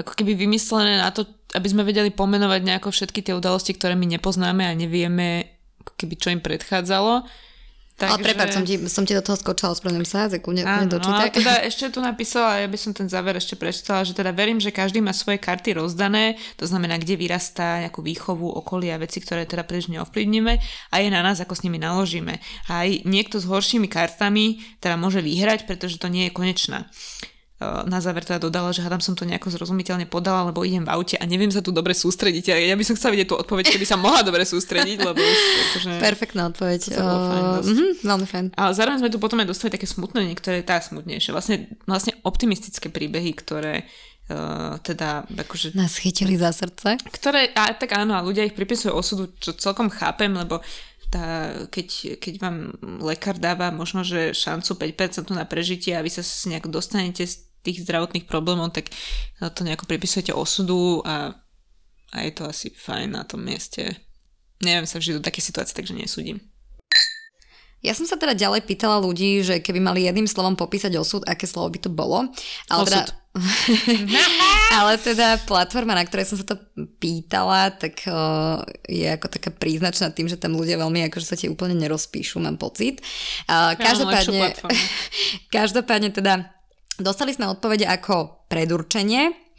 ako 0.00 0.16
keby 0.16 0.32
vymyslené 0.34 0.98
na 0.98 1.12
to, 1.12 1.28
aby 1.52 1.66
sme 1.68 1.84
vedeli 1.84 2.08
pomenovať 2.08 2.60
nejako 2.64 2.88
všetky 2.88 3.20
tie 3.20 3.36
udalosti, 3.36 3.76
ktoré 3.76 3.98
my 3.98 4.06
nepoznáme 4.16 4.64
a 4.64 4.72
nevieme 4.72 5.60
keby 6.00 6.14
čo 6.16 6.28
im 6.32 6.40
predchádzalo. 6.40 7.24
Takže... 8.00 8.16
Ale 8.16 8.24
prepáč, 8.24 8.48
som 8.56 8.64
ti, 8.64 8.80
som 8.88 9.04
ti 9.04 9.12
do 9.12 9.20
toho 9.20 9.36
skočila, 9.36 9.76
ospravedlňujem 9.76 10.08
sa, 10.08 10.32
tak 10.32 10.40
kľudne 10.40 10.64
dočítaj. 10.88 11.28
No, 11.28 11.36
teda 11.36 11.54
ešte 11.68 11.92
tu 11.92 12.00
napísala, 12.00 12.64
ja 12.64 12.68
by 12.72 12.78
som 12.80 12.96
ten 12.96 13.12
záver 13.12 13.36
ešte 13.36 13.60
prečítala, 13.60 14.08
že 14.08 14.16
teda 14.16 14.32
verím, 14.32 14.56
že 14.56 14.72
každý 14.72 15.04
má 15.04 15.12
svoje 15.12 15.36
karty 15.36 15.76
rozdané, 15.76 16.40
to 16.56 16.64
znamená, 16.64 16.96
kde 16.96 17.20
vyrastá 17.20 17.84
nejakú 17.84 18.00
výchovu, 18.00 18.48
okolia, 18.56 18.96
veci, 18.96 19.20
ktoré 19.20 19.44
teda 19.44 19.68
príliš 19.68 19.92
neovplyvníme 19.92 20.56
a 20.88 20.94
je 20.96 21.08
na 21.12 21.20
nás, 21.20 21.44
ako 21.44 21.52
s 21.52 21.60
nimi 21.68 21.76
naložíme. 21.76 22.40
A 22.72 22.88
aj 22.88 23.04
niekto 23.04 23.36
s 23.36 23.44
horšími 23.44 23.84
kartami 23.84 24.64
teda 24.80 24.96
môže 24.96 25.20
vyhrať, 25.20 25.68
pretože 25.68 26.00
to 26.00 26.08
nie 26.08 26.32
je 26.32 26.32
konečná 26.32 26.88
na 27.60 28.00
záver 28.00 28.24
teda 28.24 28.40
dodala, 28.40 28.72
že 28.72 28.80
hádam 28.80 29.04
som 29.04 29.12
to 29.12 29.28
nejako 29.28 29.52
zrozumiteľne 29.52 30.08
podala, 30.08 30.48
lebo 30.48 30.64
idem 30.64 30.80
v 30.80 30.92
aute 30.96 31.20
a 31.20 31.24
neviem 31.28 31.52
sa 31.52 31.60
tu 31.60 31.76
dobre 31.76 31.92
sústrediť. 31.92 32.44
A 32.52 32.56
ja 32.56 32.72
by 32.72 32.84
som 32.88 32.96
chcela 32.96 33.12
vidieť 33.12 33.28
tú 33.28 33.36
odpoveď, 33.36 33.76
keby 33.76 33.84
sa 33.84 34.00
mohla 34.00 34.24
dobre 34.24 34.48
sústrediť, 34.48 34.96
lebo 35.04 35.20
už 35.20 35.38
akože... 35.68 35.90
Perfektná 36.00 36.48
odpoveď. 36.48 36.80
To 36.96 37.02
bolo 37.04 37.20
fajn 37.20 37.44
mm-hmm, 37.44 37.90
veľmi 38.00 38.26
fajn. 38.32 38.44
A 38.56 38.72
zároveň 38.72 39.04
sme 39.04 39.12
tu 39.12 39.20
potom 39.20 39.44
aj 39.44 39.48
dostali 39.52 39.76
také 39.76 39.84
smutné, 39.84 40.24
niektoré 40.24 40.64
tá 40.64 40.80
smutnejšie, 40.80 41.36
vlastne, 41.36 41.68
vlastne 41.84 42.16
optimistické 42.24 42.88
príbehy, 42.88 43.36
ktoré 43.36 43.84
Uh, 44.30 44.78
teda 44.86 45.26
akože... 45.26 45.74
Nás 45.74 45.98
chytili 45.98 46.38
za 46.38 46.54
srdce. 46.54 47.02
Ktoré, 47.02 47.50
a 47.50 47.74
tak 47.74 47.98
áno, 47.98 48.14
a 48.14 48.22
ľudia 48.22 48.46
ich 48.46 48.54
pripisujú 48.54 48.94
osudu, 48.94 49.34
čo 49.42 49.58
celkom 49.58 49.90
chápem, 49.90 50.30
lebo 50.30 50.62
tá, 51.10 51.50
keď, 51.66 52.14
keď 52.22 52.34
vám 52.38 52.56
lekár 53.02 53.34
dáva 53.42 53.74
možno, 53.74 54.06
že 54.06 54.30
šancu 54.30 54.78
5% 54.78 55.34
na 55.34 55.42
prežitie 55.42 55.98
a 55.98 56.04
vy 56.06 56.14
sa 56.14 56.22
nejak 56.22 56.70
dostanete 56.70 57.26
z 57.26 57.49
tých 57.60 57.84
zdravotných 57.84 58.24
problémov, 58.24 58.72
tak 58.72 58.88
to 59.40 59.60
nejako 59.64 59.84
pripisujete 59.84 60.32
osudu 60.32 61.04
a, 61.04 61.34
a 62.12 62.16
je 62.24 62.32
to 62.32 62.48
asi 62.48 62.72
fajn 62.72 63.16
na 63.16 63.22
tom 63.28 63.44
mieste. 63.44 63.96
Neviem 64.60 64.84
sa 64.84 65.00
vždy 65.00 65.20
do 65.20 65.24
také 65.24 65.40
situácie, 65.40 65.72
takže 65.72 65.96
nesúdim. 65.96 66.40
Ja 67.80 67.96
som 67.96 68.04
sa 68.04 68.20
teda 68.20 68.36
ďalej 68.36 68.68
pýtala 68.68 69.00
ľudí, 69.00 69.40
že 69.40 69.64
keby 69.64 69.80
mali 69.80 70.04
jedným 70.04 70.28
slovom 70.28 70.52
popísať 70.52 71.00
osud, 71.00 71.24
aké 71.24 71.48
slovo 71.48 71.72
by 71.72 71.80
to 71.80 71.88
bolo. 71.88 72.28
Ale 72.68 72.84
teda- 72.84 73.08
osud. 73.08 73.08
Teda, 73.08 73.20
ale 74.82 74.92
teda 74.98 75.38
platforma, 75.46 75.94
na 75.94 76.02
ktorej 76.04 76.28
som 76.28 76.36
sa 76.36 76.44
to 76.44 76.58
pýtala, 76.98 77.70
tak 77.72 78.02
uh, 78.04 78.60
je 78.90 79.06
ako 79.06 79.30
taká 79.30 79.54
príznačná 79.54 80.10
tým, 80.10 80.26
že 80.26 80.36
tam 80.36 80.58
ľudia 80.58 80.76
veľmi 80.76 81.06
akože 81.08 81.26
sa 81.30 81.38
ti 81.38 81.46
úplne 81.46 81.78
nerozpíšu, 81.78 82.42
mám 82.42 82.58
pocit. 82.58 83.00
Uh, 83.46 83.78
každopádne, 83.78 84.58
každopádne 85.56 86.10
teda 86.12 86.52
Dostali 87.00 87.32
sme 87.32 87.48
odpovede 87.48 87.88
ako 87.88 88.46
predurčenie, 88.52 89.50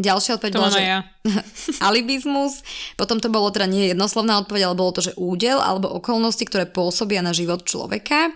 Ďalšia 0.00 0.40
odpoveď 0.40 0.52
bola, 0.56 0.72
že 0.72 0.80
ja. 0.80 0.98
alibizmus, 1.92 2.64
potom 2.96 3.20
to 3.20 3.28
bolo 3.28 3.52
teda 3.52 3.68
nie 3.68 3.92
jednoslovná 3.92 4.40
odpoveď, 4.40 4.72
ale 4.72 4.74
bolo 4.80 4.96
to, 4.96 5.04
že 5.04 5.12
údel 5.20 5.60
alebo 5.60 5.92
okolnosti, 5.92 6.40
ktoré 6.48 6.64
pôsobia 6.64 7.20
na 7.20 7.36
život 7.36 7.68
človeka. 7.68 8.32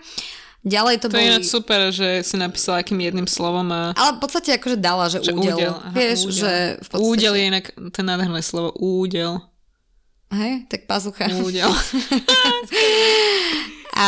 Ďalej 0.65 0.95
to, 1.01 1.07
to 1.09 1.17
boli... 1.17 1.25
je 1.25 1.45
super, 1.45 1.89
že 1.93 2.25
si 2.25 2.37
napísala 2.37 2.81
akým 2.81 2.97
jedným 2.97 3.29
slovom. 3.29 3.65
A... 3.69 3.93
Ale 3.97 4.17
v 4.17 4.19
podstate 4.21 4.57
akože 4.57 4.77
dala, 4.77 5.09
že, 5.09 5.21
že 5.21 5.33
údel. 5.33 5.57
údel. 5.57 5.73
Aha, 5.73 5.93
Vieš, 5.93 6.19
údel. 6.25 6.37
že 6.37 6.53
v 6.81 6.87
podstate... 6.89 7.09
Údel 7.09 7.33
je 7.37 7.43
inak 7.49 7.65
to 7.93 7.99
nádherné 8.01 8.41
slovo. 8.41 8.69
Údel. 8.77 9.45
Hej, 10.33 10.65
tak 10.69 10.89
pazucha. 10.89 11.29
Údel. 11.29 11.69
a 14.01 14.07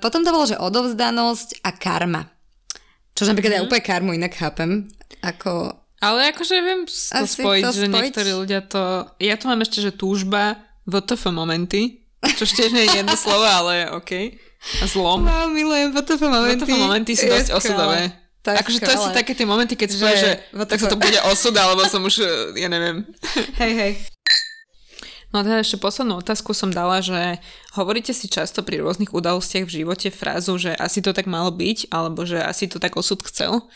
potom 0.00 0.24
to 0.24 0.32
bolo, 0.32 0.48
že 0.48 0.56
odovzdanosť 0.56 1.60
a 1.64 1.70
karma. 1.76 2.32
Čo 3.20 3.28
napríklad 3.28 3.52
mm-hmm. 3.52 3.60
ja 3.60 3.62
mhm. 3.62 3.68
úplne 3.68 3.84
karmu 3.84 4.10
inak 4.16 4.32
chápem. 4.32 4.88
Ako... 5.20 5.76
Ale 6.00 6.32
akože 6.32 6.56
viem 6.64 6.88
to 6.88 7.24
spojiť, 7.28 7.62
to 7.68 7.72
že 7.76 7.84
spojiť? 7.84 7.92
niektorí 7.92 8.30
ľudia 8.32 8.64
to... 8.64 9.04
Ja 9.20 9.36
tu 9.36 9.52
mám 9.52 9.60
ešte, 9.60 9.84
že 9.84 9.92
túžba, 9.92 10.56
VTF 10.88 11.28
momenty, 11.28 12.08
čo 12.40 12.48
tiež 12.48 12.72
nie 12.72 12.88
je 12.88 13.04
jedno 13.04 13.12
slovo, 13.20 13.44
ale 13.44 13.92
OK. 13.92 14.32
A 14.80 14.84
zlom. 14.88 15.28
Wow, 15.28 15.52
milujem 15.52 15.92
VTF 15.92 16.20
momenty. 16.24 16.64
VTF 16.64 16.80
momenty 16.80 17.12
sú 17.12 17.28
dosť 17.28 17.50
osudové. 17.52 18.16
To 18.40 18.56
akože 18.56 18.80
to 18.80 18.92
sú 18.96 19.08
také 19.12 19.36
tie 19.36 19.44
momenty, 19.44 19.76
keď 19.76 19.88
si 19.92 19.96
že, 20.00 20.16
že 20.16 20.32
tak 20.64 20.80
sa 20.80 20.88
to 20.88 20.96
bude 20.96 21.20
osud, 21.28 21.52
alebo 21.52 21.84
som 21.84 22.00
už, 22.00 22.24
ja 22.56 22.72
neviem. 22.72 23.04
Hej, 23.60 23.72
hej. 23.76 23.92
No 25.30 25.40
a 25.40 25.46
teda 25.46 25.62
ešte 25.62 25.78
poslednú 25.78 26.18
otázku 26.18 26.50
som 26.50 26.74
dala, 26.74 26.98
že 26.98 27.38
hovoríte 27.78 28.10
si 28.10 28.26
často 28.26 28.66
pri 28.66 28.82
rôznych 28.82 29.14
udalostiach 29.14 29.62
v 29.62 29.86
živote 29.86 30.10
frázu, 30.10 30.58
že 30.58 30.74
asi 30.74 30.98
to 30.98 31.14
tak 31.14 31.30
malo 31.30 31.54
byť, 31.54 31.94
alebo 31.94 32.26
že 32.26 32.42
asi 32.42 32.66
to 32.66 32.82
tak 32.82 32.98
osud 32.98 33.22
chcel. 33.22 33.70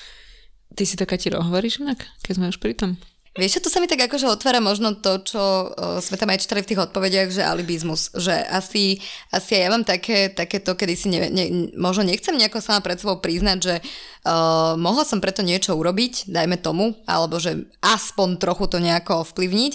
Ty 0.75 0.83
si 0.83 0.99
to, 0.99 1.07
Kati, 1.07 1.31
hovoríš 1.31 1.79
inak, 1.79 2.03
keď 2.27 2.33
sme 2.35 2.51
už 2.51 2.59
pri 2.59 2.75
tom? 2.75 2.91
Vieš, 3.35 3.67
to 3.67 3.67
sa 3.67 3.83
mi 3.83 3.91
tak 3.91 3.99
akože 3.99 4.31
otvára 4.31 4.63
možno 4.63 4.95
to, 4.95 5.19
čo 5.27 5.43
o, 5.43 5.99
sme 5.99 6.15
tam 6.15 6.31
aj 6.31 6.47
čítali 6.47 6.63
v 6.63 6.71
tých 6.71 6.83
odpovediach, 6.87 7.35
že 7.35 7.43
alibizmus, 7.43 8.15
že 8.15 8.31
asi, 8.31 9.03
asi 9.35 9.59
ja 9.59 9.75
mám 9.75 9.83
také, 9.83 10.31
takéto, 10.31 10.79
kedy 10.79 10.95
si 10.95 11.11
ne, 11.11 11.27
ne, 11.35 11.45
možno 11.75 12.07
nechcem 12.07 12.39
nejako 12.39 12.63
sama 12.63 12.79
pred 12.79 12.95
sebou 12.95 13.19
priznať, 13.19 13.59
že 13.59 13.75
uh, 13.83 14.79
mohla 14.79 15.03
som 15.03 15.19
preto 15.19 15.43
niečo 15.43 15.75
urobiť, 15.75 16.31
dajme 16.31 16.63
tomu, 16.63 16.95
alebo 17.11 17.43
že 17.43 17.67
aspoň 17.83 18.39
trochu 18.39 18.71
to 18.71 18.79
nejako 18.79 19.27
ovplyvniť, 19.27 19.73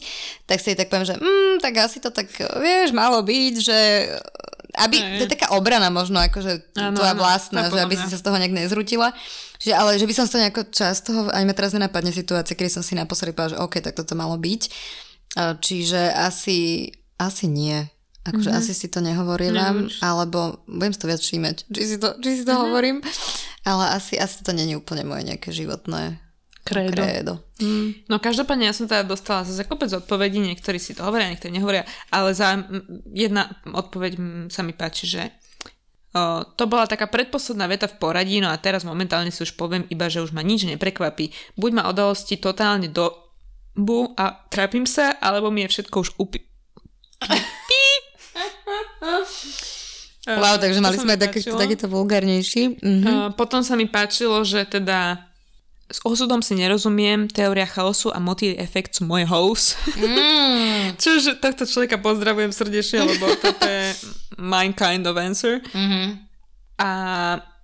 tak 0.48 0.64
si 0.64 0.80
tak 0.80 0.88
poviem, 0.88 1.12
že 1.12 1.20
mm, 1.20 1.60
tak 1.60 1.84
asi 1.84 2.00
to 2.00 2.16
tak, 2.16 2.32
vieš, 2.64 2.96
malo 2.96 3.20
byť, 3.28 3.54
že 3.60 3.80
aby, 4.80 5.20
to 5.20 5.22
je 5.28 5.34
taká 5.36 5.52
obrana 5.52 5.92
možno, 5.92 6.24
akože 6.24 6.72
tvoja 6.72 7.12
vlastná, 7.18 7.68
že 7.68 7.84
aby 7.84 8.00
si 8.00 8.08
sa 8.08 8.16
z 8.16 8.24
toho 8.24 8.40
nejak 8.40 8.56
nezrutila. 8.56 9.12
Že, 9.60 9.72
ale 9.76 10.00
že 10.00 10.08
by 10.08 10.14
som 10.16 10.26
to 10.26 10.40
nejako 10.40 10.72
často, 10.72 11.12
aj 11.28 11.44
ma 11.44 11.52
teraz 11.52 11.76
nenapadne 11.76 12.16
situácia, 12.16 12.56
kedy 12.56 12.72
som 12.72 12.84
si 12.84 12.96
naposledy 12.96 13.36
povedala, 13.36 13.60
že 13.60 13.62
OK, 13.62 13.76
tak 13.84 13.96
toto 14.00 14.16
malo 14.16 14.40
byť. 14.40 14.62
Čiže 15.38 16.16
asi, 16.16 16.90
asi 17.20 17.46
nie. 17.52 17.76
Akože 18.24 18.52
mm-hmm. 18.52 18.64
asi 18.64 18.74
si 18.76 18.88
to 18.92 19.00
nehovorím, 19.04 19.56
alebo 20.04 20.64
budem 20.68 20.92
si 20.96 21.00
to 21.00 21.08
viac 21.08 21.22
všímať, 21.24 21.56
či 21.72 21.84
si 21.88 21.98
to, 22.00 22.20
či 22.20 22.30
si 22.40 22.44
to 22.44 22.52
mm-hmm. 22.52 22.66
hovorím, 22.68 22.98
ale 23.64 23.96
asi, 23.96 24.20
asi 24.20 24.44
to 24.44 24.52
je 24.52 24.76
úplne 24.76 25.08
moje 25.08 25.24
nejaké 25.24 25.56
životné 25.56 26.20
Kredo. 26.70 27.02
Kredo. 27.02 27.34
Mm. 27.64 28.06
No 28.06 28.22
každopádne 28.22 28.70
ja 28.70 28.76
som 28.76 28.86
teda 28.86 29.02
dostala 29.02 29.42
zase 29.42 29.66
kopec 29.66 29.90
odpovedí, 29.90 30.38
niektorí 30.38 30.78
si 30.78 30.94
to 30.94 31.02
hovoria, 31.02 31.32
niektorí 31.32 31.50
nehovoria, 31.50 31.88
ale 32.14 32.38
za 32.38 32.62
jedna 33.10 33.50
odpoveď 33.66 34.20
sa 34.54 34.62
mi 34.62 34.78
páči, 34.78 35.10
že 35.10 35.22
o, 36.14 36.44
to 36.56 36.64
bola 36.66 36.90
taká 36.90 37.06
predposledná 37.10 37.66
veta 37.70 37.86
v 37.86 37.98
poradí, 37.98 38.42
no 38.42 38.50
a 38.50 38.58
teraz 38.58 38.86
momentálne 38.86 39.30
si 39.30 39.44
už 39.46 39.54
poviem 39.58 39.86
iba, 39.90 40.10
že 40.10 40.24
už 40.24 40.34
ma 40.34 40.46
nič 40.46 40.66
neprekvapí. 40.66 41.34
Buď 41.58 41.72
ma 41.76 41.90
udalosti 41.90 42.38
totálne 42.38 42.90
do 42.90 43.14
bu 43.78 44.12
a 44.18 44.46
trápim 44.52 44.84
sa, 44.84 45.16
alebo 45.18 45.54
mi 45.54 45.66
je 45.66 45.74
všetko 45.78 45.96
už 46.00 46.10
upi... 46.18 46.40
Wow, 50.30 50.62
takže 50.62 50.78
mali 50.78 51.02
sme 51.02 51.18
taký, 51.18 51.42
takýto 51.42 51.90
vulgárnejší. 51.90 52.78
Mhm. 52.78 53.34
potom 53.34 53.66
sa 53.66 53.74
mi 53.74 53.90
páčilo, 53.90 54.46
že 54.46 54.62
teda 54.68 55.26
s 55.90 55.98
osudom 56.06 56.46
si 56.46 56.54
nerozumiem, 56.54 57.26
teória 57.26 57.66
chaosu 57.66 58.14
a 58.14 58.22
motív 58.22 58.54
efekt 58.62 58.94
sú 58.94 59.10
môj 59.10 59.26
house. 59.26 59.74
Mm. 59.98 60.94
Čiže 61.02 61.42
tohto 61.42 61.66
človeka 61.66 61.98
pozdravujem 61.98 62.54
srdečne, 62.54 63.10
lebo 63.10 63.26
toto 63.42 63.66
je 63.66 63.98
my 64.38 64.70
kind 64.76 65.08
of 65.08 65.18
answer. 65.18 65.64
Mm-hmm. 65.74 66.08
A 66.80 66.90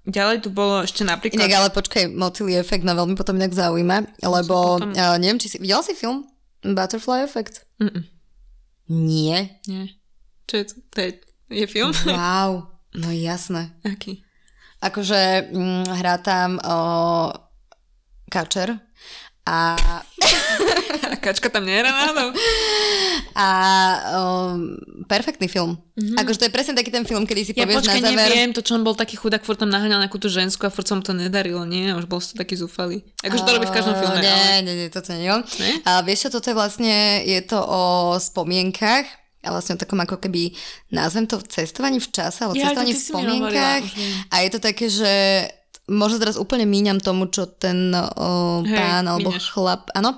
ďalej 0.05 0.45
tu 0.45 0.49
bolo 0.49 0.81
ešte 0.81 1.05
napríklad... 1.05 1.45
Inak 1.45 1.55
ale 1.55 1.69
počkaj, 1.71 2.09
motýlý 2.11 2.57
efekt 2.57 2.83
ma 2.87 2.97
veľmi 2.97 3.13
potom 3.13 3.37
inak 3.37 3.53
zaujíma, 3.53 4.21
lebo 4.25 4.81
potom... 4.81 4.91
uh, 4.95 5.15
neviem, 5.21 5.37
či 5.37 5.53
si... 5.53 5.57
Videl 5.61 5.81
si 5.85 5.93
film 5.93 6.25
Butterfly 6.65 7.25
Effect? 7.25 7.65
Mm-mm. 7.77 8.03
Nie? 8.89 9.61
Nie. 9.65 9.97
Čo 10.45 10.53
je 10.61 10.65
to? 10.69 10.73
To 10.93 10.97
je, 11.01 11.11
je 11.53 11.65
film? 11.69 11.91
Wow, 12.05 12.69
no 13.01 13.09
jasné. 13.13 13.73
Aký? 13.85 14.21
Akože 14.81 15.49
hm, 15.53 15.85
hrá 16.01 16.21
tam... 16.21 16.61
Uh, 16.61 17.33
Kačer. 18.29 18.84
A... 19.45 19.77
kačka 21.25 21.49
tam 21.49 21.65
nie 21.65 21.77
je 21.77 21.83
náhodou? 21.85 22.29
A 23.35 23.49
um, 24.15 24.79
perfektný 25.11 25.51
film. 25.51 25.75
Mm-hmm. 25.75 26.17
Akože 26.23 26.39
to 26.39 26.45
je 26.47 26.53
presne 26.55 26.73
taký 26.77 26.87
ten 26.87 27.03
film, 27.03 27.27
kedy 27.27 27.41
si 27.43 27.51
ja 27.51 27.67
povieš 27.67 27.83
počkaj, 27.83 27.99
na 27.99 28.15
záver... 28.15 28.31
neviem, 28.31 28.51
to 28.55 28.63
čo 28.63 28.79
on 28.79 28.83
bol 28.87 28.95
taký 28.95 29.19
chudák, 29.19 29.43
furt 29.43 29.59
tam 29.59 29.67
naháňal 29.67 29.99
nejakú 29.99 30.15
tú 30.21 30.31
žensku 30.31 30.63
a 30.63 30.71
furt 30.71 30.87
som 30.87 31.03
to 31.03 31.11
nedarilo, 31.11 31.67
nie? 31.67 31.91
Už 31.91 32.07
bol 32.07 32.23
si 32.23 32.31
taký 32.37 32.55
zúfalý. 32.55 33.03
Akože 33.27 33.43
to 33.43 33.51
robí 33.59 33.67
v 33.67 33.75
každom 33.75 33.95
filme. 33.99 34.23
Nie, 34.23 34.31
ale... 34.31 34.63
nie, 34.63 34.73
nie, 34.85 34.87
toto 34.87 35.11
nie 35.11 35.27
on. 35.27 35.43
A 35.83 35.99
vieš 36.05 36.27
čo, 36.27 36.39
toto 36.39 36.47
je 36.47 36.55
vlastne, 36.55 37.27
je 37.27 37.39
to 37.43 37.59
o 37.59 38.15
spomienkach 38.15 39.03
a 39.45 39.51
vlastne 39.51 39.75
o 39.75 39.81
takom 39.81 39.99
ako 39.99 40.17
keby, 40.17 40.55
nazvem 40.95 41.27
to 41.27 41.37
cestovaní 41.43 41.99
v 41.99 42.09
čase, 42.09 42.47
alebo 42.47 42.55
ja, 42.55 42.71
cestovaní 42.71 42.91
v 42.95 43.03
spomienkach. 43.03 43.83
A 44.31 44.35
je 44.47 44.49
to 44.49 44.59
také, 44.63 44.87
že 44.87 45.11
možno 45.85 46.17
teraz 46.17 46.35
úplne 46.35 46.65
míňam 46.65 46.97
tomu, 46.97 47.29
čo 47.29 47.45
ten 47.45 47.93
o, 47.93 48.61
Hej, 48.65 48.73
pán 48.73 49.05
alebo 49.05 49.29
míňaš. 49.29 49.53
chlap, 49.53 49.83
áno, 49.93 50.17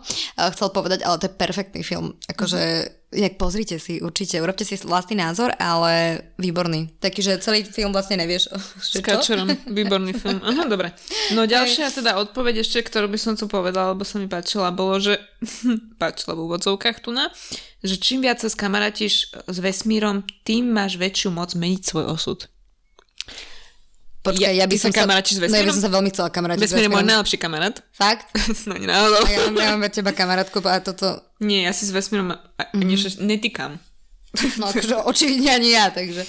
chcel 0.55 0.67
povedať, 0.71 1.03
ale 1.03 1.19
to 1.19 1.27
je 1.27 1.33
perfektný 1.35 1.81
film. 1.83 2.15
Akože 2.31 2.91
jak 3.11 3.39
pozrite 3.39 3.79
si 3.79 4.03
určite, 4.03 4.43
urobte 4.43 4.67
si 4.67 4.75
vlastný 4.83 5.15
názor, 5.23 5.55
ale 5.55 6.19
výborný. 6.35 6.99
Taký, 6.99 7.23
že 7.23 7.39
celý 7.39 7.63
film 7.63 7.95
vlastne 7.95 8.19
nevieš. 8.19 8.51
S 8.83 8.99
Kačerom, 8.99 9.47
výborný 9.71 10.11
film. 10.11 10.43
Aha, 10.47 10.67
dobre. 10.67 10.91
No 11.31 11.47
ďalšia 11.47 11.95
teda 11.95 12.19
odpoveď 12.19 12.67
ešte, 12.67 12.83
ktorú 12.83 13.07
by 13.07 13.19
som 13.19 13.33
tu 13.39 13.47
povedala, 13.47 13.95
lebo 13.95 14.03
sa 14.03 14.19
mi 14.19 14.27
páčila, 14.27 14.75
bolo, 14.75 14.99
že 14.99 15.23
páčila 16.01 16.35
v 16.35 16.43
úvodzovkách 16.51 16.99
tu 16.99 17.15
na, 17.15 17.31
že 17.79 17.95
čím 17.95 18.27
viac 18.27 18.43
sa 18.43 18.51
skamarátiš 18.51 19.31
s 19.31 19.57
vesmírom, 19.63 20.27
tým 20.43 20.67
máš 20.67 20.99
väčšiu 20.99 21.31
moc 21.31 21.55
meniť 21.55 21.81
svoj 21.83 22.05
osud. 22.11 22.39
Počkaj, 24.27 24.43
ja, 24.43 24.51
ja 24.51 24.65
by 24.67 24.75
som 24.75 24.91
sa 24.91 25.03
s 25.03 25.07
No, 25.07 25.13
ja 25.13 25.21
by 25.23 25.39
vesmírom? 25.47 25.73
som 25.73 25.83
sa 25.83 25.91
veľmi 25.91 26.09
chcela 26.11 26.29
kamarátiť 26.29 26.61
Vesmír 26.67 26.85
je 26.85 26.91
môj 26.91 27.01
vesmírom. 27.01 27.11
najlepší 27.15 27.37
kamarát. 27.39 27.75
Fakt? 27.95 28.27
no 28.69 28.73
nie 28.75 28.87
náhodou. 28.87 29.23
A 29.23 29.29
ja 29.31 29.39
mám, 29.47 29.55
ja 29.55 29.69
mám 29.75 29.87
teba 29.87 30.11
kamarátku 30.11 30.59
a 30.67 30.83
toto... 30.83 31.23
Nie, 31.39 31.65
ja 31.65 31.71
si 31.71 31.87
s 31.87 31.91
vesmírom 31.95 32.35
ani 32.59 32.95
mm-hmm. 32.95 33.23
netýkam. 33.23 33.79
No 34.61 34.69
akože 34.69 35.01
očividne 35.07 35.49
ani 35.55 35.69
ja, 35.73 35.89
takže... 35.89 36.27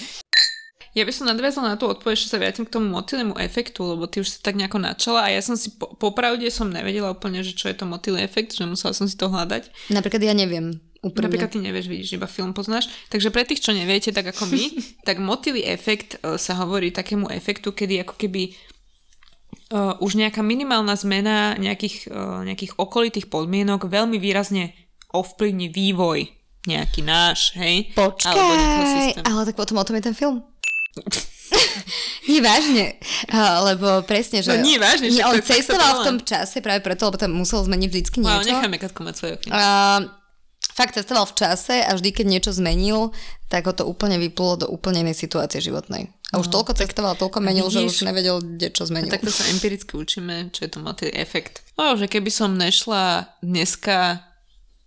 Ja 0.97 1.05
by 1.05 1.13
som 1.13 1.29
nadviazala 1.29 1.77
na 1.77 1.77
tú 1.77 1.85
odpoveď, 1.85 2.17
že 2.17 2.33
sa 2.33 2.41
vrátim 2.41 2.65
k 2.65 2.73
tomu 2.73 2.89
motýlemu 2.89 3.37
efektu, 3.37 3.85
lebo 3.85 4.09
ty 4.09 4.25
už 4.25 4.27
si 4.27 4.37
tak 4.41 4.57
nejako 4.57 4.81
načala 4.81 5.29
a 5.29 5.29
ja 5.29 5.37
som 5.37 5.53
si 5.53 5.69
po, 5.77 5.93
popravde 5.93 6.49
som 6.49 6.65
nevedela 6.65 7.13
úplne, 7.13 7.45
že 7.45 7.53
čo 7.53 7.69
je 7.69 7.77
to 7.77 7.85
motýlny 7.85 8.25
efekt, 8.25 8.57
že 8.57 8.65
musela 8.65 8.97
som 8.97 9.05
si 9.05 9.13
to 9.13 9.29
hľadať. 9.29 9.69
Napríklad 9.93 10.25
ja 10.25 10.33
neviem. 10.33 10.81
Úprimne. 10.99 11.31
Napríklad 11.31 11.49
ty 11.55 11.63
nevieš, 11.63 11.87
vidíš, 11.87 12.19
iba 12.19 12.27
film 12.27 12.51
poznáš. 12.51 12.91
Takže 13.07 13.31
pre 13.31 13.47
tých, 13.47 13.63
čo 13.63 13.71
neviete, 13.71 14.11
tak 14.11 14.35
ako 14.35 14.51
my, 14.51 14.63
tak 15.07 15.23
motýlny 15.23 15.63
efekt 15.63 16.19
e, 16.19 16.35
sa 16.35 16.59
hovorí 16.59 16.91
takému 16.91 17.31
efektu, 17.31 17.71
kedy 17.71 18.03
ako 18.03 18.19
keby 18.19 18.51
uh, 19.71 19.95
už 20.03 20.19
nejaká 20.19 20.43
minimálna 20.43 20.97
zmena 20.99 21.55
nejakých, 21.55 22.11
uh, 22.11 22.41
nejakých 22.43 22.75
okolitých 22.75 23.31
podmienok 23.31 23.87
veľmi 23.87 24.17
výrazne 24.19 24.75
ovplyvní 25.13 25.71
vývoj 25.73 26.29
nejaký 26.67 27.01
náš, 27.01 27.55
hej? 27.55 27.89
Alebo 27.95 28.19
Počkaj, 28.19 28.57
systému. 29.15 29.25
ale 29.25 29.41
tak 29.47 29.55
potom 29.55 29.79
o 29.79 29.85
tom 29.87 29.95
je 29.97 30.03
ten 30.05 30.15
film. 30.17 30.43
nie 32.29 32.43
vážne, 32.43 32.99
lebo 33.71 34.03
presne, 34.05 34.43
že... 34.43 34.53
No 34.53 34.61
nie 34.61 34.77
vážne, 34.77 35.09
však 35.09 35.25
on 35.25 35.39
cestoval 35.41 35.91
v 36.03 36.05
tom 36.05 36.17
čase 36.21 36.59
práve 36.59 36.83
preto, 36.83 37.09
lebo 37.09 37.17
tam 37.17 37.31
musel 37.33 37.63
zmeniť 37.63 37.89
vždycky 37.89 38.17
Wow, 38.21 38.43
niečo. 38.43 38.53
necháme 38.53 38.77
Katku 38.77 39.01
mať 39.01 39.15
svoje 39.15 39.31
okne. 39.39 39.49
A, 39.55 39.61
fakt 40.79 40.95
cestoval 40.95 41.27
v 41.27 41.35
čase 41.35 41.83
a 41.83 41.91
vždy, 41.91 42.09
keď 42.09 42.25
niečo 42.25 42.51
zmenil, 42.55 43.11
tak 43.45 43.67
ho 43.67 43.75
to 43.75 43.83
úplne 43.83 44.15
vyplulo 44.15 44.55
do 44.55 44.67
úplne 44.69 45.03
inej 45.03 45.19
situácie 45.19 45.59
životnej. 45.59 46.07
A 46.29 46.37
už 46.37 46.47
No, 46.47 46.61
toľko 46.61 46.77
cestoval, 46.77 47.17
toľko 47.17 47.41
menil, 47.41 47.67
že 47.67 47.81
vidíš? 47.81 47.91
už 47.91 48.07
nevedel, 48.07 48.37
kde 48.37 48.67
čo 48.69 48.85
zmenil. 48.85 49.09
Takto 49.09 49.27
sa 49.27 49.43
empiricky 49.49 49.91
učíme, 49.91 50.53
čo 50.53 50.63
je 50.63 50.69
to 50.69 50.79
motýlny 50.79 51.17
efekt. 51.17 51.65
No, 51.73 51.97
že 51.97 52.05
keby 52.05 52.29
som 52.29 52.53
nešla 52.53 53.33
dneska 53.41 54.23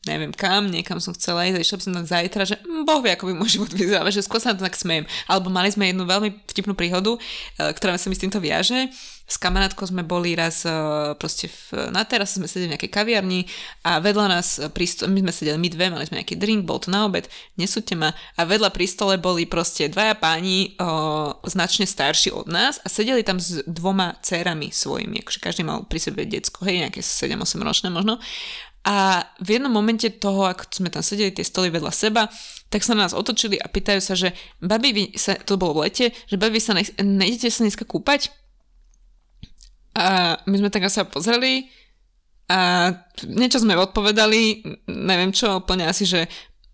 neviem 0.02 0.34
kam, 0.34 0.66
niekam 0.66 0.98
som 0.98 1.14
chcela 1.14 1.46
ísť, 1.46 1.62
išla 1.62 1.78
by 1.78 1.82
som 1.86 1.94
tam 1.94 2.06
zajtra, 2.06 2.42
že 2.42 2.56
hm, 2.58 2.82
boh 2.82 2.98
vie, 3.06 3.14
ako 3.14 3.30
by 3.30 3.34
môj 3.38 3.50
život 3.58 3.70
vyzeral, 3.70 4.10
že 4.10 4.26
skôr 4.26 4.42
sa 4.42 4.50
na 4.50 4.58
to 4.58 4.66
tak 4.66 4.74
smejem. 4.74 5.06
Alebo 5.30 5.46
mali 5.46 5.70
sme 5.70 5.94
jednu 5.94 6.02
veľmi 6.02 6.42
vtipnú 6.50 6.74
príhodu, 6.74 7.14
eh, 7.14 7.70
ktorá 7.70 7.94
sa 7.94 8.10
mi 8.10 8.18
s 8.18 8.22
týmto 8.22 8.42
viaže. 8.42 8.90
S 9.22 9.38
kamarátkou 9.38 9.86
sme 9.86 10.02
boli 10.02 10.34
raz 10.34 10.66
eh, 10.66 10.74
proste 11.14 11.46
v, 11.46 11.94
na 11.94 12.02
terase, 12.02 12.42
sme 12.42 12.50
sedeli 12.50 12.66
v 12.66 12.72
nejakej 12.74 12.90
kaviarni 12.90 13.46
a 13.86 14.02
vedľa 14.02 14.26
nás 14.26 14.58
pri 14.74 14.86
sto- 14.90 15.06
my 15.06 15.22
sme 15.22 15.32
sedeli 15.32 15.58
my 15.62 15.68
dve, 15.70 15.86
mali 15.94 16.04
sme 16.10 16.18
nejaký 16.18 16.34
drink, 16.34 16.66
bol 16.66 16.82
to 16.82 16.90
na 16.90 17.06
obed, 17.06 17.30
nesúďte 17.54 17.94
ma 17.94 18.10
a 18.10 18.42
vedľa 18.42 18.74
pri 18.74 18.90
stole 18.90 19.14
boli 19.22 19.46
proste 19.46 19.86
dvaja 19.86 20.18
páni 20.18 20.74
o, 20.82 21.38
značne 21.46 21.86
starší 21.86 22.34
od 22.34 22.50
nás 22.50 22.82
a 22.82 22.90
sedeli 22.90 23.22
tam 23.22 23.38
s 23.38 23.62
dvoma 23.64 24.18
dcerami 24.18 24.74
svojimi, 24.74 25.22
akože 25.22 25.38
každý 25.38 25.62
mal 25.62 25.86
pri 25.86 25.98
sebe 26.02 26.26
decko, 26.26 26.66
hej, 26.66 26.82
nejaké 26.82 27.00
7-8 27.00 27.62
ročné 27.62 27.88
možno 27.88 28.18
a 28.82 29.22
v 29.38 29.58
jednom 29.58 29.70
momente 29.70 30.10
toho, 30.10 30.50
ako 30.50 30.66
sme 30.66 30.90
tam 30.90 31.06
sedeli, 31.06 31.30
tie 31.30 31.46
stoly 31.46 31.70
vedľa 31.70 31.92
seba, 31.94 32.26
tak 32.66 32.82
sa 32.82 32.98
na 32.98 33.06
nás 33.06 33.14
otočili 33.14 33.54
a 33.54 33.70
pýtajú 33.70 34.00
sa, 34.02 34.18
že 34.18 34.34
babi, 34.58 34.90
vy 34.90 35.04
sa, 35.14 35.38
to 35.38 35.54
bolo 35.54 35.78
v 35.78 35.86
lete, 35.86 36.10
že 36.26 36.34
babi, 36.34 36.58
sa 36.58 36.74
ne, 36.74 36.82
nejdete 36.98 37.46
sa 37.52 37.62
dneska 37.62 37.86
kúpať? 37.86 38.34
A 39.94 40.34
my 40.48 40.56
sme 40.58 40.72
tak 40.72 40.88
sa 40.90 41.06
pozreli 41.06 41.70
a 42.50 42.90
niečo 43.22 43.62
sme 43.62 43.78
odpovedali, 43.78 44.66
neviem 44.90 45.30
čo, 45.30 45.62
úplne 45.62 45.86
asi, 45.86 46.02
že 46.02 46.26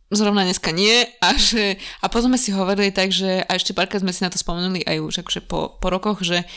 zrovna 0.09 0.49
dneska 0.49 0.73
nie 0.73 1.05
a, 1.21 1.37
že, 1.37 1.77
a 2.01 2.09
potom 2.09 2.33
sme 2.33 2.41
si 2.41 2.57
hovorili 2.57 2.89
tak, 2.89 3.13
že 3.13 3.45
a 3.45 3.53
ešte 3.53 3.77
párkrát 3.77 4.01
sme 4.01 4.17
si 4.17 4.25
na 4.25 4.33
to 4.33 4.41
spomenuli 4.41 4.81
aj 4.89 4.97
už 5.05 5.15
akože 5.21 5.45
po, 5.45 5.77
po 5.77 5.87
rokoch, 5.93 6.25
že 6.25 6.49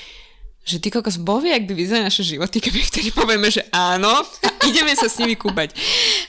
že 0.62 0.78
ty 0.78 0.94
kokos 0.94 1.18
bovie, 1.18 1.52
ak 1.58 1.66
by 1.66 1.74
vyzerali 1.74 2.06
naše 2.06 2.22
životy, 2.22 2.62
keby 2.62 2.80
vtedy 2.86 3.10
povieme, 3.10 3.50
že 3.50 3.66
áno 3.74 4.22
a 4.22 4.50
ideme 4.70 4.94
sa 4.94 5.10
s 5.10 5.18
nimi 5.18 5.34
kúpať. 5.34 5.74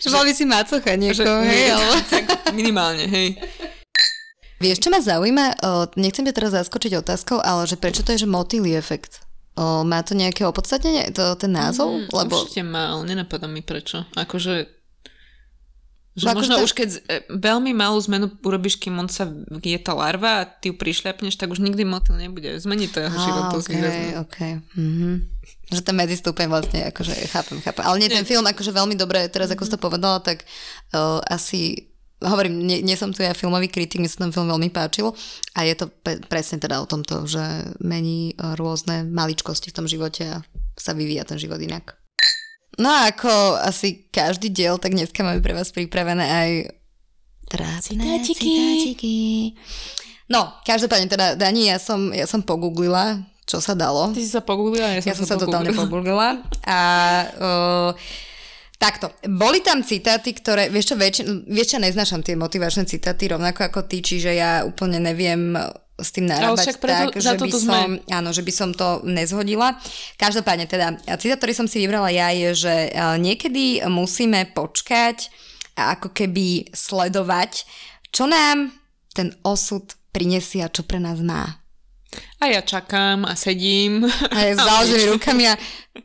že 0.00 0.08
bol 0.08 0.24
by 0.24 0.32
si 0.32 0.48
macocha 0.48 0.96
niekoho, 0.96 1.44
hej, 1.44 1.70
ale... 1.76 2.00
tak 2.08 2.24
minimálne, 2.56 3.04
hej. 3.04 3.36
Vieš, 4.62 4.78
čo 4.78 4.88
ma 4.94 5.02
zaujíma? 5.02 5.58
Nechcem 5.98 6.22
ťa 6.22 6.34
teraz 6.38 6.54
zaskočiť 6.54 7.02
otázkou, 7.02 7.42
ale 7.42 7.66
že 7.66 7.74
prečo 7.74 8.06
to 8.06 8.14
je, 8.14 8.22
že 8.24 8.30
motýlý 8.30 8.78
efekt? 8.78 9.26
O, 9.52 9.84
má 9.84 10.00
to 10.00 10.16
nejaké 10.16 10.48
opodstatnenie, 10.48 11.12
to, 11.12 11.36
ten 11.36 11.52
názov? 11.52 11.92
Mm, 11.92 12.08
Lebo 12.08 12.34
Určite 12.40 12.64
má, 12.64 12.94
ale 12.96 13.04
nenapadá 13.04 13.44
mi 13.50 13.60
prečo. 13.60 14.08
Akože 14.16 14.70
že 16.12 16.28
No 16.28 16.36
akože 16.36 16.40
možno 16.44 16.54
tá- 16.60 16.64
už 16.68 16.72
keď 16.76 16.88
e, 16.92 17.00
veľmi 17.32 17.72
malú 17.72 17.96
zmenu 18.04 18.28
urobíš, 18.44 18.76
kým 18.76 19.00
on 19.00 19.08
sa 19.08 19.32
je 19.64 19.78
tá 19.80 19.96
larva 19.96 20.44
a 20.44 20.48
ty 20.48 20.68
ju 20.68 20.74
prišľapneš, 20.76 21.40
tak 21.40 21.48
už 21.48 21.64
nikdy 21.64 21.88
motyl 21.88 22.20
nebude. 22.20 22.52
Zmení 22.60 22.92
to 22.92 23.00
jeho 23.00 23.16
život 23.16 23.48
Á, 23.48 23.52
dosť 23.56 23.66
okay, 23.66 23.76
výrazne. 23.80 24.06
okay. 24.20 24.52
Mm-hmm. 24.76 25.14
Že 25.72 25.80
ten 25.80 25.96
medzistupeň 25.96 26.46
vlastne, 26.52 26.78
akože 26.92 27.16
chápem, 27.32 27.56
chápem. 27.64 27.80
Ale 27.80 27.96
nie, 27.96 28.12
ten 28.12 28.28
film, 28.28 28.44
akože 28.44 28.76
veľmi 28.76 28.92
dobre, 28.92 29.24
teraz 29.32 29.48
ako 29.48 29.64
si 29.64 29.72
to 29.72 29.80
povedala, 29.80 30.20
tak 30.20 30.44
uh, 30.92 31.24
asi 31.32 31.88
hovorím, 32.20 32.60
nie, 32.60 32.84
nie 32.84 32.92
som 32.94 33.08
tu 33.10 33.24
ja 33.24 33.32
filmový 33.32 33.72
kritik, 33.72 33.98
mi 33.98 34.06
sa 34.06 34.20
ten 34.20 34.30
film 34.36 34.52
veľmi 34.52 34.68
páčil 34.68 35.16
a 35.56 35.64
je 35.64 35.74
to 35.74 35.88
pe- 35.90 36.20
presne 36.28 36.60
teda 36.60 36.78
o 36.78 36.86
tomto, 36.86 37.24
že 37.24 37.72
mení 37.80 38.36
uh, 38.36 38.52
rôzne 38.54 39.08
maličkosti 39.08 39.72
v 39.72 39.76
tom 39.80 39.86
živote 39.88 40.28
a 40.28 40.44
sa 40.76 40.92
vyvíja 40.92 41.24
ten 41.24 41.40
život 41.40 41.56
inak. 41.56 41.96
No 42.80 42.88
a 42.88 43.12
ako 43.12 43.60
asi 43.60 44.08
každý 44.08 44.48
diel, 44.48 44.80
tak 44.80 44.96
dneska 44.96 45.20
máme 45.20 45.44
pre 45.44 45.52
vás 45.52 45.68
pripravené 45.72 46.24
aj 46.24 46.50
trápne 47.52 48.24
citátiky. 48.24 49.52
No, 50.32 50.56
každopádne 50.64 51.12
teda, 51.12 51.36
Dani, 51.36 51.68
ja 51.68 51.76
som, 51.76 52.08
ja 52.16 52.24
som 52.24 52.40
pogooglila, 52.40 53.20
čo 53.44 53.60
sa 53.60 53.76
dalo. 53.76 54.08
Ty 54.16 54.22
si 54.24 54.32
sa 54.32 54.40
pogooglila, 54.40 54.96
ja 54.96 55.04
som, 55.04 55.08
Ja 55.12 55.16
som 55.20 55.28
sa 55.28 55.36
totálne 55.36 55.76
pogooglila. 55.76 56.40
pogooglila. 56.40 56.64
A 56.64 56.80
uh, 57.36 57.90
takto, 58.82 59.06
boli 59.30 59.62
tam 59.62 59.86
citáty, 59.86 60.34
ktoré, 60.34 60.66
vieš 60.66 60.92
čo, 60.92 60.96
väčšin, 60.98 61.46
vieš 61.46 61.68
čo, 61.74 61.78
neznášam 61.78 62.26
tie 62.26 62.34
motivačné 62.34 62.82
citáty, 62.90 63.30
rovnako 63.30 63.70
ako 63.70 63.86
ty, 63.86 64.02
čiže 64.02 64.34
ja 64.34 64.66
úplne 64.66 64.98
neviem 64.98 65.54
s 65.94 66.10
tým 66.10 66.26
narábať 66.26 66.82
preto- 66.82 67.14
tak, 67.14 67.22
že 67.22 67.38
by, 67.38 67.38
toto 67.38 67.58
sme. 67.62 67.70
som, 67.70 67.90
áno, 68.10 68.30
že 68.34 68.42
by 68.42 68.52
som 68.52 68.70
to 68.74 69.06
nezhodila. 69.06 69.78
Každopádne 70.18 70.66
teda, 70.66 70.98
citát, 71.22 71.38
ktorý 71.38 71.54
som 71.54 71.70
si 71.70 71.78
vybrala 71.78 72.10
ja 72.10 72.34
je, 72.34 72.66
že 72.66 72.74
uh, 72.90 73.14
niekedy 73.22 73.86
musíme 73.86 74.50
počkať 74.50 75.30
a 75.78 75.94
ako 75.94 76.10
keby 76.10 76.74
sledovať, 76.74 77.62
čo 78.10 78.26
nám 78.26 78.74
ten 79.14 79.30
osud 79.46 79.94
prinesie 80.10 80.66
a 80.66 80.72
čo 80.72 80.82
pre 80.82 80.98
nás 80.98 81.22
má. 81.22 81.62
A 82.42 82.50
ja 82.50 82.60
čakám 82.60 83.24
a 83.24 83.32
sedím. 83.38 84.04
A 84.04 84.38
je 84.44 84.52
s 84.58 84.92
rukami 85.12 85.48
a, 85.48 85.56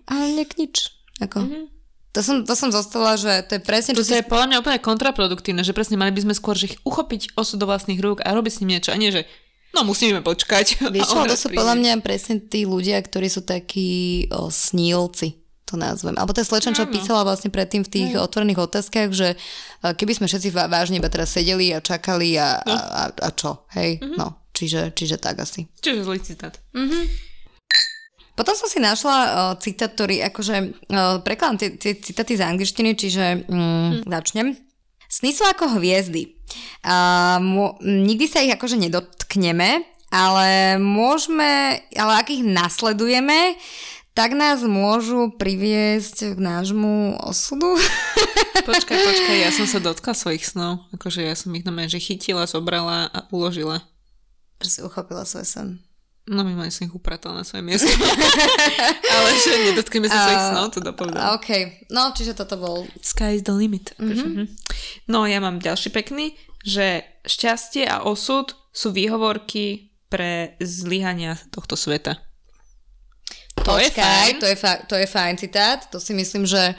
ale 0.08 0.24
niek 0.40 0.56
nič. 0.56 0.94
Ako. 1.20 1.42
Mhm. 1.44 1.77
To, 2.16 2.20
som, 2.24 2.42
to 2.48 2.54
som 2.58 2.70
zostala, 2.74 3.14
že 3.20 3.46
to 3.46 3.60
je 3.60 3.62
presne, 3.62 3.94
To 3.94 4.02
čo 4.02 4.10
si... 4.10 4.18
je 4.18 4.26
podľa 4.26 4.48
mňa 4.50 4.58
úplne 4.64 4.80
kontraproduktívne, 4.82 5.62
že 5.62 5.76
presne 5.76 6.00
mali 6.00 6.10
by 6.16 6.26
sme 6.26 6.34
skôr 6.34 6.56
že 6.58 6.74
ich 6.74 6.78
uchopiť 6.82 7.38
osud 7.38 7.62
do 7.62 7.70
vlastných 7.70 8.00
rúk 8.02 8.24
a 8.26 8.34
robiť 8.34 8.52
s 8.52 8.60
ním 8.64 8.78
niečo. 8.78 8.90
A 8.90 8.98
nie, 8.98 9.14
že 9.14 9.30
no 9.76 9.86
musíme 9.86 10.26
počkať. 10.26 10.82
Vieš 10.96 11.14
to 11.14 11.38
sú 11.38 11.48
príde. 11.54 11.60
podľa 11.62 11.76
mňa 11.78 11.92
presne 12.02 12.42
tí 12.42 12.66
ľudia, 12.66 12.98
ktorí 13.04 13.28
sú 13.30 13.46
takí 13.46 14.26
o, 14.34 14.50
snílci 14.50 15.48
to 15.68 15.76
nazvem. 15.76 16.16
Alebo 16.16 16.32
tá 16.32 16.48
slečna, 16.48 16.72
čo 16.72 16.88
písala 16.88 17.28
vlastne 17.28 17.52
predtým 17.52 17.84
v 17.84 17.92
tých 17.92 18.10
otvorených 18.16 18.72
otázkach, 18.72 19.12
že 19.12 19.36
e, 19.36 19.38
keby 19.84 20.16
sme 20.16 20.32
všetci 20.32 20.56
vá- 20.56 20.72
vážne 20.72 21.04
iba 21.04 21.12
teraz 21.12 21.36
sedeli 21.36 21.76
a 21.76 21.84
čakali 21.84 22.40
a, 22.40 22.56
a, 22.64 22.76
a, 22.88 23.04
a 23.12 23.30
čo, 23.36 23.68
hej? 23.76 24.00
Mhm. 24.00 24.16
No, 24.16 24.48
čiže, 24.56 24.96
čiže 24.96 25.20
tak 25.20 25.44
asi. 25.44 25.68
Čiže 25.84 26.08
zlý 26.08 26.24
citát. 26.24 26.56
Potom 28.38 28.54
som 28.54 28.70
si 28.70 28.78
našla 28.78 29.18
uh, 29.18 29.30
citát, 29.58 29.98
ktorý 29.98 30.22
akože 30.30 30.56
uh, 30.94 31.26
prekladám 31.26 31.58
tie, 31.58 31.70
tie 31.74 31.98
citáty 31.98 32.38
z 32.38 32.46
angličtiny, 32.46 32.94
čiže 32.94 33.50
mm, 33.50 34.06
začnem. 34.06 34.54
Sny 35.10 35.34
sú 35.34 35.42
ako 35.50 35.82
hviezdy. 35.82 36.38
Uh, 36.86 37.42
mo- 37.42 37.76
nikdy 37.82 38.30
sa 38.30 38.46
ich 38.46 38.54
akože 38.54 38.78
nedotkneme, 38.78 39.82
ale 40.14 40.78
môžeme, 40.78 41.82
ale 41.98 42.14
ak 42.22 42.28
ich 42.30 42.46
nasledujeme, 42.46 43.58
tak 44.14 44.34
nás 44.38 44.62
môžu 44.62 45.34
priviesť 45.34 46.34
k 46.34 46.40
nášmu 46.40 47.22
osudu. 47.26 47.74
Počkaj, 48.68 48.98
počkaj, 49.00 49.38
ja 49.38 49.54
som 49.54 49.70
sa 49.70 49.80
dotkla 49.80 50.12
svojich 50.12 50.44
snov. 50.44 50.84
Akože 50.92 51.24
ja 51.24 51.38
som 51.38 51.54
ich 51.56 51.64
normálne, 51.64 51.88
že 51.88 52.04
chytila, 52.04 52.50
zobrala 52.50 53.08
a 53.08 53.24
uložila. 53.32 53.86
Že 54.60 54.70
si 54.70 54.80
uchopila 54.84 55.24
svoj 55.24 55.46
sen. 55.48 55.68
No 56.28 56.44
minimálne 56.44 56.76
som 56.76 56.84
ich 56.84 56.92
upratal 56.92 57.32
na 57.32 57.48
svoje 57.48 57.64
miesto. 57.64 57.88
Ale 59.16 59.30
že 59.40 59.72
nedotkneme 59.72 60.12
sa 60.12 60.28
svojich 60.28 60.46
snov, 60.52 60.66
to 60.76 60.80
dopovedal. 60.84 61.40
OK, 61.40 61.50
no 61.88 62.12
čiže 62.12 62.36
toto 62.36 62.60
bol... 62.60 62.84
Sky 63.00 63.40
is 63.40 63.48
the 63.48 63.56
limit. 63.56 63.96
Mm-hmm. 63.96 64.46
No 65.08 65.24
ja 65.24 65.40
mám 65.40 65.64
ďalší 65.64 65.88
pekný, 65.96 66.36
že 66.68 67.08
šťastie 67.24 67.88
a 67.88 68.04
osud 68.04 68.52
sú 68.76 68.92
výhovorky 68.92 69.96
pre 70.12 70.60
zlyhania 70.60 71.40
tohto 71.48 71.80
sveta. 71.80 72.20
To 73.64 73.80
je 73.80 73.88
fajn. 73.88 74.44
To 74.44 74.48
je, 74.52 74.58
fa- 74.60 74.84
to 74.84 74.96
je 75.00 75.08
fajn 75.08 75.36
citát, 75.40 75.80
to 75.88 76.00
si 76.00 76.12
myslím, 76.12 76.44
že 76.44 76.76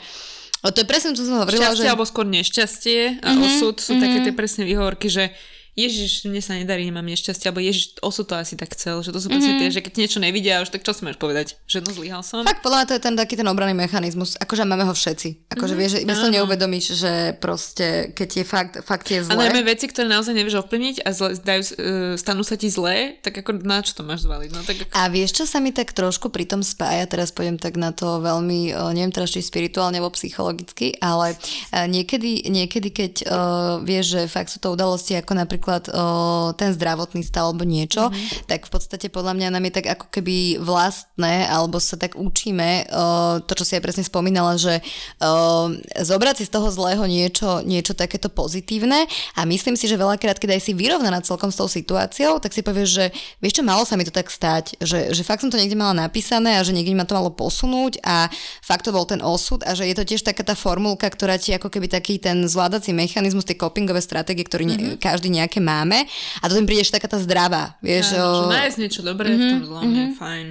O 0.59 0.75
to 0.75 0.83
je 0.83 0.91
presne, 0.91 1.15
čo 1.15 1.23
som 1.23 1.39
hovorila, 1.39 1.71
Šťastie 1.71 1.87
že... 1.87 1.91
alebo 1.95 2.03
skôr 2.03 2.27
nešťastie 2.27 3.23
a 3.23 3.29
osud 3.31 3.79
sú 3.79 3.95
také 3.95 4.27
tie 4.27 4.35
presne 4.35 4.67
výhovorky, 4.67 5.07
že 5.07 5.31
Ježiš, 5.79 6.27
mne 6.27 6.43
sa 6.43 6.59
nedarí, 6.59 6.83
nemám 6.83 7.07
nešťastie, 7.07 7.47
alebo 7.47 7.63
Ježiš, 7.63 8.03
osud 8.03 8.27
to 8.27 8.35
asi 8.35 8.59
tak 8.59 8.75
chcel, 8.75 8.99
že 8.99 9.15
to 9.15 9.19
sú 9.23 9.31
presne 9.31 9.55
tie, 9.55 9.71
že 9.71 9.79
keď 9.79 9.93
niečo 9.95 10.19
nevidia, 10.19 10.59
už 10.59 10.75
tak 10.75 10.83
čo 10.83 10.91
máš 10.99 11.15
povedať? 11.15 11.55
Že 11.71 11.87
no 11.87 11.89
zlyhal 11.95 12.21
som? 12.21 12.43
Fakt, 12.43 12.59
podľa 12.59 12.83
mňa 12.83 12.87
to 12.91 12.95
je 12.99 13.03
ten 13.07 13.15
taký 13.15 13.33
ten 13.39 13.47
obranný 13.47 13.75
mechanizmus. 13.79 14.35
Akože 14.35 14.67
máme 14.67 14.83
ho 14.83 14.91
všetci. 14.91 15.55
Akože 15.55 15.73
vieš, 15.79 15.91
že 15.95 16.03
iba 16.03 16.15
sa 16.19 16.27
neuvedomíš, 16.27 16.85
že 16.99 17.13
proste, 17.39 18.11
keď 18.11 18.29
je 18.43 18.45
fakt, 18.45 18.73
fakt 18.83 19.07
je 19.07 19.23
A 19.23 19.31
zle. 19.31 19.39
najmä 19.39 19.63
veci, 19.63 19.87
ktoré 19.87 20.11
naozaj 20.11 20.35
nevieš 20.35 20.67
ovplyvniť 20.67 20.95
a 21.07 21.09
zle, 21.15 21.39
dajú, 21.39 21.61
uh, 21.63 21.71
stanú 22.19 22.43
sa 22.43 22.59
ti 22.59 22.67
zlé, 22.67 23.15
tak 23.23 23.39
ako 23.39 23.63
na 23.63 23.79
čo 23.79 23.95
to 23.95 24.03
máš 24.03 24.27
zvaliť? 24.27 24.49
No, 24.51 24.59
tak 24.67 24.75
ako... 24.83 24.91
A 24.91 25.07
vieš, 25.07 25.39
čo 25.39 25.45
sa 25.47 25.63
mi 25.63 25.71
tak 25.71 25.95
trošku 25.95 26.27
pri 26.27 26.43
tom 26.43 26.59
spája, 26.59 27.07
teraz 27.07 27.31
pôjdem 27.31 27.55
tak 27.55 27.79
na 27.79 27.95
to 27.95 28.19
veľmi, 28.19 28.75
o, 28.75 28.91
neviem 28.91 29.13
teraz, 29.15 29.31
či 29.31 29.39
spirituálne 29.39 30.01
alebo 30.01 30.11
psychologicky, 30.11 30.99
ale 30.99 31.39
e, 31.71 31.87
niekedy, 31.87 32.51
niekedy 32.51 32.89
keď 32.91 33.13
o, 33.23 33.39
vieš, 33.85 34.19
že 34.19 34.21
fakt 34.27 34.51
sú 34.51 34.59
to 34.59 34.73
udalosti 34.73 35.15
ako 35.15 35.37
napríklad 35.37 35.68
o, 35.69 36.51
ten 36.57 36.73
zdravotný 36.73 37.21
stav 37.21 37.53
alebo 37.53 37.63
niečo, 37.67 38.09
mm-hmm. 38.09 38.49
tak 38.49 38.65
v 38.65 38.71
podstate 38.73 39.07
podľa 39.13 39.37
mňa 39.37 39.47
nám 39.53 39.63
je 39.69 39.73
tak 39.77 39.85
ako 39.93 40.05
keby 40.09 40.57
vlastné, 40.57 41.45
alebo 41.45 41.77
sa 41.77 41.95
tak 41.95 42.17
učíme, 42.17 42.89
o, 42.89 43.05
to, 43.45 43.53
čo 43.53 43.63
si 43.63 43.73
aj 43.77 43.83
presne 43.85 44.03
spomínala, 44.03 44.57
že 44.57 44.81
o, 45.21 45.69
zobrať 46.01 46.41
si 46.41 46.47
z 46.49 46.53
toho 46.57 46.67
zlého 46.73 47.03
niečo, 47.05 47.61
niečo 47.61 47.93
takéto 47.93 48.31
pozitívne 48.33 49.05
a 49.37 49.41
myslím 49.45 49.77
si, 49.77 49.85
že 49.85 49.99
veľakrát, 49.99 50.41
keď 50.41 50.57
aj 50.57 50.61
si 50.65 50.71
vyrovnaná 50.73 51.21
celkom 51.21 51.53
s 51.53 51.59
tou 51.59 51.69
situáciou, 51.69 52.41
tak 52.41 52.55
si 52.55 52.65
povieš, 52.65 52.89
že 52.89 53.05
vieš 53.43 53.61
čo, 53.61 53.63
malo 53.67 53.83
sa 53.85 53.99
mi 53.99 54.07
to 54.07 54.13
tak 54.13 54.31
stať, 54.31 54.79
že, 54.81 55.11
že 55.13 55.21
fakt 55.21 55.45
som 55.45 55.51
to 55.51 55.59
niekde 55.59 55.77
mala 55.77 55.93
napísané 55.93 56.57
a 56.57 56.65
že 56.65 56.73
niekde 56.73 56.95
ma 56.95 57.05
to 57.05 57.17
malo 57.17 57.29
posunúť 57.29 58.01
a 58.01 58.31
fakt 58.63 58.87
to 58.87 58.95
bol 58.95 59.03
ten 59.03 59.19
osud 59.19 59.61
a 59.67 59.75
že 59.75 59.85
je 59.85 59.95
to 59.95 60.07
tiež 60.07 60.23
taká 60.23 60.41
tá 60.41 60.55
formulka, 60.55 61.05
ktorá 61.09 61.35
ti 61.35 61.51
ako 61.53 61.67
keby 61.67 61.91
taký 61.91 62.17
ten 62.17 62.47
zvládací 62.47 62.95
mechanizmus, 62.95 63.45
tie 63.45 63.59
copingové 63.59 63.99
stratégie, 63.99 64.47
ktorý 64.47 64.65
mm-hmm. 64.65 64.95
ne, 64.95 65.01
každý 65.01 65.29
nejaké 65.29 65.58
máme 65.63 66.07
a 66.41 66.43
to 66.47 66.57
mi 66.57 66.65
príde 66.65 66.83
ešte 66.83 66.99
taká 66.99 67.15
tá 67.15 67.19
zdravá, 67.21 67.79
vieš. 67.79 68.15
Áno, 68.15 68.47
o... 68.47 68.51
nájsť 68.51 68.77
niečo 68.79 69.01
dobré 69.05 69.31
mm-hmm, 69.31 69.43
v 69.43 69.51
tom 69.51 69.61
zlom 69.67 69.83
mm-hmm. 69.83 69.99
je 69.99 70.07
fajn. 70.17 70.47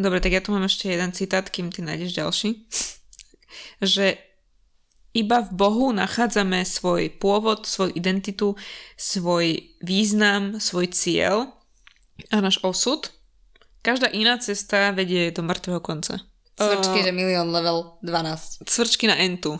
Dobre, 0.00 0.18
tak 0.24 0.32
ja 0.32 0.40
tu 0.40 0.56
mám 0.56 0.64
ešte 0.64 0.88
jeden 0.88 1.12
citát, 1.12 1.44
kým 1.44 1.68
ty 1.68 1.84
nájdeš 1.84 2.16
ďalší. 2.16 2.48
že 3.80 4.16
iba 5.10 5.42
v 5.42 5.50
Bohu 5.50 5.90
nachádzame 5.90 6.62
svoj 6.62 7.10
pôvod, 7.18 7.66
svoju 7.66 7.92
identitu, 7.98 8.54
svoj 8.94 9.58
význam, 9.82 10.62
svoj 10.62 10.86
cieľ 10.94 11.50
a 12.30 12.36
náš 12.38 12.62
osud. 12.62 13.10
Každá 13.80 14.12
iná 14.12 14.36
cesta 14.38 14.92
vedie 14.92 15.32
do 15.32 15.42
mŕtvého 15.42 15.80
konca. 15.80 16.20
Cvrčky, 16.60 17.00
že 17.00 17.16
milión 17.16 17.48
level 17.48 17.96
12. 18.04 18.68
Cvrčky 18.68 19.08
na 19.08 19.16
entu. 19.16 19.56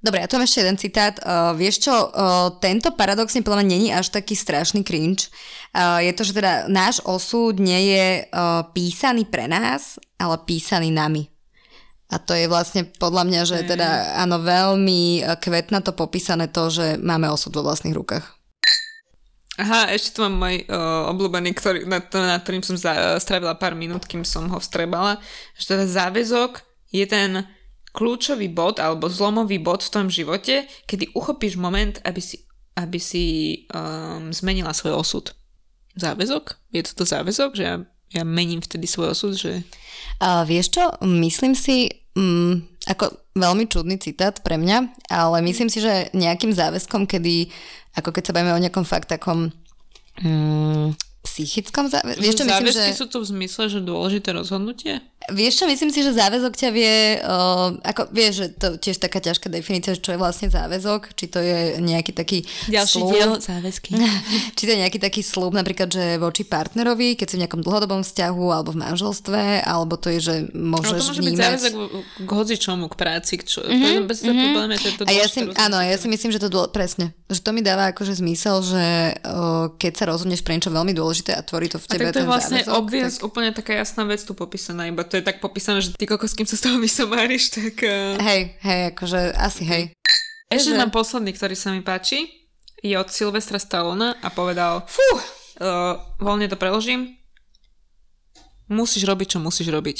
Dobre, 0.00 0.24
ja 0.24 0.28
tu 0.32 0.40
mám 0.40 0.48
ešte 0.48 0.64
jeden 0.64 0.80
citát. 0.80 1.20
Uh, 1.20 1.52
vieš 1.52 1.84
čo, 1.84 1.92
uh, 1.92 2.56
tento 2.56 2.88
paradoxne 2.96 3.44
podľa 3.44 3.60
mňa 3.60 3.68
není 3.68 3.88
až 3.92 4.08
taký 4.08 4.32
strašný 4.32 4.80
cringe. 4.80 5.28
Uh, 5.76 6.00
je 6.00 6.12
to, 6.16 6.24
že 6.24 6.32
teda 6.40 6.72
náš 6.72 7.04
osud 7.04 7.60
nie 7.60 7.92
je 7.92 8.06
uh, 8.32 8.64
písaný 8.72 9.28
pre 9.28 9.44
nás, 9.44 10.00
ale 10.16 10.40
písaný 10.48 10.88
nami. 10.88 11.28
A 12.08 12.16
to 12.16 12.32
je 12.32 12.48
vlastne 12.48 12.88
podľa 12.96 13.28
mňa, 13.28 13.40
že 13.44 13.56
teda 13.68 14.16
áno, 14.24 14.40
veľmi 14.40 15.20
uh, 15.20 15.36
kvetná 15.36 15.84
to 15.84 15.92
popísané 15.92 16.48
to, 16.48 16.72
že 16.72 16.96
máme 16.96 17.28
osud 17.28 17.52
vo 17.52 17.60
vlastných 17.60 17.92
rukách. 17.92 18.24
Aha, 19.60 19.92
ešte 19.92 20.16
tu 20.16 20.24
mám 20.24 20.40
môj 20.40 20.64
uh, 20.64 21.12
obľúbený, 21.12 21.52
ktorý, 21.52 21.84
nad, 21.84 22.08
nad 22.08 22.40
ktorým 22.40 22.64
som 22.64 22.80
za, 22.80 23.20
strávila 23.20 23.52
pár 23.52 23.76
minút, 23.76 24.08
kým 24.08 24.24
som 24.24 24.48
ho 24.48 24.56
vstrebala, 24.56 25.20
že 25.60 25.76
teda 25.76 25.84
záväzok 25.84 26.64
je 26.88 27.04
ten 27.04 27.44
kľúčový 27.90 28.50
bod 28.50 28.78
alebo 28.78 29.10
zlomový 29.10 29.58
bod 29.58 29.82
v 29.82 29.92
tom 29.92 30.06
živote, 30.06 30.66
kedy 30.86 31.10
uchopíš 31.14 31.58
moment, 31.58 31.98
aby 32.06 32.22
si, 32.22 32.46
aby 32.78 32.98
si 33.02 33.24
um, 33.74 34.30
zmenila 34.30 34.70
svoj 34.70 35.02
osud. 35.02 35.34
Záväzok? 35.98 36.54
Je 36.70 36.86
to 36.86 37.02
záväzok, 37.02 37.50
že 37.58 37.64
ja, 37.66 37.76
ja 38.14 38.22
mením 38.22 38.62
vtedy 38.62 38.86
svoj 38.86 39.12
osud? 39.12 39.34
Že... 39.34 39.66
A 40.22 40.46
vieš 40.46 40.78
čo, 40.78 40.86
myslím 41.02 41.58
si, 41.58 41.90
mm, 42.14 42.86
ako 42.94 43.10
veľmi 43.34 43.66
čudný 43.66 43.98
citát 43.98 44.38
pre 44.42 44.54
mňa, 44.54 45.10
ale 45.10 45.42
myslím 45.42 45.66
si, 45.66 45.82
že 45.82 46.14
nejakým 46.14 46.54
záväzkom, 46.54 47.10
kedy, 47.10 47.50
ako 47.98 48.14
keď 48.14 48.22
sa 48.30 48.34
bavíme 48.38 48.54
o 48.54 48.62
nejakom 48.62 48.86
fakt 48.86 49.10
takom 49.10 49.50
mm, 50.22 50.94
psychickom 51.26 51.90
záväzku. 51.90 52.22
Vieš 52.22 52.38
čo, 52.38 52.46
myslím, 52.46 52.70
že... 52.70 52.94
sú 52.94 53.06
tu 53.10 53.18
v 53.18 53.26
zmysle, 53.28 53.66
že 53.66 53.82
dôležité 53.82 54.30
rozhodnutie? 54.30 55.02
Vieš 55.28 55.60
čo, 55.60 55.64
myslím 55.68 55.92
si, 55.92 56.00
že 56.00 56.16
záväzok 56.16 56.56
ťa 56.56 56.70
vie, 56.72 57.20
uh, 57.20 57.76
ako 57.84 58.08
vieš, 58.08 58.32
že 58.40 58.46
to 58.56 58.68
tiež 58.80 58.96
taká 58.96 59.20
ťažká 59.20 59.52
definícia, 59.52 59.92
čo 59.92 60.16
je 60.16 60.18
vlastne 60.18 60.48
záväzok, 60.48 61.12
či 61.12 61.28
to 61.28 61.44
je 61.44 61.76
nejaký 61.76 62.16
taký 62.16 62.48
Ďalší 62.72 62.98
slúb, 63.04 63.12
diel 63.12 63.32
záväzky. 63.36 64.00
či 64.56 64.62
to 64.64 64.70
je 64.72 64.78
nejaký 64.80 64.96
taký 64.96 65.20
slúb 65.20 65.52
napríklad, 65.52 65.92
že 65.92 66.16
voči 66.16 66.48
partnerovi, 66.48 67.20
keď 67.20 67.26
si 67.28 67.36
v 67.36 67.42
nejakom 67.44 67.60
dlhodobom 67.60 68.00
vzťahu 68.00 68.46
alebo 68.48 68.72
v 68.72 68.80
manželstve, 68.80 69.42
alebo 69.60 70.00
to 70.00 70.08
je, 70.08 70.20
že 70.24 70.34
No 70.56 70.80
môžeš 70.80 70.88
to 70.88 71.04
môže 71.12 71.20
byť 71.20 71.28
vnímať... 71.28 71.44
záväzok 71.44 71.72
k 72.24 72.30
hocičomu, 72.30 72.84
k 72.88 72.94
práci, 72.96 73.32
k 73.36 73.44
čo, 73.44 73.60
mm-hmm, 73.60 74.08
bez 74.08 74.18
mm-hmm. 74.24 74.40
probléme, 74.40 74.74
to 74.80 74.86
je 74.88 74.94
to 74.96 75.02
A 75.04 75.12
ja 75.12 75.26
si, 75.28 75.40
áno, 75.44 75.76
ja 75.84 75.96
si 76.00 76.08
myslím, 76.08 76.30
že 76.32 76.40
to 76.40 76.48
dô, 76.48 76.64
presne, 76.72 77.12
že 77.28 77.44
to 77.44 77.52
mi 77.52 77.60
dáva 77.60 77.92
akože 77.92 78.16
zmysel, 78.16 78.64
že 78.64 78.84
o, 79.20 79.76
keď 79.76 79.92
sa 80.00 80.04
rozhodneš 80.08 80.40
pre 80.40 80.56
niečo 80.56 80.72
veľmi 80.72 80.96
dôležité 80.96 81.36
a 81.36 81.44
tvorí 81.44 81.68
to 81.68 81.76
v 81.76 81.86
A 81.86 81.90
tebe 81.92 82.08
tak 82.08 82.16
to 82.16 82.20
je 82.24 82.28
vlastne 82.28 82.58
záväzok, 82.64 82.80
obvious, 82.80 83.14
tak... 83.20 83.26
úplne 83.28 83.50
taká 83.52 83.72
jasná 83.76 84.02
vec 84.08 84.24
tu 84.24 84.32
popísaná, 84.32 84.88
iba 84.88 85.04
to 85.10 85.18
je 85.18 85.26
tak 85.26 85.42
popísané, 85.42 85.82
že 85.82 85.90
ty 85.98 86.06
kokos, 86.06 86.38
kým 86.38 86.46
sa 86.46 86.54
z 86.54 86.70
toho 86.70 86.78
vysomáriš, 86.78 87.50
tak... 87.50 87.82
Uh... 87.82 88.14
Hej, 88.22 88.54
hej, 88.62 88.80
akože 88.94 89.34
asi 89.34 89.62
hej. 89.66 89.82
Ešte 90.46 90.72
že- 90.72 90.78
mám 90.78 90.94
posledný, 90.94 91.34
ktorý 91.34 91.58
sa 91.58 91.74
mi 91.74 91.82
páči. 91.82 92.30
Je 92.80 92.96
od 92.96 93.10
Silvestra 93.12 93.60
Stallona 93.60 94.16
a 94.24 94.32
povedal, 94.32 94.86
fú, 94.88 95.04
uh, 95.12 96.00
voľne 96.16 96.48
to 96.48 96.56
preložím, 96.56 97.20
musíš 98.72 99.04
robiť, 99.04 99.36
čo 99.36 99.38
musíš 99.42 99.68
robiť. 99.68 99.98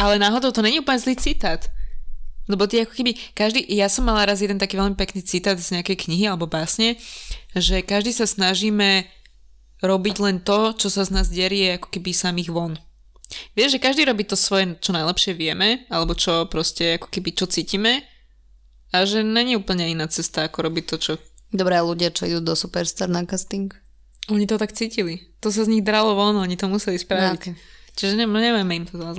Ale 0.00 0.18
náhodou 0.18 0.50
to 0.50 0.64
není 0.64 0.82
úplne 0.82 0.98
zlý 0.98 1.14
citát. 1.14 1.68
Lebo 2.50 2.66
ty 2.66 2.82
ako 2.82 2.94
keby, 2.94 3.12
každý, 3.34 3.62
ja 3.70 3.90
som 3.90 4.06
mala 4.06 4.26
raz 4.26 4.38
jeden 4.42 4.58
taký 4.58 4.78
veľmi 4.78 4.94
pekný 4.94 5.22
citát 5.22 5.58
z 5.58 5.78
nejakej 5.78 6.06
knihy 6.06 6.30
alebo 6.30 6.46
básne, 6.46 6.94
že 7.54 7.82
každý 7.82 8.14
sa 8.14 8.26
snažíme 8.26 9.06
robiť 9.82 10.16
len 10.22 10.36
to, 10.40 10.72
čo 10.78 10.88
sa 10.88 11.02
z 11.02 11.10
nás 11.12 11.26
derie 11.28 11.76
ako 11.76 11.90
keby 11.90 12.14
samých 12.14 12.50
von. 12.54 12.78
Vieš, 13.58 13.76
že 13.76 13.82
každý 13.82 14.02
robí 14.06 14.22
to 14.22 14.38
svoje, 14.38 14.78
čo 14.78 14.94
najlepšie 14.94 15.34
vieme, 15.34 15.84
alebo 15.90 16.14
čo 16.14 16.46
proste 16.46 16.96
ako 16.96 17.10
keby 17.10 17.34
čo 17.34 17.46
cítime 17.50 18.06
a 18.94 19.02
že 19.02 19.26
není 19.26 19.58
úplne 19.58 19.90
iná 19.90 20.06
cesta, 20.06 20.46
ako 20.46 20.70
robiť 20.70 20.84
to, 20.86 20.96
čo 20.98 21.12
Dobré 21.54 21.78
ľudia, 21.78 22.10
čo 22.10 22.26
idú 22.26 22.42
do 22.42 22.58
Superstar 22.58 23.06
na 23.06 23.22
casting. 23.22 23.70
oni 24.26 24.50
to 24.50 24.58
tak 24.58 24.74
cítili. 24.74 25.22
To 25.38 25.54
sa 25.54 25.62
z 25.62 25.78
nich 25.78 25.86
dralo 25.86 26.18
von, 26.18 26.34
oni 26.42 26.58
to 26.58 26.66
museli 26.66 26.98
spraviť. 26.98 27.30
No, 27.30 27.38
okay. 27.38 27.54
Čiže 27.94 28.18
ne, 28.18 28.26
nevieme 28.26 28.82
im 28.82 28.84
to 28.84 28.98
za 28.98 29.14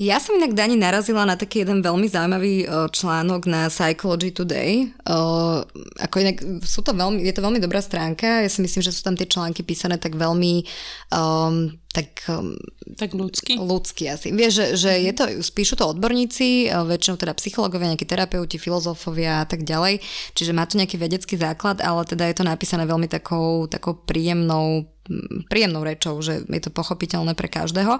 Ja 0.00 0.16
som 0.16 0.32
inak 0.40 0.56
Dani 0.56 0.80
narazila 0.80 1.28
na 1.28 1.36
taký 1.36 1.60
jeden 1.60 1.84
veľmi 1.84 2.08
zaujímavý 2.08 2.64
o, 2.64 2.88
článok 2.88 3.44
na 3.44 3.68
Psychology 3.68 4.32
Today. 4.32 4.88
O, 5.04 5.60
ako 6.00 6.16
inak, 6.24 6.40
sú 6.64 6.80
to 6.80 6.96
veľmi, 6.96 7.20
je 7.20 7.34
to 7.36 7.44
veľmi 7.44 7.60
dobrá 7.60 7.84
stránka. 7.84 8.40
Ja 8.40 8.48
si 8.48 8.64
myslím, 8.64 8.80
že 8.80 8.96
sú 8.96 9.04
tam 9.04 9.12
tie 9.12 9.28
články 9.28 9.60
písané 9.60 10.00
tak 10.00 10.16
veľmi 10.16 10.64
um, 11.12 11.76
tak 11.92 12.24
um, 12.32 12.56
Tak 12.96 13.12
ľudsky. 13.12 13.60
ľudský 13.60 14.08
asi. 14.08 14.32
Vieš, 14.32 14.52
že, 14.56 14.66
že 14.80 14.92
je 15.04 15.12
to, 15.12 15.24
spíšu 15.44 15.76
to 15.76 15.92
odborníci, 15.92 16.70
eh, 16.70 16.80
väčšinou 16.80 17.20
teda 17.20 17.36
psychológovia, 17.36 17.92
nejakí 17.92 18.08
terapeuti, 18.08 18.56
filozofovia 18.56 19.42
a 19.42 19.46
tak 19.46 19.66
ďalej, 19.66 20.00
čiže 20.32 20.56
má 20.56 20.64
to 20.64 20.78
nejaký 20.78 20.96
vedecký 20.96 21.36
základ, 21.36 21.82
ale 21.84 22.06
teda 22.06 22.24
je 22.30 22.40
to 22.40 22.44
napísané 22.46 22.86
veľmi 22.86 23.10
takou, 23.10 23.66
takou 23.68 23.98
príjemnou 24.00 24.86
príjemnou 25.50 25.82
rečou, 25.82 26.18
že 26.22 26.46
je 26.46 26.62
to 26.62 26.70
pochopiteľné 26.70 27.34
pre 27.34 27.50
každého. 27.50 27.98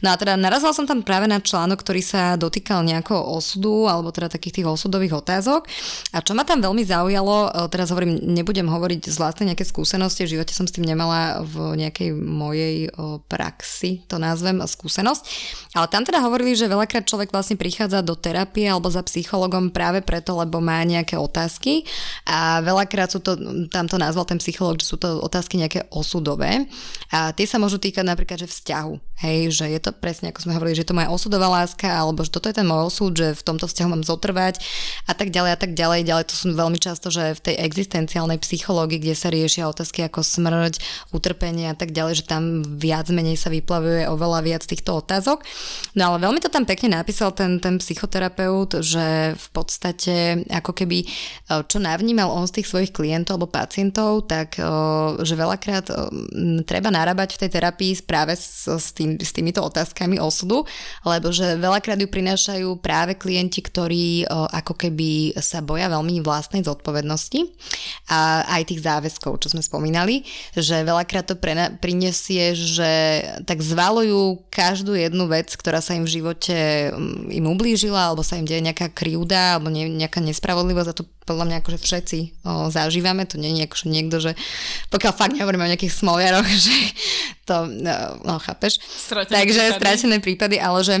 No 0.00 0.08
a 0.08 0.14
teda 0.14 0.38
narazila 0.38 0.70
som 0.70 0.86
tam 0.86 1.02
práve 1.02 1.26
na 1.26 1.42
článok, 1.42 1.82
ktorý 1.82 2.02
sa 2.02 2.38
dotýkal 2.38 2.86
nejakého 2.86 3.18
osudu, 3.18 3.90
alebo 3.90 4.14
teda 4.14 4.30
takých 4.30 4.62
tých 4.62 4.70
osudových 4.70 5.18
otázok. 5.18 5.66
A 6.14 6.22
čo 6.22 6.38
ma 6.38 6.46
tam 6.46 6.62
veľmi 6.62 6.86
zaujalo, 6.86 7.34
eh, 7.50 7.50
teraz 7.68 7.90
hovorím, 7.90 8.22
nebudem 8.22 8.70
hovoriť 8.70 9.10
z 9.10 9.16
vlastnej 9.18 9.46
nejaké 9.52 9.66
skúsenosti, 9.66 10.24
v 10.24 10.38
živote 10.38 10.54
som 10.54 10.68
s 10.68 10.74
tým 10.74 10.86
nemala 10.86 11.42
v 11.42 11.78
nejakej 11.82 12.14
mojej 12.14 12.76
eh, 12.86 12.92
praxi, 13.26 14.06
to 14.06 14.22
nazvem, 14.22 14.62
skúsenosť. 14.62 15.22
Ale 15.74 15.86
tam 15.90 16.06
teda 16.06 16.22
hovorili, 16.22 16.54
že 16.54 16.70
veľakrát 16.70 17.08
človek 17.08 17.34
vlastne 17.34 17.58
prichádza 17.58 18.04
do 18.04 18.14
terapie 18.14 18.68
alebo 18.70 18.86
za 18.92 19.02
psychologom 19.02 19.74
práve 19.74 20.04
preto, 20.04 20.38
lebo 20.38 20.62
má 20.62 20.84
nejaké 20.86 21.18
otázky 21.18 21.88
a 22.28 22.60
veľakrát 22.60 23.10
sú 23.10 23.18
to, 23.24 23.34
tam 23.72 23.88
to 23.88 23.96
nazval 23.96 24.28
ten 24.28 24.38
psycholog, 24.38 24.78
že 24.78 24.88
sú 24.92 24.96
to 25.00 25.18
otázky 25.24 25.56
nejaké 25.56 25.88
osudové 25.88 26.51
a 27.12 27.32
tie 27.36 27.46
sa 27.46 27.60
môžu 27.60 27.78
týkať 27.78 28.04
napríklad, 28.04 28.40
že 28.40 28.48
vzťahu, 28.48 29.11
hej, 29.22 29.54
že 29.54 29.66
je 29.70 29.80
to 29.80 29.94
presne 29.94 30.34
ako 30.34 30.44
sme 30.44 30.56
hovorili, 30.58 30.82
že 30.82 30.86
to 30.86 30.98
moja 30.98 31.08
osudová 31.08 31.46
láska 31.46 31.86
alebo 31.86 32.26
že 32.26 32.34
toto 32.34 32.50
je 32.50 32.58
ten 32.58 32.66
môj 32.66 32.90
osud, 32.90 33.14
že 33.14 33.38
v 33.38 33.42
tomto 33.46 33.70
vzťahu 33.70 33.88
mám 33.88 34.02
zotrvať 34.02 34.58
a 35.06 35.12
tak 35.14 35.30
ďalej 35.30 35.50
a 35.54 35.58
tak 35.58 35.72
ďalej. 35.78 36.00
Ďalej 36.04 36.24
to 36.28 36.34
sú 36.34 36.46
veľmi 36.52 36.78
často, 36.82 37.08
že 37.08 37.38
v 37.38 37.40
tej 37.40 37.56
existenciálnej 37.62 38.42
psychológii, 38.42 38.98
kde 38.98 39.14
sa 39.14 39.30
riešia 39.30 39.70
otázky 39.70 40.04
ako 40.10 40.26
smrť, 40.26 40.82
utrpenie 41.14 41.70
a 41.70 41.76
tak 41.78 41.94
ďalej, 41.94 42.22
že 42.22 42.24
tam 42.26 42.66
viac 42.66 43.06
menej 43.08 43.38
sa 43.38 43.48
vyplavuje 43.48 44.10
oveľa 44.10 44.40
viac 44.42 44.62
týchto 44.66 44.98
otázok. 44.98 45.46
No 45.94 46.12
ale 46.12 46.24
veľmi 46.26 46.42
to 46.42 46.50
tam 46.50 46.66
pekne 46.66 46.98
napísal 46.98 47.30
ten, 47.30 47.62
ten 47.62 47.78
psychoterapeut, 47.78 48.82
že 48.82 49.38
v 49.38 49.48
podstate 49.54 50.42
ako 50.50 50.72
keby 50.72 51.04
e, 51.04 51.06
čo 51.68 51.78
navnímal 51.78 52.32
on 52.32 52.48
z 52.48 52.60
tých 52.60 52.70
svojich 52.70 52.92
klientov 52.92 53.38
alebo 53.38 53.52
pacientov, 53.52 54.26
tak 54.26 54.56
e, 54.58 54.64
že 55.22 55.34
veľakrát 55.36 55.86
e, 55.88 55.94
treba 56.64 56.88
narábať 56.88 57.36
v 57.36 57.40
tej 57.46 57.50
terapii 57.60 57.92
práve 58.04 58.34
s, 58.36 58.66
s, 58.66 58.96
tým, 58.96 59.11
s 59.20 59.32
týmito 59.34 59.60
otázkami 59.64 60.16
osudu, 60.22 60.64
lebo 61.04 61.28
že 61.34 61.58
veľakrát 61.58 61.98
ju 62.00 62.08
prinášajú 62.08 62.68
práve 62.80 63.18
klienti, 63.18 63.60
ktorí 63.64 64.24
ako 64.28 64.76
keby 64.76 65.36
sa 65.40 65.60
boja 65.60 65.90
veľmi 65.90 66.22
vlastnej 66.24 66.62
zodpovednosti 66.62 67.40
a 68.08 68.46
aj 68.58 68.62
tých 68.68 68.84
záväzkov, 68.84 69.42
čo 69.42 69.52
sme 69.52 69.64
spomínali, 69.64 70.24
že 70.56 70.86
veľakrát 70.86 71.28
to 71.28 71.36
pre, 71.36 71.52
prinesie, 71.78 72.54
že 72.54 72.92
tak 73.44 73.60
zvalujú 73.60 74.46
každú 74.48 74.94
jednu 74.94 75.28
vec, 75.28 75.52
ktorá 75.52 75.82
sa 75.82 75.96
im 75.96 76.04
v 76.04 76.14
živote 76.20 76.56
mm, 76.92 77.32
im 77.32 77.44
ublížila, 77.48 78.10
alebo 78.12 78.22
sa 78.24 78.38
im 78.38 78.46
deje 78.46 78.64
nejaká 78.64 78.92
krivda, 78.92 79.58
alebo 79.58 79.68
ne, 79.68 79.88
nejaká 79.88 80.20
nespravodlivosť 80.20 80.88
a 80.90 80.96
to 80.96 81.04
podľa 81.22 81.44
mňa 81.48 81.56
akože 81.62 81.78
všetci 81.78 82.18
o, 82.42 82.68
zažívame, 82.68 83.24
to 83.24 83.38
nie 83.38 83.54
je 83.54 83.66
akože 83.70 83.86
niekto, 83.86 84.16
že 84.18 84.32
pokiaľ 84.90 85.12
fakt 85.14 85.34
nehovoríme 85.38 85.64
o 85.64 85.70
nejakých 85.72 85.94
smoliaroch, 85.94 86.46
že 86.66 86.76
to, 87.46 87.66
no, 87.70 87.94
no 88.26 88.34
chápeš. 88.42 88.82
Stratené 88.82 89.42
Takže 89.42 89.62
prípady. 89.62 89.78
stratené 89.78 90.16
prípady, 90.18 90.56
ale 90.58 90.78
že 90.82 90.94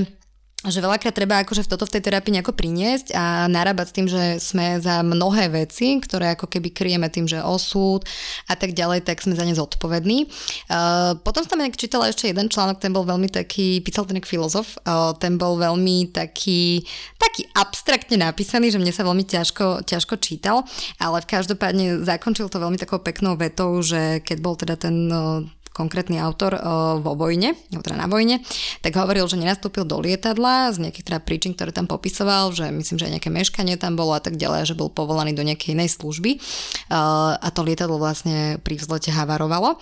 že 0.62 0.78
veľakrát 0.78 1.10
treba 1.10 1.42
akože 1.42 1.66
v 1.66 1.70
toto 1.74 1.84
v 1.90 1.98
tej 1.98 2.02
terapii 2.06 2.38
nejako 2.38 2.54
priniesť 2.54 3.10
a 3.18 3.50
narábať 3.50 3.86
s 3.90 3.96
tým, 3.98 4.06
že 4.06 4.22
sme 4.38 4.78
za 4.78 5.02
mnohé 5.02 5.50
veci, 5.50 5.98
ktoré 5.98 6.38
ako 6.38 6.46
keby 6.46 6.70
kryjeme 6.70 7.10
tým, 7.10 7.26
že 7.26 7.42
osud 7.42 8.06
a 8.46 8.54
tak 8.54 8.70
ďalej, 8.70 9.02
tak 9.02 9.18
sme 9.18 9.34
za 9.34 9.42
ne 9.42 9.58
zodpovední. 9.58 10.30
Uh, 10.70 11.18
potom 11.26 11.42
som 11.42 11.58
tam 11.58 11.66
čítala 11.74 12.06
ešte 12.14 12.30
jeden 12.30 12.46
článok, 12.46 12.78
ten 12.78 12.94
bol 12.94 13.02
veľmi 13.02 13.26
taký, 13.26 13.82
písal 13.82 14.06
ten 14.06 14.22
filozof, 14.22 14.78
uh, 14.86 15.10
ten 15.18 15.34
bol 15.34 15.58
veľmi 15.58 16.14
taký, 16.14 16.86
taký 17.18 17.42
abstraktne 17.58 18.22
napísaný, 18.22 18.70
že 18.70 18.78
mne 18.78 18.94
sa 18.94 19.02
veľmi 19.02 19.26
ťažko, 19.26 19.82
ťažko 19.82 20.14
čítal, 20.22 20.62
ale 21.02 21.18
v 21.26 21.30
každopádne 21.30 21.86
zakončil 22.06 22.46
to 22.46 22.62
veľmi 22.62 22.78
takou 22.78 23.02
peknou 23.02 23.34
vetou, 23.34 23.82
že 23.82 24.22
keď 24.22 24.38
bol 24.38 24.54
teda 24.54 24.78
ten 24.78 25.10
uh, 25.10 25.42
konkrétny 25.72 26.20
autor 26.20 26.54
vo 27.00 27.12
vojne, 27.16 27.56
teda 27.72 27.96
na 27.96 28.06
vojne, 28.06 28.44
tak 28.84 28.94
hovoril, 28.96 29.24
že 29.24 29.40
nenastúpil 29.40 29.88
do 29.88 29.98
lietadla 29.98 30.70
z 30.70 30.84
nejakých 30.84 31.06
teda 31.08 31.18
príčin, 31.24 31.56
ktoré 31.56 31.72
tam 31.72 31.88
popisoval, 31.88 32.52
že 32.52 32.68
myslím, 32.68 32.96
že 33.00 33.06
aj 33.08 33.12
nejaké 33.18 33.30
meškanie 33.32 33.80
tam 33.80 33.96
bolo 33.96 34.12
a 34.12 34.20
tak 34.20 34.36
ďalej, 34.36 34.68
že 34.68 34.78
bol 34.78 34.92
povolaný 34.92 35.32
do 35.32 35.42
nejakej 35.42 35.72
inej 35.72 35.96
služby. 35.96 36.38
A 36.92 37.48
to 37.56 37.64
lietadlo 37.64 37.96
vlastne 37.96 38.60
pri 38.60 38.76
vzlete 38.76 39.10
havarovalo 39.10 39.80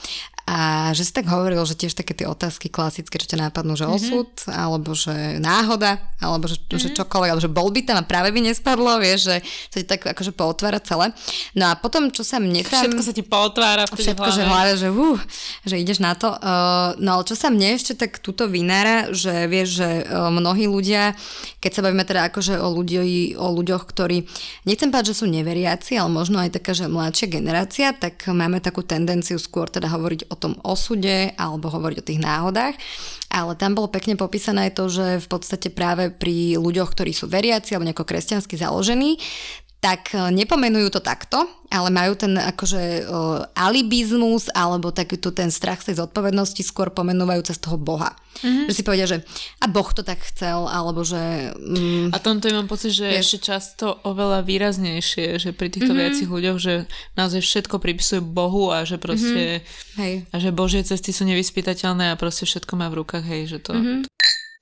a 0.51 0.91
že 0.99 1.07
si 1.07 1.15
tak 1.15 1.31
hovoril, 1.31 1.63
že 1.63 1.79
tiež 1.79 1.95
také 1.95 2.11
tie 2.11 2.27
otázky 2.27 2.75
klasické, 2.75 3.23
čo 3.23 3.31
ťa 3.31 3.47
nápadnú, 3.47 3.79
že 3.79 3.87
mm-hmm. 3.87 4.03
osud, 4.03 4.31
alebo 4.51 4.99
že 4.99 5.39
náhoda, 5.39 6.03
alebo 6.19 6.51
že, 6.51 6.59
mm-hmm. 6.59 6.83
že 6.83 6.89
čokoľvek, 6.99 7.31
alebo 7.31 7.45
že 7.47 7.55
bol 7.55 7.71
by 7.71 7.87
tam 7.87 8.03
a 8.03 8.05
práve 8.05 8.35
by 8.35 8.43
nespadlo, 8.43 8.99
vieš, 8.99 9.31
že 9.31 9.37
sa 9.47 9.77
ti 9.79 9.87
tak 9.87 10.03
akože 10.03 10.35
pootvára 10.35 10.83
celé. 10.83 11.15
No 11.55 11.71
a 11.71 11.79
potom, 11.79 12.11
čo 12.11 12.27
sa 12.27 12.43
mne 12.43 12.67
tam... 12.67 12.83
Všetko 12.83 13.03
sa 13.07 13.13
ti 13.15 13.23
pootvára 13.23 13.87
v 13.87 13.95
Všetko, 13.95 14.27
hlave. 14.27 14.35
že 14.35 14.43
hlave, 14.43 14.73
že, 14.75 14.89
uh, 14.91 15.19
že 15.71 15.77
ideš 15.79 16.03
na 16.03 16.19
to. 16.19 16.35
Uh, 16.35 16.99
no 16.99 17.15
ale 17.15 17.23
čo 17.31 17.39
sa 17.39 17.47
mne 17.47 17.79
ešte 17.79 17.95
tak 17.95 18.19
tuto 18.19 18.51
vynára, 18.51 19.15
že 19.15 19.47
vieš, 19.47 19.87
že 19.87 20.03
uh, 20.03 20.35
mnohí 20.35 20.67
ľudia, 20.67 21.15
keď 21.63 21.71
sa 21.79 21.85
bavíme 21.87 22.03
teda 22.03 22.27
akože 22.27 22.59
o, 22.59 22.75
ľudí, 22.75 23.39
o 23.39 23.55
ľuďoch, 23.55 23.87
ktorí, 23.87 24.27
nechcem 24.67 24.91
povedať, 24.91 25.15
že 25.15 25.23
sú 25.23 25.31
neveriaci, 25.31 25.95
ale 25.95 26.11
možno 26.11 26.43
aj 26.43 26.59
taká, 26.59 26.75
že 26.75 26.91
mladšia 26.91 27.31
generácia, 27.31 27.95
tak 27.95 28.27
máme 28.27 28.59
takú 28.59 28.83
tendenciu 28.83 29.39
skôr 29.39 29.71
teda 29.71 29.87
hovoriť 29.87 30.33
o 30.33 30.40
tom 30.41 30.55
osude 30.65 31.37
alebo 31.37 31.69
hovoriť 31.69 31.97
o 32.01 32.09
tých 32.09 32.21
náhodách. 32.21 32.75
Ale 33.31 33.55
tam 33.55 33.79
bolo 33.79 33.93
pekne 33.93 34.19
popísané 34.19 34.75
to, 34.75 34.91
že 34.91 35.23
v 35.23 35.29
podstate 35.29 35.71
práve 35.71 36.11
pri 36.11 36.59
ľuďoch, 36.59 36.97
ktorí 36.97 37.15
sú 37.15 37.31
veriaci 37.31 37.77
alebo 37.77 37.87
nejako 37.87 38.09
kresťansky 38.09 38.59
založení, 38.59 39.21
tak 39.81 40.13
e, 40.13 40.29
nepomenujú 40.29 40.93
to 40.93 41.01
takto, 41.01 41.49
ale 41.71 41.89
majú 41.89 42.19
ten 42.19 42.35
akože 42.35 43.07
uh, 43.07 43.47
alibizmus 43.55 44.51
alebo 44.51 44.91
takýto 44.91 45.31
ten 45.31 45.55
strach 45.55 45.79
z 45.87 45.95
tej 45.95 46.03
zodpovednosti 46.03 46.67
skôr 46.67 46.91
pomenúvajú 46.91 47.47
cez 47.47 47.63
toho 47.63 47.79
Boha. 47.79 48.11
Mm-hmm. 48.43 48.67
Že 48.67 48.75
si 48.75 48.83
povedia, 48.83 49.07
že 49.07 49.23
a 49.63 49.71
Boh 49.71 49.87
to 49.95 50.03
tak 50.03 50.19
chcel, 50.27 50.67
alebo 50.67 51.07
že... 51.07 51.55
Mm, 51.55 52.11
a 52.11 52.19
tomto 52.19 52.51
mám 52.51 52.67
pocit, 52.67 52.91
že 52.91 53.15
vieš, 53.15 53.39
ešte 53.39 53.55
často 53.55 54.03
oveľa 54.03 54.43
výraznejšie, 54.43 55.39
že 55.39 55.55
pri 55.55 55.71
týchto 55.71 55.95
mm-hmm. 55.95 56.11
viacich 56.11 56.27
ľuďoch, 56.27 56.59
že 56.59 56.75
naozaj 57.15 57.39
všetko 57.39 57.79
pripisujú 57.79 58.21
Bohu 58.27 58.75
a 58.75 58.83
že 58.83 58.99
proste... 58.99 59.63
Mm-hmm. 59.63 60.01
Hej. 60.03 60.15
A 60.35 60.37
že 60.43 60.51
Božie 60.51 60.83
cesty 60.83 61.15
sú 61.15 61.23
nevyspytateľné 61.31 62.11
a 62.11 62.19
proste 62.19 62.51
všetko 62.51 62.75
má 62.75 62.91
v 62.91 63.07
rukách, 63.07 63.23
hej, 63.23 63.47
že 63.47 63.59
to... 63.63 63.79
Mm-hmm. 63.79 64.10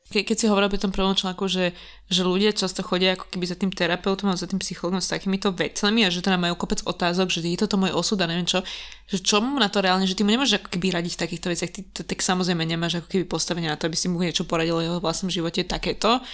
Ke, 0.08 0.24
keď 0.24 0.36
si 0.40 0.46
hovoril 0.48 0.72
pri 0.72 0.80
tom 0.80 0.88
prvom 0.88 1.12
článku, 1.12 1.44
že, 1.52 1.76
že 2.08 2.24
ľudia 2.24 2.56
často 2.56 2.80
chodia 2.80 3.12
ako 3.12 3.28
keby 3.28 3.44
za 3.44 3.60
tým 3.60 3.68
terapeutom 3.68 4.32
a 4.32 4.40
za 4.40 4.48
tým 4.48 4.56
psychologom 4.56 5.04
s 5.04 5.12
takýmito 5.12 5.52
vecami 5.52 6.00
a 6.04 6.08
že 6.08 6.24
teda 6.24 6.40
majú 6.40 6.56
kopec 6.56 6.80
otázok, 6.80 7.28
že 7.28 7.44
je 7.44 7.60
toto 7.60 7.76
môj 7.76 7.92
osud 7.92 8.16
a 8.24 8.24
neviem 8.24 8.48
čo, 8.48 8.64
že 9.04 9.20
čo 9.20 9.44
mu 9.44 9.60
na 9.60 9.68
to 9.68 9.84
reálne, 9.84 10.08
že 10.08 10.16
ty 10.16 10.24
mu 10.24 10.32
nemôžeš 10.32 10.64
ako 10.64 10.72
keby 10.72 10.96
radiť 10.96 11.12
v 11.12 11.22
takýchto 11.28 11.46
veciach, 11.52 11.70
ty 11.76 11.80
to, 11.92 12.00
tak 12.08 12.24
samozrejme 12.24 12.64
nemáš 12.64 13.04
ako 13.04 13.08
keby 13.12 13.24
postavenie 13.28 13.68
na 13.68 13.76
to, 13.76 13.84
aby 13.84 14.00
si 14.00 14.08
mu 14.08 14.16
niečo 14.16 14.48
poradil 14.48 14.80
o 14.80 14.84
jeho 14.84 14.96
vlastnom 14.96 15.28
živote 15.28 15.60
takéto, 15.68 16.24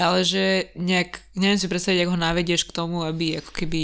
ale 0.00 0.24
že 0.24 0.72
nejak, 0.80 1.36
neviem 1.36 1.60
si 1.60 1.68
predstaviť, 1.68 2.08
ako 2.08 2.14
ho 2.16 2.20
navedieš 2.24 2.64
k 2.64 2.74
tomu, 2.80 3.04
aby 3.04 3.44
ako 3.44 3.50
keby 3.52 3.82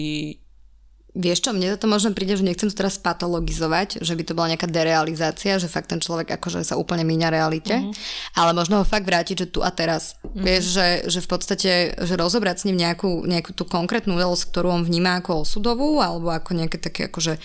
Vieš 1.15 1.47
čo, 1.47 1.51
mne 1.55 1.79
to 1.79 1.87
možno 1.87 2.11
príde, 2.11 2.35
že 2.35 2.43
nechcem 2.43 2.67
to 2.67 2.75
teraz 2.75 2.99
patologizovať, 2.99 4.03
že 4.03 4.19
by 4.19 4.23
to 4.27 4.35
bola 4.35 4.51
nejaká 4.51 4.67
derealizácia, 4.67 5.63
že 5.63 5.71
fakt 5.71 5.95
ten 5.95 6.03
človek 6.03 6.35
akože 6.35 6.67
sa 6.67 6.75
úplne 6.75 7.07
míňa 7.07 7.31
realite, 7.31 7.71
mm-hmm. 7.71 8.35
ale 8.35 8.51
možno 8.51 8.83
ho 8.83 8.85
fakt 8.85 9.07
vrátiť, 9.07 9.47
že 9.47 9.51
tu 9.55 9.63
a 9.63 9.71
teraz. 9.71 10.19
Mm-hmm. 10.27 10.43
Vieš, 10.43 10.65
že, 10.75 10.89
že 11.07 11.21
v 11.23 11.29
podstate, 11.31 11.71
že 11.95 12.15
rozobrať 12.19 12.57
s 12.59 12.67
ním 12.67 12.83
nejakú, 12.83 13.31
nejakú 13.31 13.55
tú 13.55 13.63
konkrétnu 13.63 14.19
udalosť, 14.19 14.51
ktorú 14.51 14.75
on 14.75 14.83
vníma 14.83 15.23
ako 15.23 15.47
osudovú, 15.47 16.03
alebo 16.03 16.35
ako 16.35 16.51
nejaké 16.59 16.83
také 16.83 17.07
akože 17.07 17.39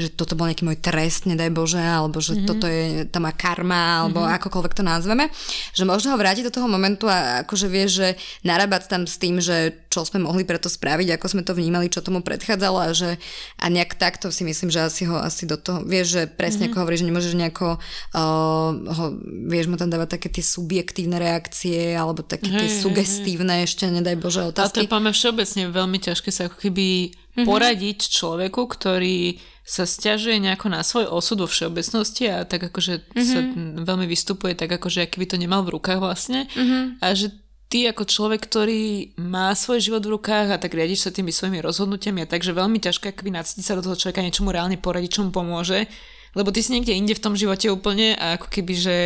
že 0.00 0.10
toto 0.16 0.34
bol 0.34 0.48
nejaký 0.48 0.64
môj 0.64 0.78
trest, 0.80 1.28
nedaj 1.28 1.52
Bože, 1.52 1.80
alebo 1.80 2.18
že 2.18 2.34
mm-hmm. 2.34 2.48
toto 2.48 2.66
je 2.66 3.04
tá 3.06 3.20
má 3.20 3.36
karma, 3.36 4.04
alebo 4.04 4.24
mm-hmm. 4.24 4.36
akokoľvek 4.40 4.74
to 4.76 4.82
nazveme, 4.84 5.28
že 5.76 5.84
možno 5.84 6.12
ho 6.12 6.20
vrátiť 6.20 6.48
do 6.48 6.54
toho 6.56 6.68
momentu 6.68 7.06
a 7.06 7.44
akože 7.44 7.66
vie, 7.68 7.86
že 7.86 8.16
narábať 8.42 8.88
tam 8.88 9.02
s 9.04 9.20
tým, 9.20 9.38
že 9.38 9.76
čo 9.92 10.06
sme 10.06 10.22
mohli 10.22 10.46
preto 10.46 10.70
spraviť, 10.70 11.18
ako 11.18 11.26
sme 11.28 11.42
to 11.44 11.52
vnímali, 11.52 11.92
čo 11.92 12.00
tomu 12.00 12.24
predchádzalo 12.24 12.78
a 12.78 12.90
že 12.96 13.20
a 13.58 13.66
nejak 13.68 13.98
takto 13.98 14.32
si 14.32 14.46
myslím, 14.46 14.70
že 14.72 14.86
asi 14.86 15.02
ho 15.04 15.18
asi 15.18 15.44
do 15.44 15.58
toho, 15.60 15.84
vieš, 15.84 16.16
že 16.16 16.22
presne 16.30 16.66
mm-hmm. 16.66 16.78
ako 16.78 16.82
hovoríš, 16.82 17.00
že 17.02 17.08
nemôžeš 17.10 17.34
nejako 17.36 17.68
uh, 17.76 18.70
ho, 18.74 19.04
vieš 19.50 19.66
mu 19.68 19.76
tam 19.76 19.90
dávať 19.90 20.16
také 20.16 20.28
tie 20.30 20.44
subjektívne 20.46 21.18
reakcie 21.20 21.92
alebo 21.92 22.22
také 22.24 22.48
tie 22.48 22.68
hey, 22.70 22.80
sugestívne 22.80 23.66
ešte, 23.66 23.90
nedaj 23.90 24.16
Bože, 24.16 24.46
otázky. 24.46 24.86
A 24.86 24.88
to 24.88 24.98
je 24.98 25.12
všeobecne 25.12 25.62
veľmi 25.68 25.98
ťažké 26.00 26.30
sa 26.32 26.48
ako 26.48 26.56
keby 26.56 26.86
mm-hmm. 27.12 27.46
poradiť 27.46 27.98
človeku, 28.08 28.62
ktorý 28.64 29.36
sa 29.70 29.86
stiažuje 29.86 30.42
nejako 30.42 30.66
na 30.66 30.82
svoj 30.82 31.06
osud 31.06 31.38
vo 31.38 31.46
všeobecnosti 31.46 32.26
a 32.26 32.42
tak 32.42 32.74
akože 32.74 33.06
mm-hmm. 33.06 33.22
sa 33.22 33.38
veľmi 33.86 34.06
vystupuje 34.10 34.58
tak 34.58 34.66
akože 34.66 35.06
aký 35.06 35.22
by 35.22 35.26
to 35.30 35.36
nemal 35.38 35.62
v 35.62 35.78
rukách 35.78 36.02
vlastne 36.02 36.50
mm-hmm. 36.50 36.98
a 36.98 37.06
že 37.14 37.30
ty 37.70 37.86
ako 37.86 38.02
človek, 38.02 38.50
ktorý 38.50 39.14
má 39.22 39.54
svoj 39.54 39.78
život 39.78 40.02
v 40.02 40.18
rukách 40.18 40.50
a 40.50 40.58
tak 40.58 40.74
riadiš 40.74 41.06
sa 41.06 41.14
tými 41.14 41.30
svojimi 41.30 41.62
rozhodnutiami 41.62 42.26
a 42.26 42.30
takže 42.30 42.50
veľmi 42.50 42.82
ťažké 42.82 43.14
akoby 43.14 43.30
nacítiť 43.30 43.62
sa 43.62 43.78
do 43.78 43.86
toho 43.86 43.94
človeka, 43.94 44.26
niečomu 44.26 44.50
reálne 44.50 44.74
poradiť, 44.74 45.22
čo 45.22 45.22
mu 45.22 45.30
pomôže, 45.30 45.86
lebo 46.34 46.50
ty 46.50 46.66
si 46.66 46.74
niekde 46.74 46.98
inde 46.98 47.14
v 47.14 47.22
tom 47.22 47.38
živote 47.38 47.70
úplne 47.70 48.18
a 48.18 48.42
ako 48.42 48.50
keby, 48.50 48.74
že 48.74 48.96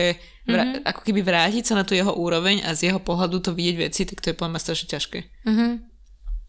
vrá, 0.49 0.65
mm-hmm. 0.65 0.89
ako 0.89 1.01
keby 1.05 1.21
vrátiť 1.21 1.65
sa 1.69 1.77
na 1.77 1.85
tú 1.85 1.93
jeho 1.93 2.17
úroveň 2.17 2.65
a 2.65 2.73
z 2.73 2.89
jeho 2.89 3.05
pohľadu 3.05 3.45
to 3.45 3.53
vidieť 3.53 3.77
veci, 3.77 4.09
tak 4.09 4.25
to 4.25 4.33
je 4.33 4.37
podľa 4.41 4.57
strašne 4.65 4.89
ťažké. 4.89 5.19
Mm-hmm. 5.45 5.94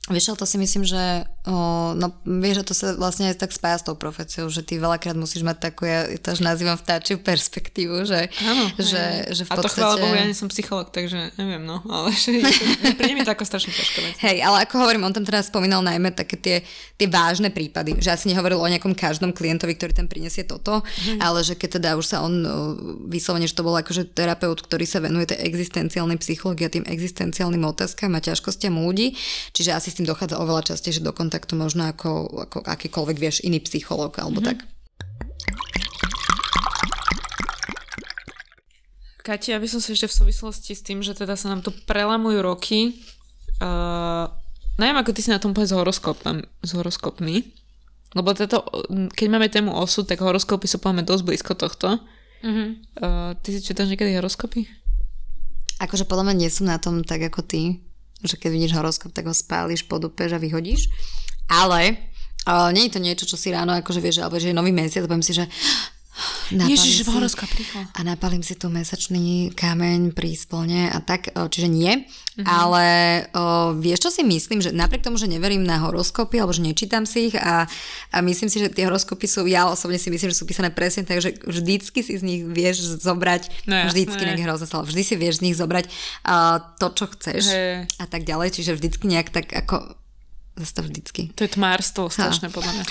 Vieš, 0.06 0.30
ale 0.30 0.38
to 0.38 0.46
si 0.46 0.62
myslím, 0.62 0.86
že 0.86 1.26
o, 1.50 1.98
no, 1.98 2.14
vieš, 2.30 2.62
že 2.62 2.66
to 2.70 2.74
sa 2.78 2.88
vlastne 2.94 3.26
aj 3.34 3.42
tak 3.42 3.50
spája 3.50 3.82
s 3.82 3.86
tou 3.90 3.98
profesiou, 3.98 4.46
že 4.54 4.62
ty 4.62 4.78
veľakrát 4.78 5.18
musíš 5.18 5.42
mať 5.42 5.58
takú, 5.58 5.90
ja 5.90 6.06
to 6.22 6.30
až 6.30 6.46
nazývam 6.46 6.78
vtáčiu 6.78 7.18
perspektívu, 7.18 8.06
že, 8.06 8.30
Áno, 8.46 8.70
že, 8.78 9.34
že 9.34 9.42
v 9.42 9.50
A 9.50 9.58
to 9.58 9.66
podstate... 9.66 9.82
chvála 9.82 9.98
Bohu, 9.98 10.14
ja 10.14 10.30
nie 10.30 10.38
som 10.38 10.46
psycholog, 10.54 10.94
takže 10.94 11.34
neviem, 11.42 11.66
no, 11.66 11.82
ale 11.90 12.14
že 12.14 12.38
príde 13.02 13.18
mi 13.18 13.26
to 13.26 13.34
ako 13.34 13.50
strašne 13.50 13.74
ťažká 13.74 14.00
vec. 14.06 14.14
Hej, 14.22 14.46
ale 14.46 14.70
ako 14.70 14.86
hovorím, 14.86 15.10
on 15.10 15.14
tam 15.18 15.26
teraz 15.26 15.50
spomínal 15.50 15.82
najmä 15.82 16.14
také 16.14 16.38
tie, 16.38 16.62
tie 17.02 17.10
vážne 17.10 17.50
prípady, 17.50 17.98
že 17.98 18.14
asi 18.14 18.30
nehovoril 18.30 18.62
o 18.62 18.68
nejakom 18.70 18.94
každom 18.94 19.34
klientovi, 19.34 19.74
ktorý 19.74 19.98
tam 19.98 20.06
prinesie 20.06 20.46
toto, 20.46 20.86
mm. 20.86 21.18
ale 21.18 21.42
že 21.42 21.58
keď 21.58 21.82
teda 21.82 21.98
už 21.98 22.06
sa 22.06 22.22
on 22.22 22.46
vyslovene, 23.10 23.50
že 23.50 23.58
to 23.58 23.66
bol 23.66 23.74
akože 23.74 24.14
terapeut, 24.14 24.62
ktorý 24.62 24.86
sa 24.86 25.02
venuje 25.02 25.34
tej 25.34 25.42
existenciálnej 25.50 26.22
psychológii 26.22 26.70
a 26.70 26.74
tým 26.78 26.86
existenciálnym 26.86 27.66
otázkam 27.66 28.14
a 28.14 28.22
ťažkostiam 28.22 28.78
ľudí, 28.78 29.18
čiže 29.50 29.74
asi 29.74 29.95
s 29.96 30.04
tým 30.04 30.12
dochádza 30.12 30.36
oveľa 30.44 30.76
častejšie 30.76 31.08
do 31.08 31.16
kontaktu 31.16 31.56
možno 31.56 31.88
ako, 31.88 32.44
ako 32.44 32.58
akýkoľvek, 32.68 33.16
vieš, 33.16 33.40
iný 33.48 33.64
psychológ 33.64 34.20
alebo 34.20 34.44
mm-hmm. 34.44 34.52
tak. 34.52 34.68
Kati, 39.24 39.56
ja 39.56 39.58
by 39.64 39.68
som 39.72 39.80
sa 39.80 39.96
ešte 39.96 40.12
v 40.12 40.18
súvislosti 40.20 40.76
s 40.76 40.84
tým, 40.84 41.00
že 41.00 41.16
teda 41.16 41.40
sa 41.40 41.48
nám 41.48 41.64
tu 41.64 41.72
prelamujú 41.88 42.44
roky, 42.44 43.00
uh, 43.64 44.28
neviem, 44.76 45.00
ako 45.00 45.16
ty 45.16 45.24
si 45.24 45.32
na 45.32 45.40
tom 45.40 45.56
povedz 45.56 45.72
s, 45.72 45.80
horoskopom, 45.80 46.44
s 46.44 46.72
horoskopmi, 46.76 47.42
lebo 48.20 48.36
toto, 48.36 48.68
keď 49.16 49.28
máme 49.32 49.48
tému 49.48 49.72
osud, 49.72 50.06
tak 50.06 50.20
horoskopy 50.20 50.68
sú 50.68 50.78
povedme 50.84 51.08
dosť 51.08 51.24
blízko 51.24 51.56
tohto. 51.56 52.04
Mm-hmm. 52.44 52.68
Uh, 53.00 53.32
ty 53.40 53.56
si 53.56 53.64
čítaš 53.64 53.90
niekedy 53.90 54.14
horoskopy? 54.20 54.68
Akože 55.80 56.04
podľa 56.04 56.30
mňa 56.30 56.36
nie 56.36 56.52
som 56.52 56.68
na 56.68 56.78
tom 56.78 57.02
tak 57.02 57.24
ako 57.26 57.42
ty, 57.48 57.80
že 58.26 58.38
keď 58.38 58.50
vidíš 58.52 58.76
horoskop, 58.78 59.14
tak 59.14 59.30
ho 59.30 59.34
spáliš, 59.34 59.86
podupeš 59.86 60.36
a 60.36 60.42
vyhodíš. 60.42 60.90
Ale 61.50 61.98
uh, 62.50 62.74
nie 62.74 62.90
je 62.90 62.94
to 62.98 63.00
niečo, 63.00 63.26
čo 63.30 63.38
si 63.38 63.54
ráno 63.54 63.74
akože 63.78 64.02
vieš, 64.02 64.26
alebo 64.26 64.42
že 64.42 64.52
je 64.52 64.58
nový 64.58 64.74
mesiac, 64.74 65.06
poviem 65.06 65.26
si, 65.26 65.34
že 65.34 65.46
Ježiš, 66.52 67.04
v 67.04 67.12
horoskop 67.12 67.50
A 67.92 68.00
napalím 68.08 68.40
si 68.40 68.56
tu 68.56 68.72
mesačný 68.72 69.52
kameň 69.52 70.16
pri 70.16 70.32
splne 70.38 70.88
a 70.88 71.04
tak, 71.04 71.28
čiže 71.32 71.68
nie. 71.68 72.08
Mm-hmm. 72.36 72.46
Ale 72.48 72.86
o, 73.32 73.44
vieš, 73.80 74.08
čo 74.08 74.12
si 74.12 74.24
myslím, 74.24 74.60
že 74.60 74.76
napriek 74.76 75.04
tomu, 75.04 75.16
že 75.16 75.28
neverím 75.28 75.64
na 75.64 75.80
horoskopy, 75.80 76.40
alebo 76.40 76.52
že 76.52 76.64
nečítam 76.64 77.08
si 77.08 77.32
ich 77.32 77.36
a, 77.40 77.68
a 78.12 78.18
myslím 78.24 78.52
si, 78.52 78.60
že 78.60 78.72
tie 78.72 78.88
horoskopy 78.88 79.28
sú, 79.28 79.48
ja 79.48 79.72
osobne 79.72 79.96
si 79.96 80.12
myslím, 80.12 80.32
že 80.32 80.40
sú 80.40 80.48
písané 80.48 80.72
presne 80.72 81.08
tak, 81.08 81.24
že 81.24 81.36
vždycky 81.48 82.04
si 82.04 82.20
z 82.20 82.24
nich 82.24 82.42
vieš 82.44 83.00
zobrať, 83.00 83.68
no, 83.72 83.88
vždycky 83.88 84.20
nejak 84.20 84.44
hrozne 84.44 84.68
slova, 84.68 84.88
vždy 84.88 85.04
si 85.04 85.16
vieš 85.16 85.40
z 85.40 85.52
nich 85.52 85.56
zobrať 85.56 85.88
uh, 85.88 86.60
to, 86.80 86.88
čo 86.92 87.06
chceš 87.16 87.44
Hey. 87.46 87.88
a 88.00 88.06
tak 88.08 88.28
ďalej, 88.28 88.52
čiže 88.60 88.76
vždycky 88.76 89.08
nejak 89.08 89.32
tak 89.32 89.48
ako 89.52 89.96
zase 90.56 90.74
to 90.74 90.82
vždycky. 90.88 91.22
To 91.36 91.44
je 91.44 91.52
tmárstvo 91.52 92.08
strašné 92.08 92.48
podľa 92.48 92.72
mňa. 92.72 92.86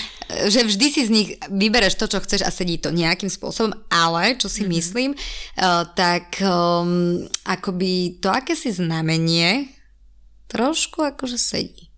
Že 0.53 0.61
vždy 0.69 0.87
si 0.93 1.01
z 1.01 1.09
nich 1.09 1.29
vybereš 1.49 1.97
to, 1.97 2.05
čo 2.05 2.21
chceš 2.21 2.45
a 2.45 2.53
sedí 2.53 2.77
to 2.77 2.93
nejakým 2.93 3.29
spôsobom, 3.29 3.73
ale 3.89 4.37
čo 4.37 4.45
si 4.45 4.61
mm-hmm. 4.61 4.75
myslím, 4.77 5.11
uh, 5.17 5.83
tak 5.97 6.37
um, 6.45 7.25
akoby 7.41 8.21
to 8.21 8.29
akési 8.29 8.69
znamenie 8.69 9.73
trošku 10.45 11.01
akože 11.01 11.41
sedí. 11.41 11.89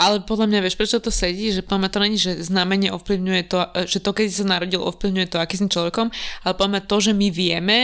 Ale 0.00 0.24
podľa 0.24 0.48
mňa, 0.48 0.58
vieš, 0.64 0.80
prečo 0.80 0.98
to 0.98 1.12
sedí? 1.12 1.52
Že 1.52 1.62
podľa 1.68 1.80
mňa 1.84 1.90
to 1.92 2.02
není, 2.02 2.16
že 2.16 2.32
znamenie 2.40 2.88
ovplyvňuje 2.90 3.42
to, 3.46 3.58
že 3.84 4.00
to, 4.00 4.10
keď 4.16 4.26
sa 4.32 4.46
narodil, 4.48 4.80
ovplyvňuje 4.80 5.28
to, 5.28 5.38
akým 5.38 5.68
človekom, 5.68 6.08
ale 6.42 6.52
podľa 6.56 6.72
mňa 6.72 6.82
to, 6.88 6.96
že 6.98 7.12
my 7.12 7.28
vieme, 7.28 7.80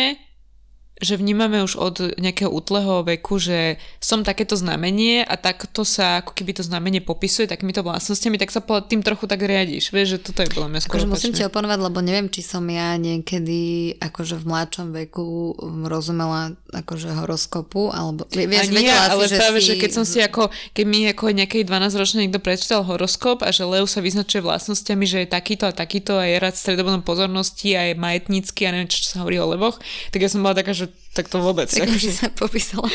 že 0.98 1.14
vnímame 1.14 1.62
už 1.62 1.78
od 1.78 1.96
nejakého 2.18 2.50
útleho 2.50 3.06
veku, 3.06 3.38
že 3.38 3.78
som 4.02 4.26
takéto 4.26 4.58
znamenie 4.58 5.22
a 5.22 5.38
takto 5.38 5.86
sa 5.86 6.22
ako 6.22 6.34
keby 6.34 6.58
to 6.58 6.66
znamenie 6.66 6.98
popisuje 6.98 7.46
takýmito 7.46 7.86
vlastnosťami, 7.86 8.36
tak 8.36 8.50
sa 8.50 8.60
tým 8.62 9.06
trochu 9.06 9.30
tak 9.30 9.40
riadiš. 9.42 9.94
Vieš, 9.94 10.08
že 10.16 10.18
toto 10.18 10.42
je 10.42 10.50
podľa 10.50 10.68
mňa 10.74 10.80
skôr 10.82 10.98
akože 10.98 11.08
musím 11.08 11.32
ti 11.34 11.46
oponovať, 11.46 11.78
lebo 11.78 11.98
neviem, 12.02 12.26
či 12.26 12.42
som 12.42 12.66
ja 12.66 12.98
niekedy 12.98 13.94
akože 14.02 14.42
v 14.42 14.44
mladšom 14.44 14.88
veku 15.06 15.54
rozumela 15.86 16.58
akože 16.68 17.14
horoskopu, 17.14 17.94
alebo 17.94 18.26
vieš, 18.28 18.68
nie, 18.74 18.90
ale 18.90 19.24
si, 19.24 19.38
práve, 19.38 19.58
že, 19.62 19.64
si... 19.64 19.68
že 19.72 19.74
keď 19.80 19.90
som 19.94 20.04
si 20.04 20.18
ako, 20.20 20.50
keď 20.74 20.84
mi 20.84 21.06
ako 21.08 21.32
nejakej 21.32 21.62
12-ročnej 21.64 22.28
niekto 22.28 22.42
prečítal 22.42 22.82
horoskop 22.84 23.46
a 23.46 23.54
že 23.54 23.64
Leo 23.64 23.86
sa 23.86 24.02
vyznačuje 24.02 24.44
vlastnosťami, 24.44 25.04
že 25.06 25.18
je 25.24 25.28
takýto 25.30 25.64
a 25.70 25.72
takýto 25.72 26.18
a 26.18 26.26
je 26.26 26.36
rád 26.36 26.58
stredobodom 26.58 27.00
pozornosti 27.00 27.72
a 27.78 27.88
je 27.88 27.94
majetnícky 27.96 28.68
a 28.68 28.74
neviem, 28.74 28.90
čo, 28.90 29.00
sa 29.06 29.24
hovorí 29.24 29.40
o 29.40 29.48
leboch, 29.48 29.80
tak 30.12 30.20
ja 30.20 30.28
som 30.28 30.44
bola 30.44 30.58
taká, 30.58 30.76
že 30.76 30.87
tak 31.18 31.26
to 31.26 31.42
vôbec. 31.42 31.66
Tak 31.66 31.82
akože... 31.82 32.10
sa 32.14 32.30
popísala. 32.30 32.86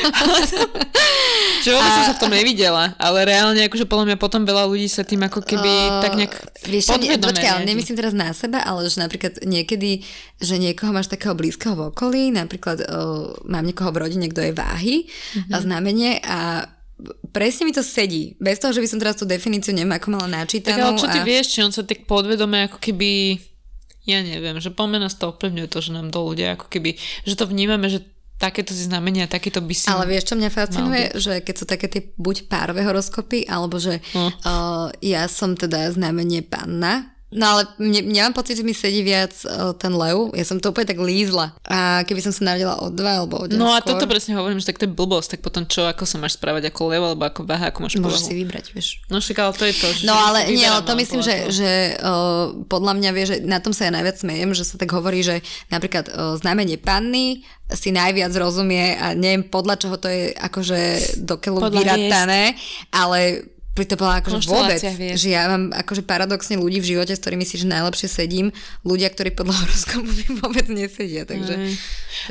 že 1.64 1.68
vôbec 1.76 1.90
a... 1.92 1.96
som 2.00 2.04
sa 2.08 2.14
v 2.16 2.22
tom 2.24 2.32
nevidela, 2.32 2.96
ale 2.96 3.28
reálne 3.28 3.60
akože 3.68 3.84
podľa 3.84 4.04
mňa 4.12 4.16
potom 4.16 4.48
veľa 4.48 4.64
ľudí 4.64 4.88
sa 4.88 5.04
tým 5.04 5.28
ako 5.28 5.44
keby 5.44 5.68
uh, 5.68 6.00
tak 6.00 6.16
nejak 6.16 6.34
vieš, 6.64 6.88
počkaj, 6.94 7.50
ale 7.52 7.68
nemyslím 7.68 8.00
teraz 8.00 8.16
na 8.16 8.32
seba, 8.32 8.64
ale 8.64 8.88
že 8.88 8.96
napríklad 8.96 9.44
niekedy, 9.44 10.00
že 10.40 10.56
niekoho 10.56 10.96
máš 10.96 11.12
takého 11.12 11.36
blízkeho 11.36 11.76
v 11.76 11.92
okolí, 11.92 12.32
napríklad 12.32 12.88
uh, 12.88 13.36
mám 13.44 13.66
niekoho 13.68 13.92
v 13.92 14.00
rodine, 14.08 14.32
kto 14.32 14.40
je 14.40 14.52
váhy 14.56 14.96
mm-hmm. 15.04 15.52
a 15.52 15.56
znamenie 15.60 16.12
a 16.24 16.38
presne 17.34 17.68
mi 17.68 17.72
to 17.74 17.82
sedí. 17.82 18.38
Bez 18.38 18.62
toho, 18.62 18.72
že 18.72 18.80
by 18.80 18.88
som 18.88 18.98
teraz 19.02 19.18
tú 19.18 19.28
definíciu 19.28 19.74
nemá 19.74 19.98
ako 19.98 20.14
mala 20.14 20.28
načítanú. 20.30 20.78
Tak 20.78 20.86
ale 20.86 21.00
čo 21.02 21.08
ty 21.10 21.20
a... 21.20 21.26
vieš, 21.26 21.46
či 21.52 21.58
on 21.60 21.74
sa 21.74 21.82
tak 21.82 22.06
podvedome 22.06 22.70
ako 22.70 22.78
keby 22.78 23.36
ja 24.04 24.20
neviem, 24.20 24.60
že 24.60 24.68
poďme 24.68 25.04
nás 25.04 25.16
to 25.16 25.32
ovplyvňuje 25.32 25.68
to, 25.68 25.78
že 25.80 25.90
nám 25.96 26.12
to 26.12 26.20
ľudia 26.20 26.60
ako 26.60 26.68
keby, 26.68 26.96
že 27.24 27.34
to 27.34 27.48
vnímame, 27.48 27.88
že 27.88 28.04
takéto 28.36 28.74
si 28.76 28.84
znamenia, 28.84 29.30
takéto 29.30 29.62
by 29.62 29.72
si... 29.72 29.88
Ale 29.88 30.10
vieš, 30.10 30.34
čo 30.34 30.36
mňa 30.36 30.50
fascinuje? 30.50 31.04
Že 31.16 31.32
keď 31.40 31.54
sú 31.54 31.64
také 31.64 31.86
tie 31.88 32.02
buď 32.18 32.50
párové 32.50 32.82
horoskopy, 32.84 33.46
alebo 33.48 33.80
že 33.80 34.02
hm. 34.12 34.30
uh, 34.44 34.88
ja 35.00 35.24
som 35.30 35.56
teda 35.56 35.88
znamenie 35.94 36.44
panna, 36.44 37.13
No 37.34 37.58
ale 37.58 37.66
mne, 37.82 38.06
mne 38.06 38.20
mám 38.30 38.34
pocit, 38.38 38.54
že 38.54 38.62
mi 38.62 38.70
sedí 38.70 39.02
viac 39.02 39.34
uh, 39.42 39.74
ten 39.74 39.90
lev. 39.90 40.30
Ja 40.38 40.46
som 40.46 40.62
to 40.62 40.70
úplne 40.70 40.86
tak 40.86 41.02
lízla. 41.02 41.50
A 41.66 42.06
keby 42.06 42.22
som 42.22 42.30
sa 42.30 42.54
narodila 42.54 42.78
o 42.78 42.94
dva 42.94 43.26
alebo 43.26 43.42
o 43.42 43.50
No 43.50 43.74
a 43.74 43.82
skôr, 43.82 43.98
toto 43.98 44.06
presne 44.06 44.38
hovorím, 44.38 44.62
že 44.62 44.70
tak 44.70 44.78
to 44.78 44.86
je 44.86 44.94
blbosť. 44.94 45.36
Tak 45.36 45.40
potom 45.42 45.66
čo, 45.66 45.82
ako 45.82 46.06
sa 46.06 46.22
máš 46.22 46.38
správať 46.38 46.70
ako 46.70 46.94
lev 46.94 47.02
alebo 47.02 47.26
ako 47.26 47.42
váha, 47.42 47.74
ako 47.74 47.82
máš 47.82 47.98
Môžeš 47.98 48.30
si 48.30 48.34
vybrať, 48.38 48.70
vieš. 48.70 49.02
No 49.10 49.18
však 49.18 49.36
ale 49.42 49.52
to 49.58 49.64
je 49.66 49.74
to. 49.74 49.88
Že 49.90 50.02
no 50.06 50.14
ale 50.14 50.38
nie, 50.54 50.62
ale 50.62 50.86
to 50.86 50.94
myslím, 50.94 51.20
že, 51.26 51.36
že 51.50 51.70
uh, 51.98 52.54
podľa 52.70 52.92
mňa 53.02 53.10
vie, 53.10 53.24
že 53.26 53.36
na 53.42 53.58
tom 53.58 53.74
sa 53.74 53.90
ja 53.90 53.92
najviac 53.92 54.14
smejem, 54.14 54.54
že 54.54 54.62
sa 54.62 54.78
tak 54.78 54.94
hovorí, 54.94 55.26
že 55.26 55.42
napríklad 55.74 56.14
uh, 56.14 56.38
znamenie 56.38 56.78
panny 56.78 57.42
si 57.72 57.90
najviac 57.90 58.30
rozumie 58.36 58.94
a 58.94 59.16
neviem 59.16 59.42
podľa 59.42 59.74
čoho 59.80 59.96
to 59.98 60.06
je 60.06 60.36
akože 60.36 60.80
dokeľu 61.24 61.58
vyratané, 61.72 62.54
ale 62.92 63.50
to 63.82 63.98
bola 63.98 64.22
akože 64.22 64.46
vôbec, 64.46 64.78
vieš. 64.78 65.26
že 65.26 65.34
ja 65.34 65.50
mám 65.50 65.74
akože 65.74 66.06
paradoxne 66.06 66.54
ľudí 66.54 66.78
v 66.78 66.94
živote, 66.94 67.10
s 67.10 67.18
ktorými 67.18 67.42
si 67.42 67.58
že 67.58 67.66
najlepšie 67.66 68.06
sedím, 68.06 68.54
ľudia, 68.86 69.10
ktorí 69.10 69.34
podľa 69.34 69.66
horoskopu 69.66 70.06
mi 70.06 70.26
vôbec 70.38 70.70
nesedia, 70.70 71.26
takže... 71.26 71.54
Mm. 71.58 71.74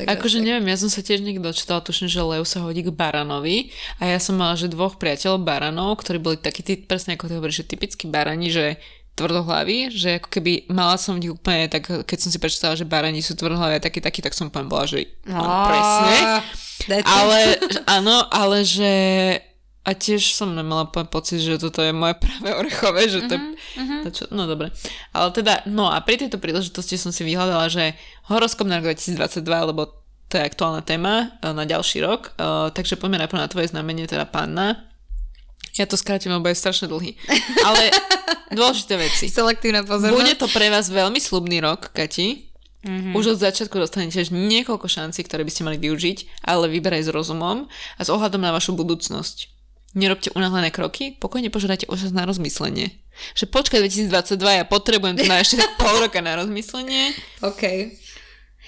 takže 0.00 0.08
akože 0.08 0.38
tak. 0.40 0.44
neviem, 0.48 0.66
ja 0.72 0.76
som 0.80 0.88
sa 0.88 1.04
tiež 1.04 1.20
niekto 1.20 1.52
čítala, 1.52 1.84
tuším, 1.84 2.08
že 2.08 2.24
Leo 2.24 2.48
sa 2.48 2.64
hodí 2.64 2.80
k 2.80 2.88
baranovi 2.88 3.68
a 4.00 4.08
ja 4.08 4.16
som 4.16 4.40
mala, 4.40 4.56
že 4.56 4.72
dvoch 4.72 4.96
priateľov 4.96 5.44
baranov, 5.44 6.00
ktorí 6.00 6.16
boli 6.16 6.36
takí, 6.40 6.64
tí, 6.64 6.80
presne 6.80 7.20
ako 7.20 7.28
ty 7.28 7.36
hovoríš, 7.36 7.60
že 7.60 7.76
typickí 7.76 8.08
barani, 8.08 8.48
že 8.48 8.80
tvrdohlaví, 9.14 9.94
že 9.94 10.18
ako 10.18 10.28
keby 10.32 10.66
mala 10.74 10.98
som 10.98 11.14
ich 11.22 11.30
úplne 11.30 11.70
tak, 11.70 11.86
keď 11.86 12.18
som 12.18 12.30
si 12.34 12.38
prečítala, 12.42 12.74
že 12.74 12.88
barani 12.88 13.22
sú 13.22 13.38
tvrdohlaví 13.38 13.78
a 13.78 13.84
taký, 13.84 14.02
taký, 14.02 14.24
tak 14.24 14.34
som 14.34 14.50
úplne 14.50 14.66
bola, 14.66 14.90
že 14.90 15.06
presne. 15.70 16.16
Ale, 17.06 17.40
áno, 17.86 18.26
ale 18.34 18.66
že 18.66 18.92
a 19.84 19.92
tiež 19.92 20.32
som 20.32 20.56
nemala 20.56 20.88
pocit, 20.88 21.44
že 21.44 21.60
toto 21.60 21.84
je 21.84 21.92
moje 21.92 22.16
práve 22.24 22.48
orechové, 22.56 23.04
že 23.06 23.28
to, 23.28 23.36
uh-huh, 23.36 24.00
to 24.08 24.08
čo, 24.10 24.24
no 24.32 24.48
dobre. 24.48 24.72
Ale 25.12 25.28
teda, 25.30 25.60
no 25.68 25.92
a 25.92 26.00
pri 26.00 26.24
tejto 26.24 26.40
príležitosti 26.40 26.96
som 26.96 27.12
si 27.12 27.22
vyhľadala, 27.22 27.68
že 27.68 27.92
horoskop 28.32 28.64
na 28.64 28.80
rok 28.80 28.96
2022, 28.96 29.44
lebo 29.44 29.92
to 30.32 30.40
je 30.40 30.48
aktuálna 30.48 30.80
téma 30.80 31.36
e, 31.44 31.52
na 31.52 31.68
ďalší 31.68 32.00
rok, 32.00 32.32
uh, 32.40 32.72
takže 32.72 32.96
poďme 32.96 33.22
najprv 33.22 33.44
na 33.44 33.52
tvoje 33.52 33.70
znamenie, 33.70 34.08
teda 34.08 34.24
panna. 34.24 34.88
Ja 35.76 35.84
to 35.84 36.00
skrátim, 36.00 36.32
lebo 36.32 36.48
je 36.48 36.56
strašne 36.56 36.88
dlhý. 36.88 37.18
Ale 37.66 37.92
dôležité 38.58 38.96
veci. 38.96 39.28
Selektívna 39.28 39.84
pozornosť. 39.84 40.16
Bude 40.16 40.34
to 40.38 40.48
pre 40.48 40.72
vás 40.72 40.88
veľmi 40.88 41.20
slubný 41.20 41.60
rok, 41.60 41.92
Kati. 41.92 42.50
Mm-hmm. 42.84 43.16
Už 43.16 43.36
od 43.36 43.38
začiatku 43.40 43.74
dostanete 43.80 44.22
niekoľko 44.28 44.86
šancí, 44.86 45.24
ktoré 45.24 45.42
by 45.42 45.50
ste 45.50 45.66
mali 45.66 45.80
využiť, 45.80 46.46
ale 46.46 46.68
vyberaj 46.68 47.08
s 47.08 47.10
rozumom 47.10 47.66
a 47.96 48.00
s 48.00 48.12
ohľadom 48.12 48.44
na 48.44 48.52
vašu 48.52 48.76
budúcnosť 48.76 49.53
nerobte 49.94 50.30
unáhlené 50.34 50.74
kroky, 50.74 51.14
pokojne 51.16 51.48
požiadajte 51.48 51.86
už 51.86 52.10
na 52.10 52.26
rozmyslenie. 52.26 52.90
Že 53.38 53.46
počkaj 53.46 53.78
2022, 53.86 54.60
ja 54.60 54.64
potrebujem 54.66 55.22
tu 55.22 55.24
na 55.30 55.38
ešte 55.40 55.62
pol 55.80 55.94
roka 56.02 56.18
na 56.18 56.34
rozmyslenie. 56.38 57.14
OK. 57.40 57.94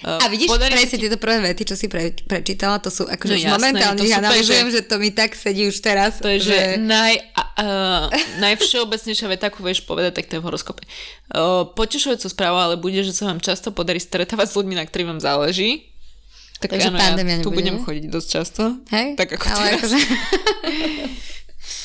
Uh, 0.05 0.21
a 0.21 0.29
vidíš, 0.29 0.53
presne 0.61 1.01
ti... 1.01 1.09
tieto 1.09 1.17
prvé 1.17 1.41
vety, 1.41 1.73
čo 1.73 1.73
si 1.73 1.89
pre, 1.89 2.13
prečítala, 2.13 2.77
to 2.85 2.93
sú 2.93 3.09
akože 3.09 3.33
no, 3.33 3.41
jasné, 3.41 3.57
momentálne 3.57 4.05
ich 4.05 4.13
analýzujem, 4.13 4.69
že... 4.69 4.85
že 4.85 4.93
to 4.93 5.01
mi 5.01 5.09
tak 5.09 5.33
sedí 5.33 5.65
už 5.65 5.81
teraz. 5.81 6.21
To 6.21 6.29
je, 6.29 6.45
že, 6.45 6.53
že 6.53 6.61
naj, 6.85 7.17
uh, 7.33 8.13
najvšeobecnejšia 8.45 9.27
veta, 9.33 9.49
ako 9.49 9.65
vieš 9.65 9.89
povedať, 9.89 10.21
tak 10.21 10.29
to 10.29 10.37
je 10.37 10.41
v 10.45 10.47
horoskope. 10.53 10.85
Uh, 11.33 11.65
potešujúca 11.73 12.29
správa, 12.29 12.69
ale 12.69 12.77
bude, 12.77 13.01
že 13.01 13.17
sa 13.17 13.33
vám 13.33 13.41
často 13.41 13.73
podarí 13.73 13.97
stretávať 13.97 14.53
s 14.53 14.57
ľuďmi, 14.61 14.77
na 14.77 14.85
ktorých 14.85 15.17
vám 15.17 15.21
záleží. 15.25 15.96
Tak 16.57 16.73
Takže 16.73 16.89
áno, 16.89 16.99
ja 16.99 17.45
tu 17.45 17.53
budem 17.53 17.77
chodiť 17.79 18.05
dosť 18.09 18.29
často. 18.29 18.63
Hej? 18.89 19.15
Tak 19.15 19.29
ako 19.37 19.45
Ale 19.51 19.67
akože... 19.77 19.99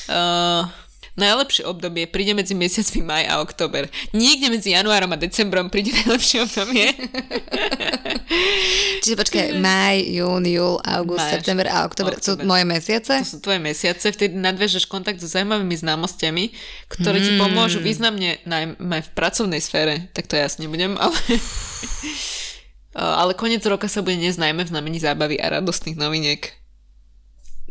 Uh, 0.02 0.66
najlepšie 1.14 1.66
obdobie 1.66 2.06
príde 2.06 2.32
medzi 2.32 2.54
mesiacmi 2.54 3.02
maj 3.02 3.24
a 3.26 3.38
október. 3.38 3.86
Niekde 4.10 4.50
medzi 4.50 4.70
januárom 4.72 5.10
a 5.10 5.18
decembrom 5.18 5.68
príde 5.70 5.90
najlepšie 6.02 6.42
obdobie. 6.42 6.90
Čiže 9.02 9.16
počkaj, 9.18 9.46
maj, 9.58 9.98
jún, 10.06 10.46
júl, 10.46 10.78
august, 10.82 11.22
Máš. 11.22 11.32
september 11.38 11.66
a 11.70 11.84
október 11.84 12.18
sú 12.18 12.38
moje 12.42 12.64
mesiace? 12.66 13.12
To 13.22 13.28
sú 13.28 13.38
tvoje 13.42 13.60
mesiace, 13.60 14.10
vtedy 14.10 14.34
nadviažeš 14.34 14.86
kontakt 14.86 15.18
so 15.18 15.26
zaujímavými 15.26 15.76
známostiami, 15.76 16.44
ktoré 16.90 17.18
ti 17.18 17.34
Hmm. 17.34 17.46
pomôžu 17.46 17.78
významne 17.82 18.38
najmä 18.46 18.98
v 19.02 19.10
pracovnej 19.12 19.60
sfére. 19.62 20.10
Tak 20.14 20.30
to 20.30 20.38
ja 20.38 20.46
asi 20.46 20.62
nebudem, 20.64 20.94
ale... 20.98 21.14
ale 22.94 23.32
koniec 23.32 23.64
roka 23.64 23.88
sa 23.88 24.00
bude 24.00 24.16
dnes 24.16 24.36
najmä 24.36 24.64
v 24.64 24.72
znamení 24.72 24.98
zábavy 25.00 25.40
a 25.40 25.60
radostných 25.60 25.96
noviniek. 25.96 26.52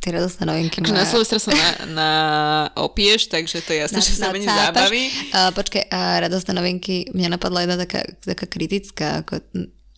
Tie 0.01 0.09
radostné 0.09 0.49
novinky. 0.49 0.81
Akože 0.81 0.97
na. 0.97 1.05
Silvestra 1.05 1.37
sa 1.37 1.53
na, 1.53 1.69
na 1.93 2.09
opieš, 2.73 3.29
takže 3.29 3.61
to 3.61 3.69
je 3.69 3.85
jasné, 3.85 4.01
že 4.01 4.17
znamení 4.17 4.49
Nacápaš. 4.49 4.65
zábavy. 4.89 5.01
A, 5.29 5.39
počkaj, 5.53 5.83
a 5.93 5.99
radostné 6.25 6.51
novinky, 6.57 7.05
mňa 7.13 7.37
napadla 7.37 7.69
jedna 7.69 7.77
taká, 7.85 8.01
taká 8.17 8.45
kritická, 8.49 9.21
ako, 9.21 9.45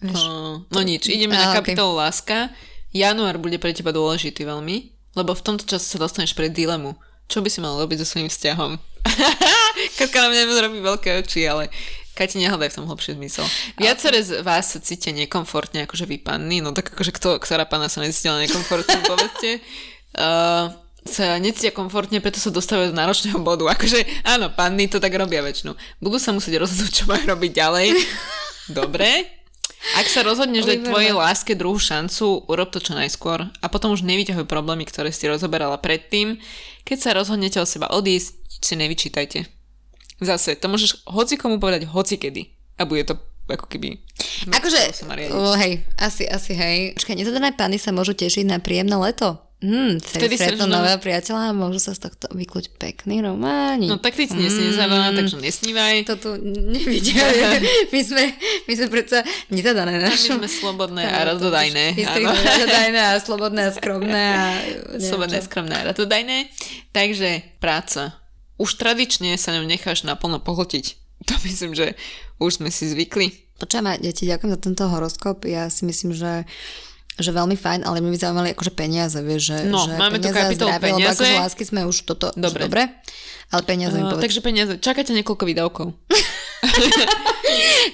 vieš, 0.04 0.20
No, 0.28 0.68
no 0.68 0.80
nič, 0.84 1.08
ideme 1.08 1.40
na 1.40 1.56
A, 1.56 1.56
ok. 1.56 1.64
kapitolu 1.64 1.96
láska. 1.96 2.52
Január 2.92 3.40
bude 3.40 3.56
pre 3.64 3.72
teba 3.72 3.96
dôležitý 3.96 4.44
veľmi, 4.44 4.92
lebo 5.16 5.32
v 5.32 5.40
tomto 5.42 5.64
čase 5.64 5.88
sa 5.88 5.96
dostaneš 5.96 6.36
pred 6.36 6.52
dilemu. 6.52 7.00
Čo 7.32 7.40
by 7.40 7.48
si 7.48 7.64
mal 7.64 7.80
robiť 7.80 8.04
so 8.04 8.08
svojím 8.12 8.28
vzťahom? 8.28 8.76
Katka 9.98 10.20
na 10.20 10.36
mňa 10.36 10.68
robí 10.68 10.84
veľké 10.84 11.24
oči, 11.24 11.48
ale 11.48 11.72
Kati, 12.14 12.38
nehľadaj 12.38 12.70
v 12.70 12.78
tom 12.78 12.86
hlbší 12.86 13.18
zmysel. 13.18 13.46
Viacere 13.82 14.22
z 14.22 14.46
vás 14.46 14.70
sa 14.70 14.78
cítia 14.78 15.10
nekomfortne, 15.10 15.90
akože 15.90 16.06
vy 16.06 16.22
panny, 16.22 16.62
no 16.62 16.70
tak 16.70 16.94
akože 16.94 17.10
kto, 17.10 17.42
ktorá 17.42 17.66
panna 17.66 17.90
sa 17.90 18.06
necítila 18.06 18.38
nekomfortne, 18.38 19.02
povedzte. 19.10 19.58
Uh, 20.14 20.70
sa 21.10 21.42
necítia 21.42 21.74
komfortne, 21.74 22.22
preto 22.22 22.38
sa 22.38 22.54
dostávajú 22.54 22.94
do 22.94 23.00
náročného 23.02 23.42
bodu. 23.42 23.66
Akože 23.66 24.06
áno, 24.30 24.54
panny 24.54 24.86
to 24.86 25.02
tak 25.02 25.18
robia 25.18 25.42
väčšinou. 25.42 25.74
Budú 25.98 26.22
sa 26.22 26.32
musieť 26.32 26.62
rozhodnúť, 26.62 26.92
čo 26.94 27.04
majú 27.10 27.34
robiť 27.34 27.52
ďalej. 27.52 27.88
Dobre. 28.78 29.42
Ak 30.00 30.08
sa 30.08 30.24
rozhodneš 30.24 30.64
dať 30.64 30.80
tvojej 30.88 31.12
láske 31.12 31.60
druhú 31.60 31.76
šancu, 31.76 32.48
urob 32.48 32.72
to 32.72 32.80
čo 32.80 32.96
najskôr 32.96 33.52
a 33.60 33.66
potom 33.68 33.92
už 33.92 34.08
nevyťahuj 34.08 34.48
problémy, 34.48 34.88
ktoré 34.88 35.12
si 35.12 35.28
rozoberala 35.28 35.76
predtým. 35.76 36.40
Keď 36.88 36.98
sa 37.04 37.12
rozhodnete 37.12 37.60
od 37.60 37.68
seba 37.68 37.92
odísť, 37.92 38.32
nič 38.48 38.64
si 38.64 38.76
nevyčítajte. 38.80 39.63
Zase, 40.24 40.56
to 40.56 40.68
môžeš 40.68 41.04
hoci 41.06 41.36
komu 41.36 41.60
povedať 41.60 41.86
hoci 41.86 42.16
kedy. 42.16 42.48
A 42.80 42.88
bude 42.88 43.04
to 43.04 43.16
ako 43.46 43.68
keby... 43.68 44.00
Akože, 44.48 45.04
oh, 45.36 45.56
hej, 45.60 45.84
asi, 46.00 46.24
asi 46.24 46.56
hej. 46.56 46.96
Počkaj, 46.96 47.16
nezadané 47.16 47.52
pány 47.52 47.76
sa 47.76 47.92
môžu 47.92 48.16
tešiť 48.16 48.48
na 48.48 48.64
príjemné 48.64 48.96
leto. 48.96 49.36
Hm, 49.64 50.04
Vtedy 50.04 50.36
stretnú 50.36 50.68
stretnú- 50.68 50.76
nového 50.76 51.00
priateľa 51.00 51.52
a 51.52 51.56
môžu 51.56 51.80
sa 51.80 51.96
z 51.96 52.04
tohto 52.08 52.28
vykluť 52.36 52.76
pekný 52.76 53.24
románik. 53.24 53.88
No 53.88 53.96
tak 53.96 54.12
ty 54.12 54.28
si 54.28 54.36
dnes 54.36 54.52
neznávaná, 54.52 55.16
takže 55.16 55.40
nesnívaj. 55.40 56.04
to 56.04 56.16
tu 56.20 56.30
nevidia. 56.44 57.24
my, 57.96 58.02
sme, 58.04 58.24
my 58.68 58.74
sme 58.76 58.88
predsa 58.92 59.24
nezadané 59.48 60.04
na 60.04 60.12
My 60.12 60.20
sme 60.20 60.52
slobodné 60.52 61.08
a 61.08 61.32
radodajné. 61.32 61.96
Istri 61.96 62.24
áno. 62.28 62.36
radodajné 62.36 63.00
a 63.00 63.12
slobodné 63.24 63.62
a 63.64 63.72
skromné 63.72 64.26
a 64.36 64.44
Slobodné, 65.08 65.40
čo. 65.40 65.48
skromné 65.48 65.76
a 65.80 65.84
radodajné. 65.96 66.38
Takže 66.92 67.56
práca. 67.64 68.23
Už 68.56 68.70
tradične 68.74 69.34
sa 69.36 69.52
ňou 69.52 69.64
necháš 69.64 70.04
naplno 70.04 70.38
pohltiť. 70.38 70.86
To 71.24 71.40
myslím, 71.42 71.72
že 71.72 71.96
už 72.38 72.60
sme 72.60 72.68
si 72.68 72.84
zvykli. 72.86 73.32
Počujem, 73.56 73.80
ma, 73.82 73.96
deti, 73.96 74.26
ďakujem 74.26 74.50
za 74.50 74.60
tento 74.60 74.84
horoskop. 74.86 75.44
Ja 75.44 75.68
si 75.68 75.84
myslím, 75.84 76.12
že 76.12 76.44
že 77.14 77.30
veľmi 77.30 77.54
fajn, 77.54 77.86
ale 77.86 78.02
my 78.02 78.10
by 78.10 78.18
zaujímali 78.18 78.50
akože 78.52 78.74
peniaze, 78.74 79.22
vieš, 79.22 79.54
že, 79.54 79.58
No, 79.64 79.86
že 79.86 79.94
máme 79.94 80.18
tu 80.18 80.26
peniaze 80.26 80.34
a 80.34 80.44
kapitolu 80.44 80.68
zdravie, 80.68 80.82
lebo 80.84 80.98
peniaze. 80.98 81.14
akože 81.16 81.34
lásky 81.40 81.64
sme 81.64 81.82
už 81.86 81.98
toto, 82.04 82.28
Dobre. 82.34 82.66
dobre, 82.66 82.82
ale 83.48 83.62
peniaze 83.62 83.94
mi 83.94 84.02
Uh, 84.02 84.10
povedz. 84.12 84.24
takže 84.26 84.40
peniaze. 84.42 84.74
Čakáte 84.76 85.14
niekoľko 85.14 85.44
výdavkov. 85.46 85.94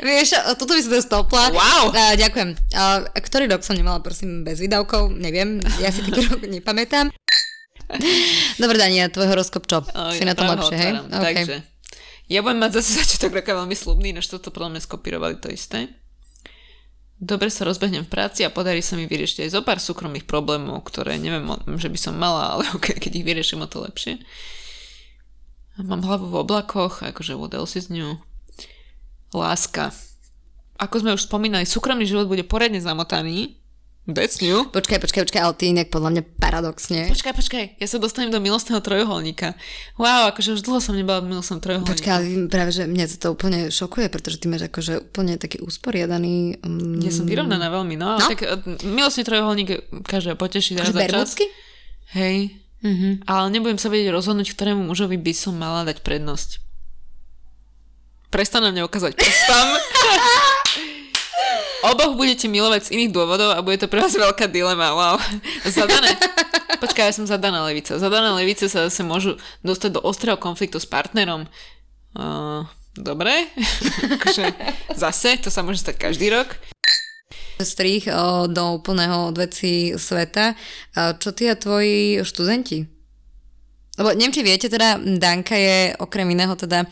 Vieš, 0.01 0.27
toto 0.55 0.71
by 0.71 0.81
som 0.81 0.91
to 0.91 1.01
stopla. 1.03 1.43
Wow. 1.51 1.91
Uh, 1.91 2.15
ďakujem. 2.15 2.49
Uh, 2.71 2.99
ktorý 3.13 3.45
rok 3.49 3.61
som 3.61 3.75
nemala, 3.75 3.99
prosím, 3.99 4.41
bez 4.41 4.57
výdavkov? 4.57 5.11
Neviem, 5.11 5.59
ja 5.77 5.91
si 5.91 5.99
taký 5.99 6.23
rok 6.25 6.39
nepamätám. 6.41 7.11
Dobre, 8.61 8.77
Dania, 8.77 9.09
tvoj 9.09 9.27
horoskop 9.33 9.65
čo? 9.65 9.81
Uh, 9.81 10.13
si 10.13 10.23
na 10.25 10.37
tom 10.37 10.49
lepšie, 10.49 10.77
hej? 10.77 10.93
Okay. 11.09 11.33
Takže, 11.41 11.57
ja 12.29 12.45
budem 12.45 12.61
mať 12.61 12.77
zase 12.77 13.01
začiatok 13.01 13.41
roka 13.41 13.57
veľmi 13.57 13.73
slubný, 13.73 14.13
než 14.13 14.29
toto 14.29 14.53
podľa 14.53 14.77
mňa 14.77 14.81
skopírovali 14.85 15.35
to 15.41 15.49
isté. 15.49 15.89
Dobre 17.19 17.51
sa 17.51 17.67
rozbehnem 17.67 18.07
v 18.07 18.13
práci 18.15 18.47
a 18.47 18.53
podarí 18.53 18.79
sa 18.79 18.95
mi 18.95 19.03
vyriešiť 19.03 19.43
aj 19.43 19.49
zo 19.51 19.61
pár 19.65 19.83
súkromných 19.83 20.23
problémov, 20.23 20.87
ktoré 20.87 21.19
neviem, 21.19 21.43
o- 21.51 21.59
že 21.75 21.91
by 21.91 21.99
som 21.99 22.15
mala, 22.15 22.55
ale 22.55 22.63
okay, 22.77 22.95
keď 22.95 23.11
ich 23.19 23.27
vyriešim, 23.27 23.59
o 23.59 23.67
to 23.67 23.83
lepšie. 23.83 24.23
Mám 25.79 26.03
hlavu 26.03 26.27
v 26.31 26.39
oblakoch, 26.43 27.03
akože 27.03 27.35
what 27.35 27.55
else 27.55 27.75
is 27.75 27.91
new. 27.91 28.19
Láska. 29.31 29.95
Ako 30.79 31.03
sme 31.03 31.15
už 31.15 31.27
spomínali, 31.27 31.67
súkromný 31.67 32.07
život 32.07 32.27
bude 32.27 32.43
poriadne 32.47 32.79
zamotaný. 32.79 33.58
That's 34.09 34.41
new. 34.41 34.65
Počkaj, 34.73 34.97
počkaj, 34.97 35.21
počkaj, 35.29 35.41
ale 35.41 35.53
ty 35.53 35.69
inak 35.69 35.93
podľa 35.93 36.09
mňa 36.17 36.23
paradoxne. 36.41 37.13
Počkaj, 37.13 37.33
počkaj, 37.37 37.63
ja 37.77 37.87
sa 37.87 38.01
dostanem 38.01 38.33
do 38.33 38.41
milostného 38.41 38.81
trojuholníka. 38.81 39.53
Wow, 40.01 40.33
akože 40.33 40.57
už 40.57 40.65
dlho 40.65 40.81
som 40.81 40.97
nebola 40.97 41.21
v 41.21 41.37
milostnom 41.37 41.61
trojuholníku. 41.61 41.93
Počkaj, 41.93 42.11
ale 42.11 42.49
práve, 42.49 42.73
že 42.73 42.89
mňa 42.89 43.05
to 43.21 43.29
úplne 43.29 43.69
šokuje, 43.69 44.09
pretože 44.09 44.41
ty 44.41 44.49
máš 44.49 44.65
akože 44.65 45.13
úplne 45.13 45.37
taký 45.37 45.61
usporiadaný... 45.61 46.57
Um, 46.65 46.97
Ja 47.05 47.13
som 47.13 47.29
vyrovnaná 47.29 47.69
veľmi, 47.69 47.95
no. 48.01 48.17
no? 48.17 48.17
No. 48.17 48.29
Tak 48.33 48.39
uh, 48.41 48.57
milostný 48.89 49.21
trojuholník 49.21 49.69
každého 50.09 50.35
poteší 50.35 50.81
akože 50.81 50.97
bermudsky? 50.97 51.45
Hej. 52.17 52.57
Mhm. 52.81 53.27
Ale 53.29 53.45
nebudem 53.53 53.77
sa 53.77 53.91
vedieť 53.91 54.09
rozhodnúť, 54.09 54.55
ktorému 54.55 54.89
mužovi 54.89 55.19
by 55.19 55.33
som 55.35 55.53
mala 55.53 55.85
dať 55.85 56.01
prednosť. 56.01 56.63
Prestan 58.29 58.61
na 58.65 58.69
mňa 58.73 58.85
ukázať 58.85 59.17
prstom. 59.17 59.67
Oboch 61.79 62.19
budete 62.19 62.51
milovať 62.51 62.91
z 62.91 62.93
iných 62.99 63.11
dôvodov 63.15 63.55
a 63.55 63.63
bude 63.63 63.79
to 63.79 63.87
pre 63.87 64.03
vás 64.03 64.11
veľká 64.11 64.51
dilema. 64.51 64.91
Wow. 64.91 65.15
Zadané. 65.63 66.11
Počkaj, 66.79 67.05
ja 67.07 67.13
som 67.15 67.27
zadaná 67.27 67.63
levica. 67.63 67.95
Zadané 67.95 68.35
levice 68.35 68.67
sa 68.67 68.91
zase 68.91 69.03
môžu 69.03 69.39
dostať 69.63 69.95
do 69.95 70.01
ostrého 70.03 70.35
konfliktu 70.35 70.75
s 70.75 70.87
partnerom. 70.87 71.47
Uh, 72.15 72.67
dobre. 72.95 73.47
zase, 75.03 75.39
to 75.39 75.47
sa 75.47 75.63
môže 75.63 75.79
stať 75.79 75.95
každý 75.95 76.27
rok. 76.31 76.51
strých 77.59 78.07
o, 78.11 78.47
do 78.47 78.79
úplného 78.79 79.31
odveci 79.31 79.95
sveta. 79.95 80.55
Čo 80.95 81.35
ty 81.35 81.51
a 81.51 81.59
tvoji 81.59 82.23
študenti? 82.23 82.87
Lebo 83.99 84.15
neviem, 84.15 84.31
či 84.31 84.47
viete, 84.47 84.71
teda 84.71 84.95
Danka 84.95 85.59
je 85.59 85.91
okrem 85.99 86.23
iného 86.31 86.55
teda 86.55 86.87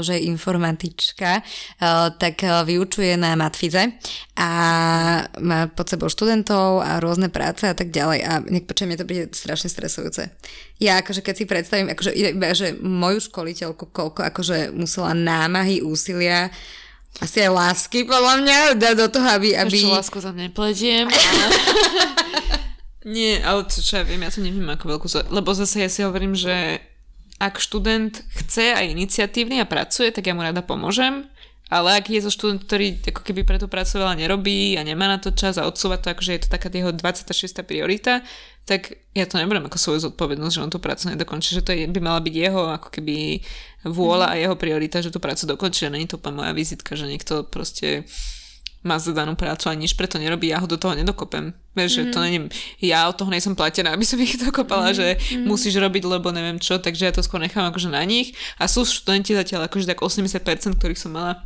že 0.00 0.16
je 0.16 0.26
informatička, 0.32 1.44
tak 2.16 2.36
vyučuje 2.42 3.14
na 3.20 3.36
Matfize 3.36 3.94
a 4.34 4.50
má 5.38 5.68
pod 5.70 5.86
sebou 5.86 6.08
študentov 6.08 6.82
a 6.82 6.98
rôzne 6.98 7.28
práce 7.28 7.68
a 7.68 7.74
tak 7.76 7.92
ďalej 7.94 8.18
a 8.24 8.32
nech 8.44 8.66
počujem, 8.66 8.92
mne 8.92 9.00
to 9.00 9.08
bude 9.08 9.24
strašne 9.36 9.68
stresujúce. 9.68 10.32
Ja 10.82 10.98
akože 11.04 11.22
keď 11.22 11.34
si 11.36 11.44
predstavím, 11.46 11.88
akože 11.92 12.10
iba, 12.12 12.50
že 12.56 12.74
moju 12.80 13.22
školiteľku, 13.22 13.94
koľko 13.94 14.26
akože 14.34 14.74
musela 14.74 15.14
námahy, 15.14 15.84
úsilia 15.84 16.50
asi 17.22 17.46
aj 17.46 17.50
lásky, 17.54 18.02
podľa 18.02 18.42
mňa, 18.42 18.58
dať 18.74 18.94
do 18.98 19.06
toho, 19.06 19.28
aby... 19.38 19.54
aby... 19.54 19.78
Ešte 19.86 19.94
lásku 20.02 20.18
za 20.18 20.34
mňa 20.34 20.50
neplediem. 20.50 21.06
Ale... 21.06 21.54
Nie, 23.04 23.44
ale 23.44 23.68
čo, 23.68 23.84
čo 23.84 24.00
ja 24.00 24.04
viem, 24.04 24.24
ja 24.24 24.32
to 24.32 24.40
neviem 24.40 24.66
ako 24.66 24.84
veľkú... 24.96 25.06
Lebo 25.30 25.52
zase 25.52 25.84
ja 25.84 25.90
si 25.92 26.00
hovorím, 26.00 26.32
že 26.32 26.80
ak 27.38 27.58
študent 27.58 28.22
chce 28.30 28.74
a 28.74 28.80
je 28.80 28.94
iniciatívny 28.94 29.58
a 29.58 29.66
pracuje, 29.66 30.14
tak 30.14 30.26
ja 30.26 30.34
mu 30.34 30.42
rada 30.42 30.62
pomôžem. 30.62 31.26
Ale 31.72 31.96
ak 31.96 32.12
je 32.12 32.20
to 32.20 32.30
študent, 32.30 32.68
ktorý 32.68 33.00
ako 33.08 33.24
keby 33.24 33.42
pre 33.42 33.56
tú 33.56 33.66
prácu 33.72 33.96
veľa 33.96 34.20
nerobí 34.20 34.76
a 34.76 34.84
nemá 34.84 35.08
na 35.08 35.16
to 35.16 35.32
čas 35.32 35.56
a 35.56 35.64
odsúva 35.64 35.96
to, 35.96 36.12
akože 36.12 36.36
je 36.36 36.42
to 36.44 36.48
taká 36.52 36.68
jeho 36.68 36.92
26. 36.92 37.34
priorita, 37.64 38.20
tak 38.68 39.00
ja 39.16 39.24
to 39.24 39.40
neberiem 39.40 39.64
ako 39.64 39.80
svoju 39.80 40.12
zodpovednosť, 40.12 40.54
že 40.54 40.62
on 40.62 40.70
tú 40.70 40.76
prácu 40.76 41.16
nedokončí, 41.16 41.56
že 41.56 41.64
to 41.64 41.72
je, 41.72 41.88
by 41.88 42.00
mala 42.04 42.20
byť 42.20 42.34
jeho 42.36 42.62
ako 42.68 42.88
keby 42.92 43.40
vôľa 43.88 44.36
a 44.36 44.40
jeho 44.40 44.56
priorita, 44.60 45.00
že 45.00 45.08
tú 45.08 45.18
prácu 45.18 45.48
dokončí 45.48 45.88
a 45.88 45.92
není 45.92 46.04
to 46.04 46.20
úplne 46.20 46.44
moja 46.44 46.52
vizitka, 46.52 46.96
že 47.00 47.08
niekto 47.08 47.48
proste 47.48 48.04
má 48.84 49.00
zadanú 49.00 49.32
prácu 49.34 49.72
a 49.72 49.74
nič 49.74 49.96
preto 49.96 50.20
nerobí, 50.20 50.52
ja 50.52 50.60
ho 50.60 50.68
do 50.68 50.76
toho 50.76 50.92
nedokopem. 50.92 51.56
Vieš, 51.72 51.90
mm-hmm. 51.90 52.08
že 52.08 52.12
to 52.12 52.18
není, 52.20 52.38
ja 52.84 53.08
od 53.08 53.16
toho 53.16 53.32
nejsem 53.32 53.56
platená, 53.56 53.96
aby 53.96 54.04
som 54.04 54.20
ich 54.20 54.36
dokopala, 54.46 54.92
mm-hmm. 54.92 55.00
že 55.00 55.40
musíš 55.48 55.80
robiť, 55.80 56.04
lebo 56.04 56.28
neviem 56.30 56.60
čo, 56.60 56.76
takže 56.76 57.08
ja 57.08 57.12
to 57.16 57.24
skôr 57.24 57.40
nechám 57.40 57.64
akože 57.72 57.88
na 57.88 58.04
nich. 58.04 58.36
A 58.60 58.68
sú 58.68 58.84
študenti 58.84 59.32
zatiaľ 59.32 59.66
akože 59.66 59.88
tak 59.88 60.04
80%, 60.04 60.76
ktorých 60.76 61.00
som 61.00 61.16
mala 61.16 61.40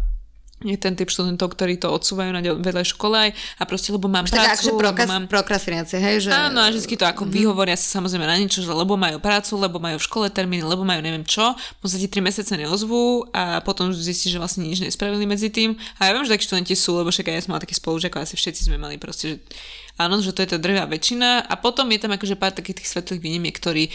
je 0.58 0.74
ten 0.74 0.98
typ 0.98 1.06
študentov, 1.06 1.54
ktorí 1.54 1.78
to 1.78 1.86
odsúvajú 1.86 2.34
na 2.34 2.42
vedľajšiu 2.42 2.96
kolaj 2.98 3.30
a 3.30 3.62
proste, 3.62 3.94
lebo 3.94 4.10
mám 4.10 4.26
Tak 4.26 4.58
prácu, 4.58 4.74
lebo 4.74 4.80
prokas, 4.82 5.06
mám... 5.06 5.24
prokrastinácia, 5.30 6.02
hej? 6.02 6.26
Že... 6.26 6.30
Áno, 6.34 6.58
a 6.58 6.68
vždy 6.74 6.98
to 6.98 7.06
ako 7.06 7.30
vyhovoria 7.30 7.78
sa 7.78 8.02
samozrejme 8.02 8.26
na 8.26 8.34
niečo, 8.34 8.58
že 8.58 8.70
lebo 8.74 8.98
majú 8.98 9.22
prácu, 9.22 9.54
lebo 9.54 9.78
majú 9.78 10.02
v 10.02 10.06
škole 10.10 10.26
termíny, 10.26 10.66
lebo 10.66 10.82
majú 10.82 10.98
neviem 10.98 11.22
čo, 11.22 11.54
sa 11.58 11.96
ti 11.96 12.10
3 12.10 12.26
mesiace 12.26 12.58
neozvú 12.58 13.30
a 13.30 13.62
potom 13.62 13.94
zistíš, 13.94 14.34
že 14.34 14.42
vlastne 14.42 14.66
nič 14.66 14.82
nespravili 14.82 15.24
medzi 15.24 15.46
tým. 15.48 15.78
A 16.02 16.10
ja 16.10 16.12
viem, 16.12 16.26
že 16.26 16.34
takí 16.34 16.44
študenti 16.44 16.74
sú, 16.74 16.98
lebo 16.98 17.14
však 17.14 17.30
aj 17.30 17.34
ja 17.38 17.42
som 17.46 17.50
mala 17.54 17.62
taký 17.62 17.78
spolužiak, 17.78 18.18
asi 18.18 18.34
všetci 18.34 18.66
sme 18.66 18.76
mali 18.82 18.98
proste, 18.98 19.24
že 19.24 19.36
áno, 19.98 20.18
že 20.22 20.34
to 20.34 20.42
je 20.42 20.54
tá 20.54 20.58
drvá 20.58 20.86
väčšina 20.86 21.46
a 21.46 21.54
potom 21.58 21.90
je 21.90 21.98
tam 22.02 22.14
akože 22.14 22.38
pár 22.38 22.54
takých 22.54 22.82
tých 22.82 22.90
svetlých 22.94 23.20
výnimiek, 23.22 23.54
ktorí 23.54 23.90
e, 23.90 23.92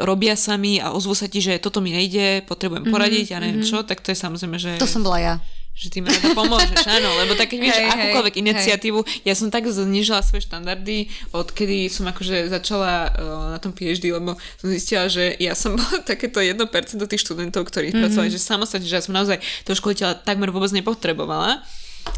robia 0.00 0.32
sami 0.32 0.80
a 0.80 0.96
ozvú 0.96 1.12
sa 1.12 1.28
ti, 1.28 1.44
že 1.44 1.60
toto 1.60 1.84
mi 1.84 1.92
nejde, 1.92 2.44
potrebujem 2.48 2.88
poradiť 2.88 3.36
a 3.36 3.42
neviem 3.44 3.60
čo, 3.62 3.84
tak 3.84 4.00
to 4.00 4.10
je 4.10 4.18
samozrejme, 4.18 4.56
že... 4.56 4.80
To 4.80 4.88
som 4.88 5.04
bola 5.04 5.20
ja. 5.20 5.34
Že 5.76 5.92
ty 5.92 6.00
mi 6.00 6.08
na 6.08 6.16
to 6.16 6.32
pomôžeš, 6.32 6.88
áno, 6.88 7.12
lebo 7.20 7.36
tak 7.36 7.52
keď 7.52 7.58
vieš 7.60 7.78
hej, 7.84 7.88
akúkoľvek 7.92 8.34
hej. 8.40 8.42
iniciatívu, 8.48 9.00
ja 9.28 9.36
som 9.36 9.52
tak 9.52 9.68
znižila 9.68 10.24
svoje 10.24 10.48
štandardy, 10.48 11.12
odkedy 11.36 11.92
som 11.92 12.08
akože 12.08 12.48
začala 12.48 13.12
uh, 13.12 13.52
na 13.52 13.58
tom 13.60 13.76
PhD, 13.76 14.08
lebo 14.08 14.40
som 14.56 14.72
zistila, 14.72 15.12
že 15.12 15.36
ja 15.36 15.52
som 15.52 15.76
bola 15.78 16.00
takéto 16.00 16.40
1% 16.40 16.56
tých 16.96 17.20
študentov, 17.20 17.68
ktorí 17.68 17.92
mm-hmm. 17.92 18.02
pracovali, 18.08 18.32
že 18.32 18.40
samostatne, 18.40 18.88
že 18.88 18.96
ja 18.96 19.04
som 19.04 19.12
naozaj 19.12 19.36
toho 19.68 19.76
školiteľa 19.76 20.24
takmer 20.24 20.48
vôbec 20.48 20.72
nepotrebovala. 20.72 21.60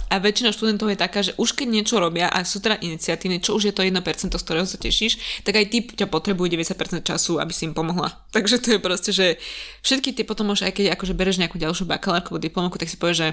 A 0.08 0.16
väčšina 0.16 0.56
študentov 0.56 0.88
je 0.88 0.96
taká, 0.96 1.20
že 1.20 1.36
už 1.36 1.52
keď 1.52 1.68
niečo 1.68 2.00
robia 2.00 2.32
a 2.32 2.40
sú 2.40 2.64
teda 2.64 2.80
iniciatívne, 2.80 3.44
čo 3.44 3.60
už 3.60 3.68
je 3.68 3.74
to 3.76 3.84
1%, 3.84 3.92
z 4.32 4.40
ktorého 4.40 4.64
sa 4.64 4.80
tešíš, 4.80 5.44
tak 5.44 5.60
aj 5.60 5.68
ty 5.68 5.84
ťa 5.84 6.08
potrebujú 6.08 6.48
90% 6.48 7.04
času, 7.04 7.36
aby 7.36 7.52
si 7.52 7.68
im 7.68 7.76
pomohla. 7.76 8.08
Takže 8.36 8.56
to 8.64 8.68
je 8.76 8.80
proste, 8.80 9.10
že 9.12 9.36
všetky 9.84 10.16
tie 10.16 10.24
potom 10.24 10.48
už, 10.56 10.64
aj 10.64 10.72
keď 10.80 10.96
akože 10.96 11.12
bereš 11.12 11.36
nejakú 11.44 11.60
ďalšiu 11.60 11.84
bakalárku 11.84 12.32
alebo 12.32 12.40
diplomovku, 12.40 12.80
tak 12.80 12.88
si 12.88 12.96
povieš, 12.96 13.18
že 13.20 13.28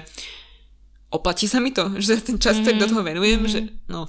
oplatí 1.08 1.48
sa 1.48 1.64
mi 1.64 1.72
to, 1.72 1.96
že 2.04 2.20
ten 2.20 2.36
čas, 2.36 2.60
ktorý 2.60 2.76
do 2.76 2.88
toho 2.92 3.02
venujem, 3.02 3.48
že 3.48 3.60
no. 3.88 4.04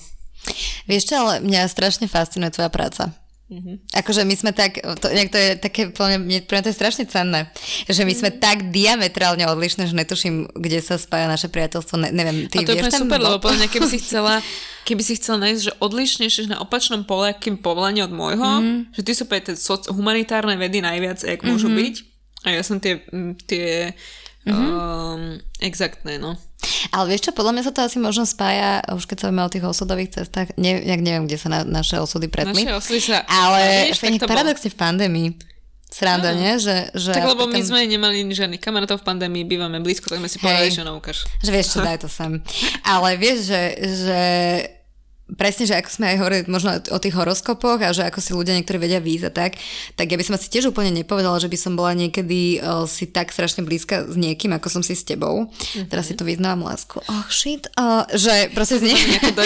Vieš 0.92 1.12
čo, 1.12 1.16
ale 1.24 1.44
mňa 1.44 1.72
strašne 1.72 2.12
fascinuje 2.12 2.52
tvoja 2.52 2.72
práca. 2.72 3.16
Mm-hmm. 3.48 3.96
Akože 4.04 4.28
my 4.28 4.36
sme 4.36 4.52
tak, 4.52 4.84
to, 4.84 5.08
to 5.08 5.38
je 5.40 5.50
také, 5.56 5.88
podľa 5.96 6.20
mňa, 6.20 6.44
pre 6.44 6.60
mňa 6.60 6.64
to 6.68 6.72
je 6.76 6.80
strašne 6.84 7.06
cenné, 7.08 7.48
že 7.88 8.04
my 8.04 8.12
sme 8.12 8.30
tak 8.36 8.76
diametrálne 8.76 9.48
odlišné, 9.48 9.88
že 9.88 9.96
netuším, 9.96 10.52
kde 10.52 10.84
sa 10.84 11.00
spája 11.00 11.32
naše 11.32 11.48
priateľstvo, 11.48 11.96
ne, 11.96 12.12
neviem, 12.12 12.52
ty 12.52 12.60
a 12.60 12.68
to 12.68 12.76
je 12.76 12.84
vieš 12.84 13.00
ten 13.00 13.08
super, 13.08 13.24
lebo 13.24 13.40
podľa 13.40 13.64
mňa, 13.64 13.70
keby 13.72 13.88
si 13.88 14.04
chcela, 14.04 14.44
keby 14.88 15.00
si 15.00 15.16
chcela 15.16 15.48
nájsť, 15.48 15.62
že 15.64 15.72
odlišnejšie 15.80 16.42
že 16.44 16.52
na 16.52 16.60
opačnom 16.60 17.08
pole, 17.08 17.32
akým 17.32 17.56
povolanie 17.56 18.04
od 18.04 18.12
môjho, 18.12 18.44
mm-hmm. 18.60 18.92
že 18.92 19.02
ty 19.08 19.12
sú 19.16 19.24
pre 19.32 19.40
tie 19.40 19.56
humanitárne 19.96 20.60
vedy 20.60 20.84
najviac, 20.84 21.24
mm-hmm. 21.24 21.48
môžu 21.48 21.72
byť. 21.72 21.96
A 22.46 22.54
ja 22.54 22.62
som 22.68 22.84
tie, 22.84 23.00
tie 23.48 23.96
mm-hmm. 24.48 24.72
um, 24.74 25.22
exaktné, 25.60 26.18
no. 26.18 26.40
Ale 26.92 27.14
vieš 27.14 27.30
čo, 27.30 27.32
podľa 27.36 27.54
mňa 27.58 27.64
sa 27.68 27.74
to 27.76 27.82
asi 27.84 27.98
možno 28.00 28.24
spája, 28.24 28.82
už 28.92 29.06
keď 29.06 29.18
sa 29.20 29.26
bavíme 29.30 29.44
o 29.46 29.52
tých 29.52 29.66
osudových 29.68 30.14
cestách, 30.20 30.56
ne, 30.56 30.82
nejak 30.84 31.02
neviem, 31.04 31.24
kde 31.28 31.38
sa 31.38 31.48
na, 31.52 31.60
naše 31.68 32.00
osudy 32.00 32.32
pretli. 32.32 32.66
Naše 32.66 32.76
osudy 32.76 33.00
sa... 33.04 33.24
Ale 33.28 33.92
vieš, 33.92 34.04
tak 34.04 34.30
paradoxne 34.30 34.70
v 34.72 34.78
pandémii. 34.78 35.30
Sranda, 35.88 36.36
Áno. 36.36 36.44
nie? 36.44 36.60
Že, 36.60 36.92
že 37.00 37.12
Tak 37.16 37.32
lebo 37.32 37.48
my 37.48 37.64
ten- 37.64 37.68
sme 37.68 37.80
nemali 37.88 38.28
žiadnych 38.28 38.60
kamarátov 38.60 39.00
v 39.00 39.08
pandémii, 39.08 39.48
bývame 39.48 39.80
blízko, 39.80 40.12
tak 40.12 40.20
sme 40.20 40.28
si 40.28 40.36
povedali, 40.36 40.68
že 40.68 40.84
no 40.84 41.00
ukáž. 41.00 41.24
Že 41.40 41.52
vieš 41.56 41.68
čo, 41.72 41.80
daj 41.80 42.04
to 42.04 42.12
sem. 42.12 42.44
Ale 42.84 43.16
vieš, 43.16 43.48
že, 43.48 43.62
že 43.96 44.22
presne, 45.36 45.68
že 45.68 45.76
ako 45.76 45.90
sme 45.92 46.16
aj 46.16 46.18
hovorili 46.24 46.42
možno 46.48 46.80
o 46.80 47.00
tých 47.04 47.12
horoskopoch 47.12 47.84
a 47.84 47.92
že 47.92 48.08
ako 48.08 48.24
si 48.24 48.32
ľudia 48.32 48.56
niektorí 48.56 48.80
vedia 48.80 49.04
výjsť 49.04 49.28
a 49.28 49.32
tak, 49.32 49.52
tak 50.00 50.08
ja 50.08 50.16
by 50.16 50.24
som 50.24 50.40
asi 50.40 50.48
tiež 50.48 50.72
úplne 50.72 50.96
nepovedala, 50.96 51.36
že 51.44 51.52
by 51.52 51.58
som 51.60 51.76
bola 51.76 51.92
niekedy 51.92 52.64
uh, 52.64 52.88
si 52.88 53.12
tak 53.12 53.36
strašne 53.36 53.68
blízka 53.68 54.08
s 54.08 54.16
niekým, 54.16 54.56
ako 54.56 54.80
som 54.80 54.82
si 54.86 54.96
s 54.96 55.04
tebou. 55.04 55.52
Mm-hmm. 55.52 55.92
Teraz 55.92 56.08
si 56.08 56.16
to 56.16 56.24
vyznávam 56.24 56.64
lásku. 56.64 57.04
Oh 57.12 57.28
shit. 57.28 57.68
Uh, 57.76 58.08
že 58.16 58.48
proste 58.56 58.80
s, 58.80 58.84
nie... 58.88 58.96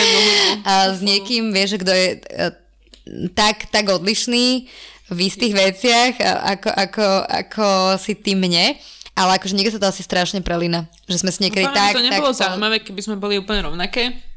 A 0.70 0.94
s 0.94 1.02
niekým, 1.02 1.50
vieš, 1.50 1.82
kto 1.82 1.90
je 1.90 2.22
uh, 2.22 2.54
tak, 3.34 3.74
tak 3.74 3.90
odlišný 3.90 4.70
v 5.12 5.20
istých 5.28 5.52
veciach, 5.52 6.14
ako, 6.56 6.70
ako, 6.72 7.08
ako 7.28 7.68
si 8.00 8.16
ty 8.16 8.38
mne. 8.38 8.78
Ale 9.12 9.36
akože 9.36 9.60
niekde 9.60 9.76
sa 9.76 9.82
to 9.84 9.92
asi 9.92 10.08
strašne 10.08 10.40
prelína. 10.40 10.88
Že 11.12 11.28
sme 11.28 11.32
si 11.36 11.40
niekedy 11.44 11.68
mňa 11.68 11.76
tak... 11.76 11.94
to 12.00 12.06
nebolo 12.06 12.32
tak, 12.32 12.48
zaujímavé, 12.48 12.80
keby 12.80 13.02
sme 13.04 13.16
boli 13.20 13.36
úplne 13.36 13.68
rovnaké 13.68 14.31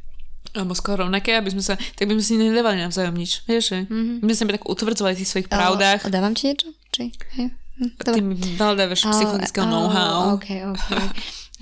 alebo 0.55 0.73
skoro 0.73 1.05
rovnaké, 1.05 1.35
aby 1.35 1.51
sme 1.51 1.63
sa, 1.67 1.75
tak 1.75 2.07
by 2.07 2.15
sme 2.15 2.25
si 2.25 2.35
nedávali 2.39 2.79
navzájom 2.79 3.15
nič. 3.19 3.43
Vieš, 3.45 3.65
že? 3.75 3.79
Mm-hmm. 3.91 4.17
My 4.23 4.33
sme 4.33 4.55
tak 4.55 4.65
utvrdzovali 4.65 5.19
v 5.19 5.21
tých 5.21 5.31
svojich 5.31 5.51
pravdách. 5.51 6.07
A 6.07 6.09
dávam 6.15 6.33
ti 6.33 6.55
niečo? 6.55 6.71
Či? 6.95 7.11
Hej. 7.37 7.49
Hm, 7.75 7.91
Ty 7.99 8.21
mi 8.23 8.35
veľa 8.39 8.75
dávaš 8.79 9.03
psychologického 9.03 9.67
know-how. 9.67 10.39
Ok, 10.39 10.47
ok. 10.71 10.87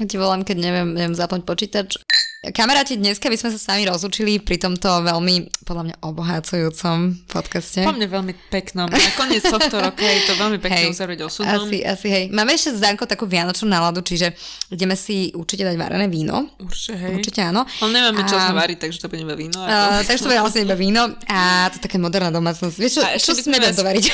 Ja 0.01 0.05
ti 0.09 0.17
volám, 0.17 0.45
keď 0.45 0.57
neviem, 0.61 0.89
neviem 0.93 1.17
zapnúť 1.17 1.45
počítač. 1.45 2.01
Kamaráti, 2.43 2.99
dneska 2.99 3.31
by 3.31 3.39
sme 3.39 3.55
sa 3.55 3.59
s 3.63 3.71
vami 3.71 3.87
rozlúčili 3.87 4.43
pri 4.43 4.59
tomto 4.59 4.91
veľmi, 5.07 5.63
podľa 5.63 5.83
mňa, 5.87 5.97
obohacujúcom 6.03 7.31
podcaste. 7.31 7.87
Po 7.87 7.95
mne 7.95 8.11
veľmi 8.11 8.35
peknom. 8.51 8.91
Na 8.91 9.11
koniec 9.15 9.47
tohto 9.47 9.79
roka 9.79 10.03
je 10.03 10.27
to 10.27 10.35
veľmi 10.35 10.59
pekne 10.59 10.91
uzavrieť 10.91 11.23
osudom. 11.23 11.71
Asi, 11.71 11.87
asi, 11.87 12.11
hej. 12.11 12.25
Máme 12.35 12.51
ešte 12.51 12.75
s 12.75 12.83
Dankou 12.83 13.07
takú 13.07 13.31
vianočnú 13.31 13.71
náladu, 13.71 14.03
čiže 14.03 14.35
ideme 14.75 14.99
si 14.99 15.31
určite 15.39 15.63
dať 15.63 15.79
varené 15.79 16.11
víno. 16.11 16.51
Určite, 16.59 16.99
hej. 16.99 17.15
Určite 17.15 17.47
áno. 17.47 17.63
Ale 17.79 17.91
nemáme 17.95 18.27
čas 18.27 18.43
A- 18.43 18.51
variť, 18.51 18.91
takže 18.91 18.99
to 18.99 19.07
bude 19.07 19.23
iba 19.23 19.39
víno. 19.39 19.63
Uh, 19.63 20.03
takže 20.03 20.27
to 20.27 20.31
bude 20.35 20.43
vlastne 20.43 20.67
iba 20.67 20.75
víno 20.75 21.15
a 21.31 21.71
to 21.71 21.79
také 21.79 22.03
moderná 22.03 22.35
domácnosť. 22.35 22.75
Vieš 22.75 22.93
čo, 22.99 23.03
A 23.07 23.23
čo 23.23 23.39
ešte 23.39 23.39
by 23.39 23.43
sme 23.47 23.57
vás- 23.63 23.79
dovariť? 23.79 24.05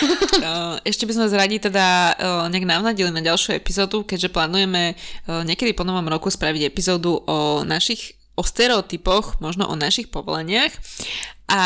Uh, 0.45 0.77
ešte 0.93 1.09
by 1.09 1.17
sme 1.17 1.23
vás 1.25 1.33
radi 1.33 1.57
teda 1.65 1.87
uh, 2.13 2.45
nejak 2.53 2.69
navnadili 2.69 3.09
na 3.09 3.25
ďalšiu 3.25 3.57
epizódu, 3.57 4.05
keďže 4.05 4.29
plánujeme 4.29 4.93
uh, 4.93 5.41
niekedy 5.49 5.73
po 5.73 5.89
novom 5.89 6.05
roku 6.05 6.29
spraviť 6.29 6.69
epizódu 6.69 7.25
o 7.25 7.65
našich, 7.65 8.18
o 8.39 8.43
stereotypoch, 8.47 9.43
možno 9.43 9.67
o 9.67 9.75
našich 9.75 10.07
povolaniach. 10.15 10.71
A 11.51 11.61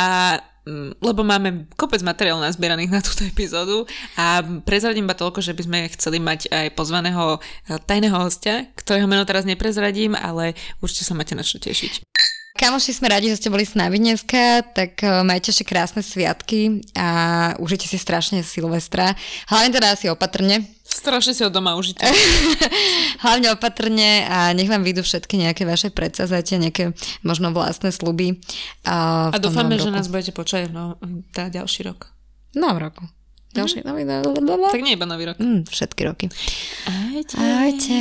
mm, 0.65 1.05
lebo 1.05 1.21
máme 1.21 1.69
kopec 1.77 2.01
materiálov 2.01 2.49
nazbieraných 2.49 2.91
na 2.97 3.05
túto 3.05 3.29
epizódu 3.29 3.85
a 4.17 4.41
prezradím 4.65 5.05
iba 5.05 5.13
toľko, 5.13 5.45
že 5.45 5.53
by 5.53 5.63
sme 5.69 5.79
chceli 5.93 6.17
mať 6.17 6.49
aj 6.49 6.67
pozvaného 6.73 7.37
uh, 7.37 7.41
tajného 7.85 8.17
hostia, 8.17 8.73
ktorého 8.81 9.05
meno 9.05 9.29
teraz 9.29 9.45
neprezradím, 9.45 10.17
ale 10.17 10.57
určite 10.81 11.05
sa 11.05 11.13
máte 11.13 11.37
na 11.37 11.45
čo 11.45 11.61
tešiť. 11.61 12.09
Kamoši, 12.63 12.95
sme 12.95 13.11
radi, 13.11 13.27
že 13.33 13.43
ste 13.43 13.51
boli 13.51 13.67
s 13.67 13.75
nami 13.75 13.99
dneska, 13.99 14.63
tak 14.77 15.01
eh, 15.03 15.25
majte 15.27 15.51
ešte 15.51 15.67
krásne 15.67 15.99
sviatky 15.99 16.85
a 16.95 17.09
užite 17.59 17.91
si 17.91 17.99
strašne 17.99 18.45
Silvestra. 18.47 19.19
Hlavne 19.51 19.75
teda 19.75 19.97
asi 19.97 20.07
opatrne. 20.13 20.63
Strašne 20.93 21.33
si 21.33 21.41
ho 21.41 21.49
doma 21.49 21.75
užite. 21.75 22.05
Hlavne 23.25 23.57
opatrne 23.57 24.29
a 24.29 24.53
nech 24.53 24.69
vám 24.69 24.85
vyjdú 24.85 25.01
všetky 25.01 25.41
nejaké 25.41 25.65
vaše 25.65 25.89
predsazatia, 25.89 26.61
nejaké 26.61 26.93
možno 27.25 27.51
vlastné 27.51 27.89
sluby. 27.91 28.39
A, 28.85 29.33
A 29.33 29.37
dúfame, 29.41 29.81
že 29.81 29.89
nás 29.89 30.13
budete 30.13 30.37
počať 30.37 30.69
no, 30.69 31.01
tá 31.33 31.49
ďalší 31.49 31.89
rok. 31.89 32.13
Novom 32.53 32.79
roku. 32.79 33.03
Ďalší, 33.53 33.85
nový, 33.85 34.09
nový, 34.09 34.73
Tak 34.73 34.81
nie 34.81 34.97
iba 34.97 35.05
nový 35.05 35.29
rok. 35.29 35.37
Mm, 35.37 35.69
všetky 35.69 36.03
roky. 36.09 36.27
Ahojte. 36.89 37.37
Ahojte. 37.37 38.01